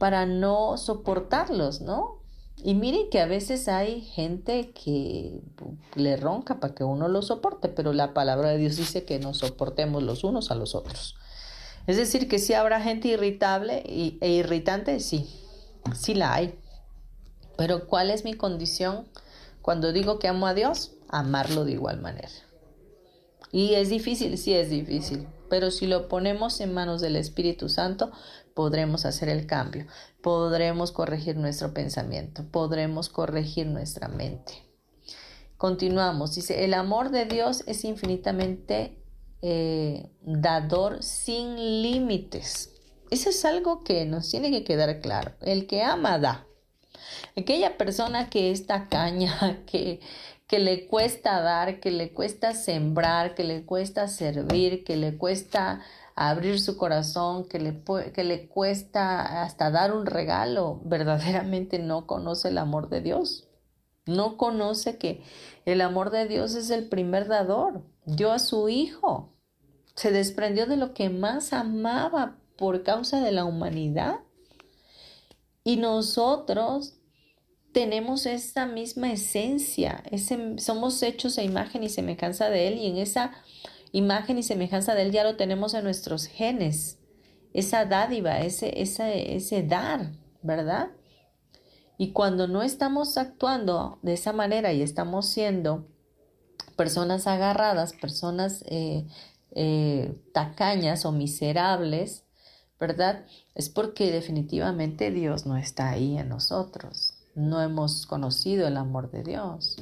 para 0.00 0.24
no 0.24 0.78
soportarlos, 0.78 1.82
¿no? 1.82 2.22
Y 2.56 2.72
miren 2.72 3.10
que 3.10 3.20
a 3.20 3.26
veces 3.26 3.68
hay 3.68 4.00
gente 4.00 4.70
que 4.70 5.42
le 5.94 6.16
ronca 6.16 6.58
para 6.58 6.74
que 6.74 6.84
uno 6.84 7.06
lo 7.06 7.20
soporte, 7.20 7.68
pero 7.68 7.92
la 7.92 8.14
palabra 8.14 8.48
de 8.48 8.56
Dios 8.56 8.76
dice 8.76 9.04
que 9.04 9.18
nos 9.18 9.36
soportemos 9.36 10.02
los 10.02 10.24
unos 10.24 10.50
a 10.50 10.54
los 10.54 10.74
otros. 10.74 11.16
Es 11.86 11.98
decir, 11.98 12.28
que 12.28 12.38
si 12.38 12.54
habrá 12.54 12.80
gente 12.80 13.08
irritable 13.08 13.82
e 13.84 14.30
irritante, 14.30 15.00
sí, 15.00 15.28
sí 15.94 16.14
la 16.14 16.32
hay. 16.32 16.58
Pero 17.58 17.86
¿cuál 17.86 18.08
es 18.08 18.24
mi 18.24 18.32
condición 18.32 19.06
cuando 19.60 19.92
digo 19.92 20.18
que 20.18 20.28
amo 20.28 20.46
a 20.46 20.54
Dios? 20.54 20.92
Amarlo 21.10 21.66
de 21.66 21.72
igual 21.72 22.00
manera. 22.00 22.30
Y 23.52 23.74
es 23.74 23.90
difícil, 23.90 24.38
sí 24.38 24.54
es 24.54 24.70
difícil, 24.70 25.28
pero 25.50 25.70
si 25.70 25.86
lo 25.86 26.08
ponemos 26.08 26.58
en 26.62 26.72
manos 26.72 27.02
del 27.02 27.16
Espíritu 27.16 27.68
Santo, 27.68 28.12
podremos 28.54 29.06
hacer 29.06 29.28
el 29.28 29.46
cambio, 29.46 29.86
podremos 30.22 30.92
corregir 30.92 31.36
nuestro 31.36 31.72
pensamiento, 31.72 32.44
podremos 32.50 33.08
corregir 33.08 33.66
nuestra 33.66 34.08
mente. 34.08 34.52
Continuamos, 35.56 36.34
dice, 36.34 36.64
el 36.64 36.74
amor 36.74 37.10
de 37.10 37.26
Dios 37.26 37.64
es 37.66 37.84
infinitamente 37.84 38.96
eh, 39.42 40.10
dador 40.22 41.02
sin 41.02 41.56
límites. 41.82 42.70
Eso 43.10 43.30
es 43.30 43.44
algo 43.44 43.84
que 43.84 44.04
nos 44.06 44.30
tiene 44.30 44.50
que 44.50 44.64
quedar 44.64 45.00
claro. 45.00 45.32
El 45.42 45.66
que 45.66 45.82
ama 45.82 46.18
da. 46.18 46.46
Aquella 47.36 47.76
persona 47.76 48.30
que 48.30 48.50
es 48.50 48.66
que, 49.66 50.00
que 50.46 50.58
le 50.58 50.86
cuesta 50.86 51.40
dar, 51.40 51.80
que 51.80 51.90
le 51.90 52.12
cuesta 52.12 52.54
sembrar, 52.54 53.34
que 53.34 53.44
le 53.44 53.64
cuesta 53.64 54.08
servir, 54.08 54.84
que 54.84 54.96
le 54.96 55.16
cuesta 55.16 55.80
abrir 56.28 56.60
su 56.60 56.76
corazón, 56.76 57.48
que 57.48 57.58
le, 57.58 57.82
que 58.12 58.24
le 58.24 58.46
cuesta 58.46 59.42
hasta 59.42 59.70
dar 59.70 59.94
un 59.94 60.04
regalo, 60.04 60.82
verdaderamente 60.84 61.78
no 61.78 62.06
conoce 62.06 62.48
el 62.48 62.58
amor 62.58 62.90
de 62.90 63.00
Dios. 63.00 63.48
No 64.04 64.36
conoce 64.36 64.98
que 64.98 65.22
el 65.64 65.80
amor 65.80 66.10
de 66.10 66.28
Dios 66.28 66.54
es 66.56 66.68
el 66.68 66.90
primer 66.90 67.26
dador. 67.26 67.84
Dio 68.04 68.32
a 68.32 68.38
su 68.38 68.68
hijo. 68.68 69.32
Se 69.94 70.10
desprendió 70.10 70.66
de 70.66 70.76
lo 70.76 70.92
que 70.92 71.08
más 71.08 71.54
amaba 71.54 72.36
por 72.58 72.82
causa 72.82 73.22
de 73.22 73.32
la 73.32 73.46
humanidad. 73.46 74.20
Y 75.64 75.78
nosotros 75.78 77.00
tenemos 77.72 78.26
esa 78.26 78.66
misma 78.66 79.12
esencia, 79.12 80.02
ese, 80.10 80.58
somos 80.58 81.02
hechos 81.02 81.38
a 81.38 81.44
imagen 81.44 81.82
y 81.82 81.88
semejanza 81.88 82.50
de 82.50 82.68
Él 82.68 82.78
y 82.78 82.88
en 82.88 82.98
esa 82.98 83.32
imagen 83.92 84.38
y 84.38 84.42
semejanza 84.42 84.94
de 84.94 85.02
Él 85.02 85.12
ya 85.12 85.24
lo 85.24 85.36
tenemos 85.36 85.74
en 85.74 85.84
nuestros 85.84 86.26
genes, 86.26 86.98
esa 87.52 87.84
dádiva, 87.84 88.40
ese, 88.40 88.80
ese, 88.80 89.34
ese 89.34 89.62
dar, 89.62 90.12
¿verdad? 90.42 90.90
Y 91.98 92.12
cuando 92.12 92.48
no 92.48 92.62
estamos 92.62 93.18
actuando 93.18 93.98
de 94.02 94.14
esa 94.14 94.32
manera 94.32 94.72
y 94.72 94.82
estamos 94.82 95.26
siendo 95.26 95.86
personas 96.76 97.26
agarradas, 97.26 97.92
personas 97.92 98.64
eh, 98.68 99.06
eh, 99.50 100.18
tacañas 100.32 101.04
o 101.04 101.12
miserables, 101.12 102.24
¿verdad? 102.78 103.26
Es 103.54 103.68
porque 103.68 104.10
definitivamente 104.10 105.10
Dios 105.10 105.44
no 105.44 105.58
está 105.58 105.90
ahí 105.90 106.16
en 106.16 106.30
nosotros. 106.30 107.14
No 107.34 107.60
hemos 107.60 108.06
conocido 108.06 108.66
el 108.66 108.78
amor 108.78 109.10
de 109.10 109.22
Dios. 109.22 109.76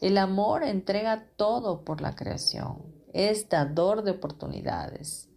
El 0.00 0.18
amor 0.18 0.64
entrega 0.64 1.26
todo 1.36 1.84
por 1.84 2.00
la 2.00 2.16
creación 2.16 2.97
es 3.12 3.48
dador 3.48 4.02
de 4.02 4.12
oportunidades, 4.12 5.28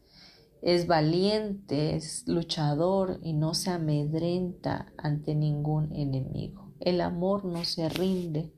es 0.61 0.87
valiente, 0.87 1.95
es 1.95 2.27
luchador 2.27 3.19
y 3.23 3.33
no 3.33 3.53
se 3.53 3.71
amedrenta 3.71 4.93
ante 4.97 5.33
ningún 5.33 5.93
enemigo. 5.95 6.71
El 6.79 7.01
amor 7.01 7.45
no 7.45 7.63
se 7.65 7.89
rinde, 7.89 8.53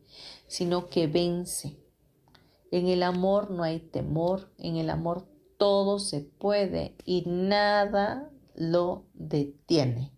sino 0.47 0.88
que 0.88 1.07
vence. 1.07 1.78
En 2.72 2.88
el 2.88 3.03
amor 3.03 3.51
no 3.51 3.64
hay 3.64 3.80
temor, 3.80 4.51
en 4.57 4.78
el 4.78 4.89
amor 4.89 5.28
todo 5.57 5.99
se 5.99 6.22
puede 6.22 6.95
y 7.05 7.24
nada 7.26 8.30
lo 8.55 9.05
detiene. 9.14 10.11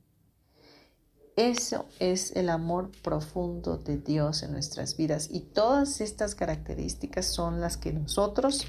Eso 1.36 1.86
es 2.00 2.32
el 2.38 2.50
amor 2.50 2.92
profundo 3.02 3.78
de 3.78 3.98
Dios 3.98 4.42
en 4.42 4.54
nuestras 4.54 4.96
vidas 4.96 5.28
y 5.30 5.42
todas 5.42 6.00
estas 6.00 6.34
características 6.34 7.26
son 7.26 7.60
las 7.60 7.76
que 7.76 7.92
nosotros 7.92 8.66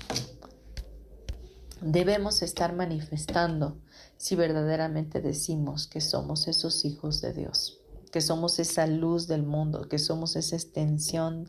debemos 1.80 2.42
estar 2.42 2.74
manifestando 2.74 3.78
si 4.16 4.34
verdaderamente 4.34 5.20
decimos 5.20 5.86
que 5.86 6.00
somos 6.00 6.48
esos 6.48 6.84
hijos 6.84 7.20
de 7.20 7.32
Dios, 7.32 7.80
que 8.10 8.20
somos 8.20 8.58
esa 8.58 8.88
luz 8.88 9.28
del 9.28 9.44
mundo, 9.44 9.88
que 9.88 10.00
somos 10.00 10.34
esa 10.34 10.56
extensión 10.56 11.48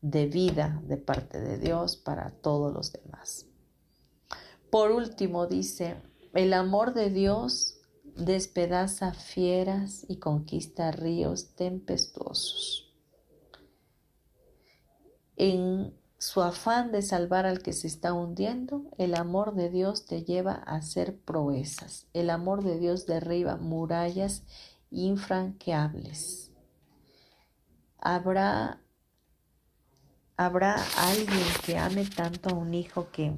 de 0.00 0.26
vida 0.26 0.80
de 0.86 0.96
parte 0.96 1.38
de 1.38 1.58
Dios 1.58 1.98
para 1.98 2.30
todos 2.30 2.72
los 2.72 2.92
demás. 2.92 3.44
Por 4.70 4.90
último, 4.90 5.46
dice, 5.46 5.96
el 6.32 6.54
amor 6.54 6.94
de 6.94 7.10
Dios 7.10 7.75
despedaza 8.16 9.12
fieras 9.12 10.06
y 10.08 10.16
conquista 10.16 10.90
ríos 10.90 11.54
tempestuosos. 11.54 12.94
En 15.36 15.94
su 16.18 16.40
afán 16.40 16.92
de 16.92 17.02
salvar 17.02 17.44
al 17.44 17.62
que 17.62 17.74
se 17.74 17.86
está 17.86 18.14
hundiendo, 18.14 18.90
el 18.96 19.14
amor 19.14 19.54
de 19.54 19.68
Dios 19.68 20.06
te 20.06 20.24
lleva 20.24 20.52
a 20.52 20.76
hacer 20.76 21.18
proezas. 21.18 22.06
El 22.14 22.30
amor 22.30 22.64
de 22.64 22.78
Dios 22.78 23.04
derriba 23.04 23.56
murallas 23.56 24.42
infranqueables. 24.90 26.52
Habrá, 27.98 28.80
habrá 30.38 30.76
alguien 30.96 31.46
que 31.66 31.76
ame 31.76 32.06
tanto 32.06 32.50
a 32.50 32.54
un 32.54 32.72
hijo 32.72 33.10
que 33.10 33.36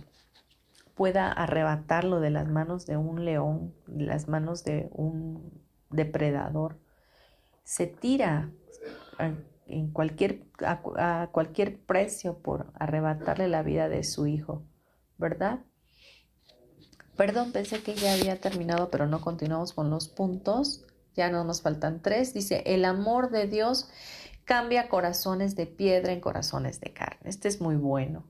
pueda 0.98 1.30
arrebatarlo 1.30 2.18
de 2.18 2.30
las 2.30 2.48
manos 2.48 2.84
de 2.84 2.96
un 2.96 3.24
león, 3.24 3.72
de 3.86 4.04
las 4.04 4.26
manos 4.26 4.64
de 4.64 4.88
un 4.90 5.62
depredador. 5.90 6.76
Se 7.62 7.86
tira 7.86 8.50
en 9.68 9.92
cualquier, 9.92 10.42
a, 10.58 11.28
cualquier 11.30 11.78
precio 11.78 12.38
por 12.38 12.72
arrebatarle 12.74 13.46
la 13.46 13.62
vida 13.62 13.88
de 13.88 14.02
su 14.02 14.26
hijo, 14.26 14.64
¿verdad? 15.18 15.60
Perdón, 17.16 17.52
pensé 17.52 17.80
que 17.80 17.94
ya 17.94 18.14
había 18.14 18.40
terminado, 18.40 18.90
pero 18.90 19.06
no 19.06 19.20
continuamos 19.20 19.72
con 19.72 19.90
los 19.90 20.08
puntos. 20.08 20.84
Ya 21.14 21.30
no 21.30 21.44
nos 21.44 21.62
faltan 21.62 22.02
tres. 22.02 22.34
Dice, 22.34 22.64
el 22.66 22.84
amor 22.84 23.30
de 23.30 23.46
Dios 23.46 23.88
cambia 24.44 24.88
corazones 24.88 25.54
de 25.54 25.66
piedra 25.66 26.12
en 26.12 26.20
corazones 26.20 26.80
de 26.80 26.92
carne. 26.92 27.30
Este 27.30 27.46
es 27.46 27.60
muy 27.60 27.76
bueno. 27.76 28.24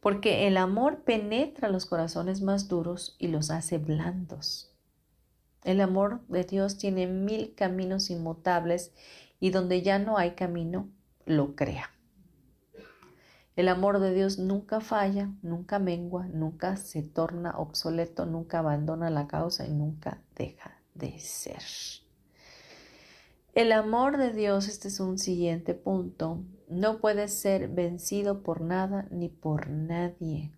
Porque 0.00 0.46
el 0.46 0.56
amor 0.56 1.02
penetra 1.04 1.68
los 1.68 1.86
corazones 1.86 2.40
más 2.40 2.68
duros 2.68 3.16
y 3.18 3.28
los 3.28 3.50
hace 3.50 3.78
blandos. 3.78 4.74
El 5.62 5.80
amor 5.80 6.26
de 6.28 6.44
Dios 6.44 6.78
tiene 6.78 7.06
mil 7.06 7.54
caminos 7.54 8.10
inmutables 8.10 8.92
y 9.40 9.50
donde 9.50 9.82
ya 9.82 9.98
no 9.98 10.16
hay 10.16 10.32
camino, 10.32 10.88
lo 11.26 11.54
crea. 11.54 11.90
El 13.56 13.68
amor 13.68 14.00
de 14.00 14.14
Dios 14.14 14.38
nunca 14.38 14.80
falla, 14.80 15.30
nunca 15.42 15.78
mengua, 15.78 16.26
nunca 16.28 16.76
se 16.76 17.02
torna 17.02 17.58
obsoleto, 17.58 18.24
nunca 18.24 18.60
abandona 18.60 19.10
la 19.10 19.26
causa 19.26 19.66
y 19.66 19.70
nunca 19.70 20.22
deja 20.34 20.80
de 20.94 21.18
ser. 21.18 21.62
El 23.52 23.72
amor 23.72 24.16
de 24.16 24.32
Dios, 24.32 24.68
este 24.68 24.88
es 24.88 25.00
un 25.00 25.18
siguiente 25.18 25.74
punto, 25.74 26.42
no 26.70 26.98
puede 26.98 27.28
ser 27.28 27.68
vencido 27.68 28.42
por 28.42 28.60
nada 28.60 29.08
ni 29.10 29.28
por 29.28 29.68
nadie. 29.68 30.52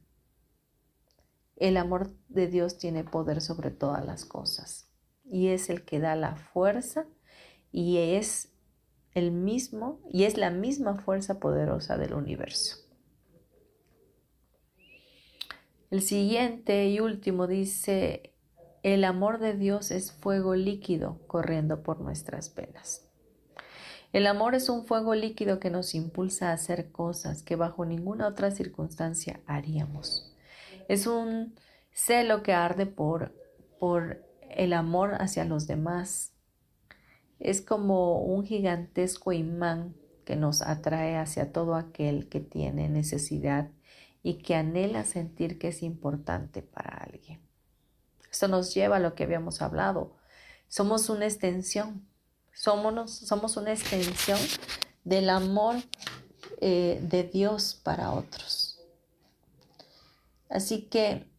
El 1.57 1.77
amor 1.77 2.11
de 2.29 2.49
Dios 2.49 2.77
tiene 2.79 3.03
poder 3.03 3.41
sobre 3.41 3.71
todas 3.71 4.05
las 4.05 4.25
cosas 4.25 4.89
y 5.25 5.49
es 5.49 5.71
el 5.71 5.85
que 5.85 6.01
da 6.01 6.15
la 6.15 6.37
fuerza 6.37 7.07
y 7.71 7.97
es 7.99 8.53
el 9.15 9.33
mismo 9.33 10.01
y 10.11 10.25
es 10.25 10.37
la 10.37 10.51
misma 10.51 10.99
fuerza 10.99 11.41
poderosa 11.41 11.97
del 11.97 12.15
universo. 12.15 12.77
El 15.91 16.03
siguiente 16.03 16.89
y 16.89 17.01
último 17.01 17.47
dice, 17.47 18.35
el 18.83 19.05
amor 19.05 19.39
de 19.39 19.55
Dios 19.55 19.91
es 19.91 20.13
fuego 20.13 20.55
líquido 20.55 21.21
corriendo 21.27 21.83
por 21.83 22.01
nuestras 22.01 22.55
venas. 22.55 23.12
El 24.13 24.27
amor 24.27 24.55
es 24.55 24.69
un 24.69 24.85
fuego 24.85 25.15
líquido 25.15 25.59
que 25.59 25.71
nos 25.71 25.95
impulsa 25.95 26.51
a 26.51 26.55
hacer 26.55 26.93
cosas 26.93 27.43
que 27.43 27.57
bajo 27.57 27.87
ninguna 27.87 28.27
otra 28.29 28.51
circunstancia 28.51 29.41
haríamos. 29.47 30.35
Es 30.89 31.07
un 31.07 31.55
celo 31.93 32.43
que 32.43 32.53
arde 32.53 32.87
por, 32.87 33.33
por 33.79 34.23
el 34.51 34.75
amor 34.75 35.15
hacia 35.15 35.45
los 35.45 35.67
demás, 35.67 36.33
es 37.43 37.61
como 37.61 38.23
un 38.23 38.45
gigantesco 38.45 39.33
imán 39.33 39.97
que 40.25 40.37
nos 40.37 40.63
atrae 40.63 41.17
hacia 41.17 41.53
todo 41.53 41.75
aquel 41.75 42.29
que 42.29 42.39
tiene 42.39 42.89
necesidad 42.89 43.69
y 44.23 44.35
que 44.35 44.55
anhela 44.55 45.05
sentir 45.05 45.59
que 45.59 45.69
es 45.69 45.83
importante 45.83 46.63
para 46.63 46.99
alguien. 46.99 47.41
Esto 48.31 48.47
nos 48.47 48.73
lleva 48.73 48.97
a 48.97 49.01
lo 49.01 49.17
que 49.17 49.25
habíamos 49.25 49.61
hablado. 49.61 50.17
Somos 50.69 51.09
una 51.09 51.25
extensión, 51.25 52.07
somos, 52.55 53.11
somos 53.11 53.57
una 53.57 53.73
extensión 53.73 54.39
del 55.05 55.31
amor 55.31 55.77
eh, 56.61 57.01
de 57.03 57.25
Dios 57.25 57.81
para 57.83 58.13
otros. 58.13 58.79
Así 60.49 60.83
que 60.83 61.33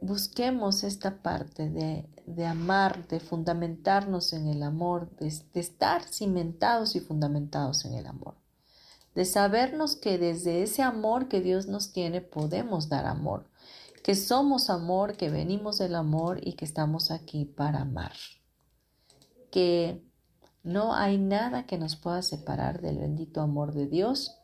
busquemos 0.00 0.82
esta 0.82 1.22
parte 1.22 1.70
de, 1.70 2.46
amar, 2.46 3.06
de 3.08 3.20
fundamentarnos 3.20 4.32
en 4.32 4.48
el 4.48 4.62
amor, 4.62 5.10
de, 5.16 5.32
de 5.52 5.60
estar 5.60 6.02
cimentados 6.02 6.96
y 6.96 7.00
fundamentados 7.00 7.84
en 7.84 7.94
el 7.94 8.06
amor, 8.06 8.34
de 9.14 9.24
sabernos 9.24 9.96
que 9.96 10.18
desde 10.18 10.62
ese 10.62 10.82
amor 10.82 11.28
que 11.28 11.40
Dios 11.40 11.66
nos 11.66 11.92
tiene 11.92 12.20
podemos 12.20 12.88
dar 12.88 13.06
amor, 13.06 13.46
que 14.02 14.14
somos 14.14 14.68
amor, 14.70 15.16
que 15.16 15.30
venimos 15.30 15.78
del 15.78 15.94
amor 15.94 16.40
y 16.42 16.54
que 16.54 16.64
estamos 16.64 17.10
aquí 17.10 17.44
para 17.44 17.82
amar, 17.82 18.12
que 19.54 20.02
no 20.64 20.96
hay 20.96 21.16
nada 21.16 21.64
que 21.64 21.78
nos 21.78 21.94
pueda 21.94 22.22
separar 22.22 22.80
del 22.80 22.98
bendito 22.98 23.40
amor 23.40 23.72
de 23.72 23.86
Dios 23.86 24.36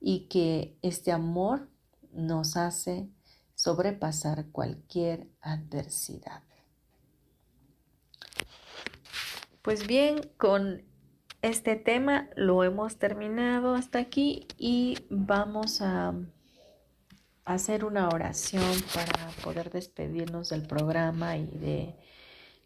y 0.00 0.26
que 0.26 0.76
este 0.82 1.12
amor 1.12 1.68
nos 2.12 2.56
hace 2.56 3.08
sobrepasar 3.54 4.46
cualquier 4.50 5.28
adversidad. 5.40 6.42
Pues 9.62 9.86
bien, 9.86 10.28
con 10.36 10.82
este 11.42 11.76
tema 11.76 12.28
lo 12.34 12.64
hemos 12.64 12.96
terminado 12.96 13.76
hasta 13.76 14.00
aquí 14.00 14.48
y 14.58 14.98
vamos 15.10 15.80
a 15.80 16.12
hacer 17.44 17.84
una 17.84 18.08
oración 18.08 18.74
para 18.92 19.28
poder 19.44 19.70
despedirnos 19.70 20.48
del 20.48 20.66
programa 20.66 21.36
y 21.36 21.46
de 21.46 22.09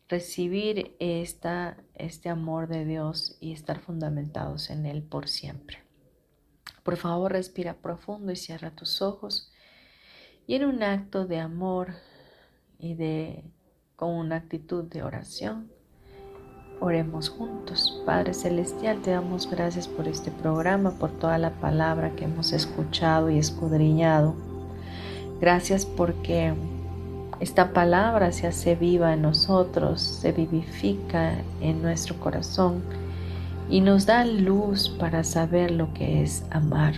recibir 0.08 0.96
esta, 0.98 1.76
este 1.94 2.28
amor 2.28 2.68
de 2.68 2.84
Dios 2.84 3.36
y 3.40 3.52
estar 3.52 3.80
fundamentados 3.80 4.70
en 4.70 4.86
Él 4.86 5.02
por 5.02 5.28
siempre. 5.28 5.78
Por 6.82 6.96
favor, 6.96 7.32
respira 7.32 7.74
profundo 7.74 8.32
y 8.32 8.36
cierra 8.36 8.70
tus 8.70 9.00
ojos 9.00 9.50
y 10.46 10.54
en 10.56 10.64
un 10.66 10.82
acto 10.82 11.26
de 11.26 11.38
amor 11.38 11.94
y 12.78 12.94
de 12.94 13.44
con 13.96 14.10
una 14.10 14.36
actitud 14.36 14.84
de 14.84 15.02
oración, 15.02 15.70
oremos 16.80 17.28
juntos. 17.28 18.02
Padre 18.04 18.34
Celestial, 18.34 19.00
te 19.02 19.12
damos 19.12 19.48
gracias 19.48 19.86
por 19.86 20.08
este 20.08 20.30
programa, 20.30 20.98
por 20.98 21.10
toda 21.12 21.38
la 21.38 21.50
palabra 21.60 22.14
que 22.16 22.24
hemos 22.24 22.52
escuchado 22.52 23.30
y 23.30 23.38
escudriñado. 23.38 24.34
Gracias 25.40 25.86
porque 25.86 26.54
esta 27.44 27.72
palabra 27.72 28.32
se 28.32 28.46
hace 28.46 28.74
viva 28.74 29.14
en 29.14 29.22
nosotros, 29.22 30.00
se 30.00 30.32
vivifica 30.32 31.34
en 31.60 31.80
nuestro 31.82 32.18
corazón 32.18 32.82
y 33.70 33.80
nos 33.80 34.06
da 34.06 34.24
luz 34.24 34.88
para 34.88 35.22
saber 35.24 35.70
lo 35.70 35.92
que 35.94 36.22
es 36.22 36.44
amar 36.50 36.94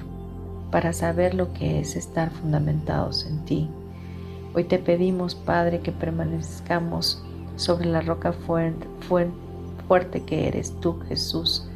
para 0.70 0.92
saber 0.92 1.34
lo 1.34 1.52
que 1.52 1.80
es 1.80 1.96
estar 1.96 2.30
fundamentados 2.30 3.26
en 3.26 3.44
ti. 3.44 3.70
Hoy 4.54 4.64
te 4.64 4.78
pedimos, 4.78 5.34
Padre, 5.34 5.80
que 5.80 5.92
permanezcamos 5.92 7.22
sobre 7.56 7.86
la 7.86 8.00
roca 8.00 8.32
fuerte 8.32 10.22
que 10.24 10.48
eres 10.48 10.78
tú, 10.80 10.98
Jesús, 11.08 11.68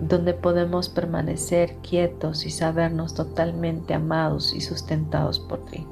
donde 0.00 0.34
podemos 0.34 0.88
permanecer 0.88 1.76
quietos 1.76 2.44
y 2.44 2.50
sabernos 2.50 3.14
totalmente 3.14 3.94
amados 3.94 4.52
y 4.54 4.60
sustentados 4.60 5.38
por 5.38 5.64
ti. 5.66 5.86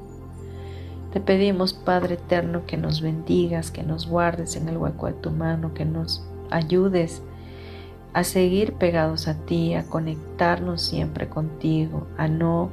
Te 1.11 1.19
pedimos, 1.19 1.73
Padre 1.73 2.13
eterno, 2.13 2.65
que 2.65 2.77
nos 2.77 3.01
bendigas, 3.01 3.69
que 3.69 3.83
nos 3.83 4.07
guardes 4.07 4.55
en 4.55 4.69
el 4.69 4.77
hueco 4.77 5.07
de 5.07 5.13
tu 5.13 5.29
mano, 5.29 5.73
que 5.73 5.83
nos 5.83 6.23
ayudes 6.49 7.21
a 8.13 8.23
seguir 8.23 8.73
pegados 8.73 9.27
a 9.27 9.33
ti, 9.33 9.73
a 9.73 9.83
conectarnos 9.83 10.81
siempre 10.81 11.27
contigo, 11.27 12.07
a 12.17 12.29
no 12.29 12.69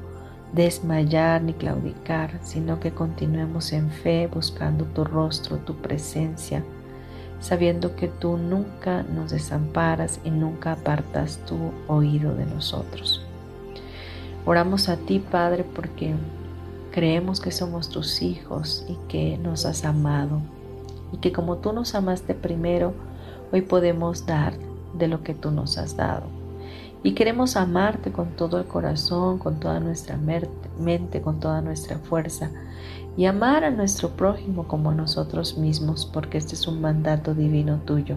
desmayar 0.53 1.43
ni 1.43 1.53
claudicar, 1.53 2.39
sino 2.43 2.79
que 2.79 2.93
continuemos 2.93 3.73
en 3.73 3.91
fe 3.91 4.29
buscando 4.33 4.85
tu 4.85 5.05
rostro, 5.05 5.59
tu 5.59 5.75
presencia, 5.75 6.63
sabiendo 7.41 7.97
que 7.97 8.07
tú 8.07 8.37
nunca 8.37 9.03
nos 9.03 9.33
desamparas 9.33 10.21
y 10.23 10.31
nunca 10.31 10.73
apartas 10.73 11.41
tu 11.45 11.73
oído 11.89 12.37
de 12.37 12.47
nosotros. 12.47 13.25
Oramos 14.47 14.89
a 14.89 14.97
ti, 14.97 15.19
Padre, 15.19 15.65
porque 15.65 16.15
creemos 16.91 17.41
que 17.41 17.51
somos 17.51 17.89
tus 17.89 18.23
hijos 18.23 18.85
y 18.89 18.97
que 19.09 19.39
nos 19.39 19.65
has 19.67 19.85
amado 19.85 20.41
y 21.13 21.19
que 21.19 21.33
como 21.33 21.57
tú 21.57 21.73
nos 21.73 21.95
amaste 21.95 22.35
primero, 22.35 22.93
hoy 23.53 23.63
podemos 23.63 24.27
dar 24.27 24.55
de 24.95 25.09
lo 25.09 25.23
que 25.23 25.35
tú 25.35 25.51
nos 25.51 25.79
has 25.79 25.97
dado. 25.97 26.25
Y 27.03 27.13
queremos 27.13 27.57
amarte 27.57 28.11
con 28.11 28.31
todo 28.31 28.59
el 28.59 28.67
corazón, 28.67 29.39
con 29.39 29.61
toda 29.61 29.79
nuestra 29.81 30.17
mente, 30.17 31.23
con 31.23 31.39
toda 31.39 31.61
nuestra 31.61 31.99
fuerza 31.99 32.51
y 33.17 33.27
amar 33.27 33.65
a 33.65 33.71
nuestro 33.71 34.11
prójimo 34.11 34.67
como 34.67 34.93
nosotros 34.93 35.59
mismos, 35.59 36.07
porque 36.07 36.39
este 36.39 36.55
es 36.55 36.67
un 36.67 36.81
mandato 36.81 37.35
divino 37.35 37.81
tuyo. 37.85 38.17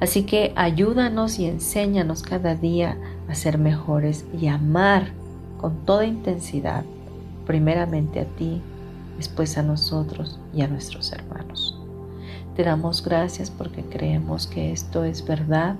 Así 0.00 0.24
que 0.24 0.52
ayúdanos 0.56 1.38
y 1.38 1.46
enséñanos 1.46 2.22
cada 2.22 2.54
día 2.54 2.96
a 3.28 3.34
ser 3.34 3.58
mejores 3.58 4.24
y 4.38 4.48
amar 4.48 5.12
con 5.60 5.84
toda 5.84 6.04
intensidad, 6.04 6.84
primeramente 7.46 8.20
a 8.20 8.24
ti, 8.24 8.60
después 9.16 9.56
a 9.56 9.62
nosotros 9.62 10.38
y 10.52 10.62
a 10.62 10.68
nuestros 10.68 11.12
hermanos. 11.12 11.78
Te 12.54 12.64
damos 12.64 13.02
gracias 13.02 13.50
porque 13.50 13.82
creemos 13.82 14.46
que 14.46 14.72
esto 14.72 15.04
es 15.04 15.24
verdad 15.24 15.76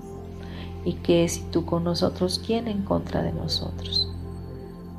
y 0.85 0.95
que 0.95 1.29
si 1.29 1.43
tú 1.51 1.65
con 1.65 1.85
nosotros, 1.85 2.41
¿quién 2.45 2.69
en 2.69 2.83
contra 2.83 3.23
de 3.23 3.33
nosotros? 3.33 4.09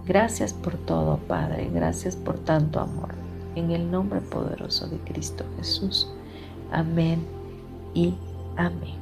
Gracias 0.05 0.53
por 0.53 0.76
todo, 0.78 1.18
Padre, 1.18 1.70
gracias 1.74 2.15
por 2.15 2.38
tanto 2.39 2.80
amor. 2.80 3.15
En 3.55 3.72
el 3.72 3.89
nombre 3.89 4.22
poderoso 4.22 4.88
de 4.88 4.97
Cristo 4.99 5.43
Jesús. 5.57 6.07
Amén 6.72 7.26
y 7.93 8.13
amén. 8.55 8.95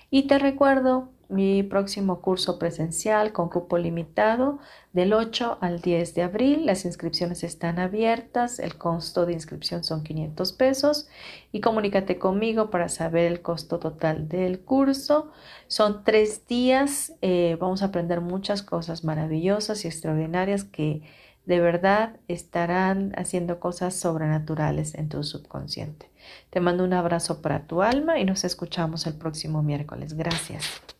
Y 0.09 0.29
te 0.29 0.39
recuerdo 0.39 1.11
mi 1.31 1.62
próximo 1.62 2.20
curso 2.20 2.59
presencial 2.59 3.33
con 3.33 3.49
cupo 3.49 3.78
limitado 3.78 4.59
del 4.93 5.12
8 5.12 5.59
al 5.61 5.81
10 5.81 6.14
de 6.14 6.22
abril. 6.22 6.66
Las 6.66 6.85
inscripciones 6.85 7.45
están 7.45 7.78
abiertas, 7.78 8.59
el 8.59 8.76
costo 8.76 9.26
de 9.26 9.33
inscripción 9.33 9.85
son 9.85 10.03
500 10.03 10.53
pesos 10.53 11.09
y 11.53 11.61
comunícate 11.61 12.18
conmigo 12.18 12.70
para 12.70 12.89
saber 12.89 13.31
el 13.31 13.43
costo 13.43 13.78
total 13.78 14.28
del 14.28 14.61
curso. 14.61 15.31
Son 15.66 16.05
tres 16.05 16.47
días, 16.47 17.14
eh, 17.22 17.57
vamos 17.61 17.83
a 17.83 17.87
aprender 17.87 18.20
muchas 18.20 18.62
cosas 18.62 19.05
maravillosas 19.05 19.85
y 19.85 19.89
extraordinarias 19.89 20.64
que 20.64 21.03
de 21.47 21.61
verdad 21.61 22.16
estarán 22.28 23.12
haciendo 23.16 23.61
cosas 23.61 23.95
sobrenaturales 23.95 24.95
en 24.95 25.09
tu 25.09 25.24
subconsciente. 25.24 26.11
Te 26.51 26.61
mando 26.61 26.85
un 26.85 26.93
abrazo 26.93 27.43
para 27.43 27.66
tu 27.66 27.83
alma 27.83 28.18
y 28.18 28.24
nos 28.24 28.45
escuchamos 28.45 29.07
el 29.07 29.14
próximo 29.14 29.62
miércoles. 29.62 30.14
Gracias. 30.14 31.00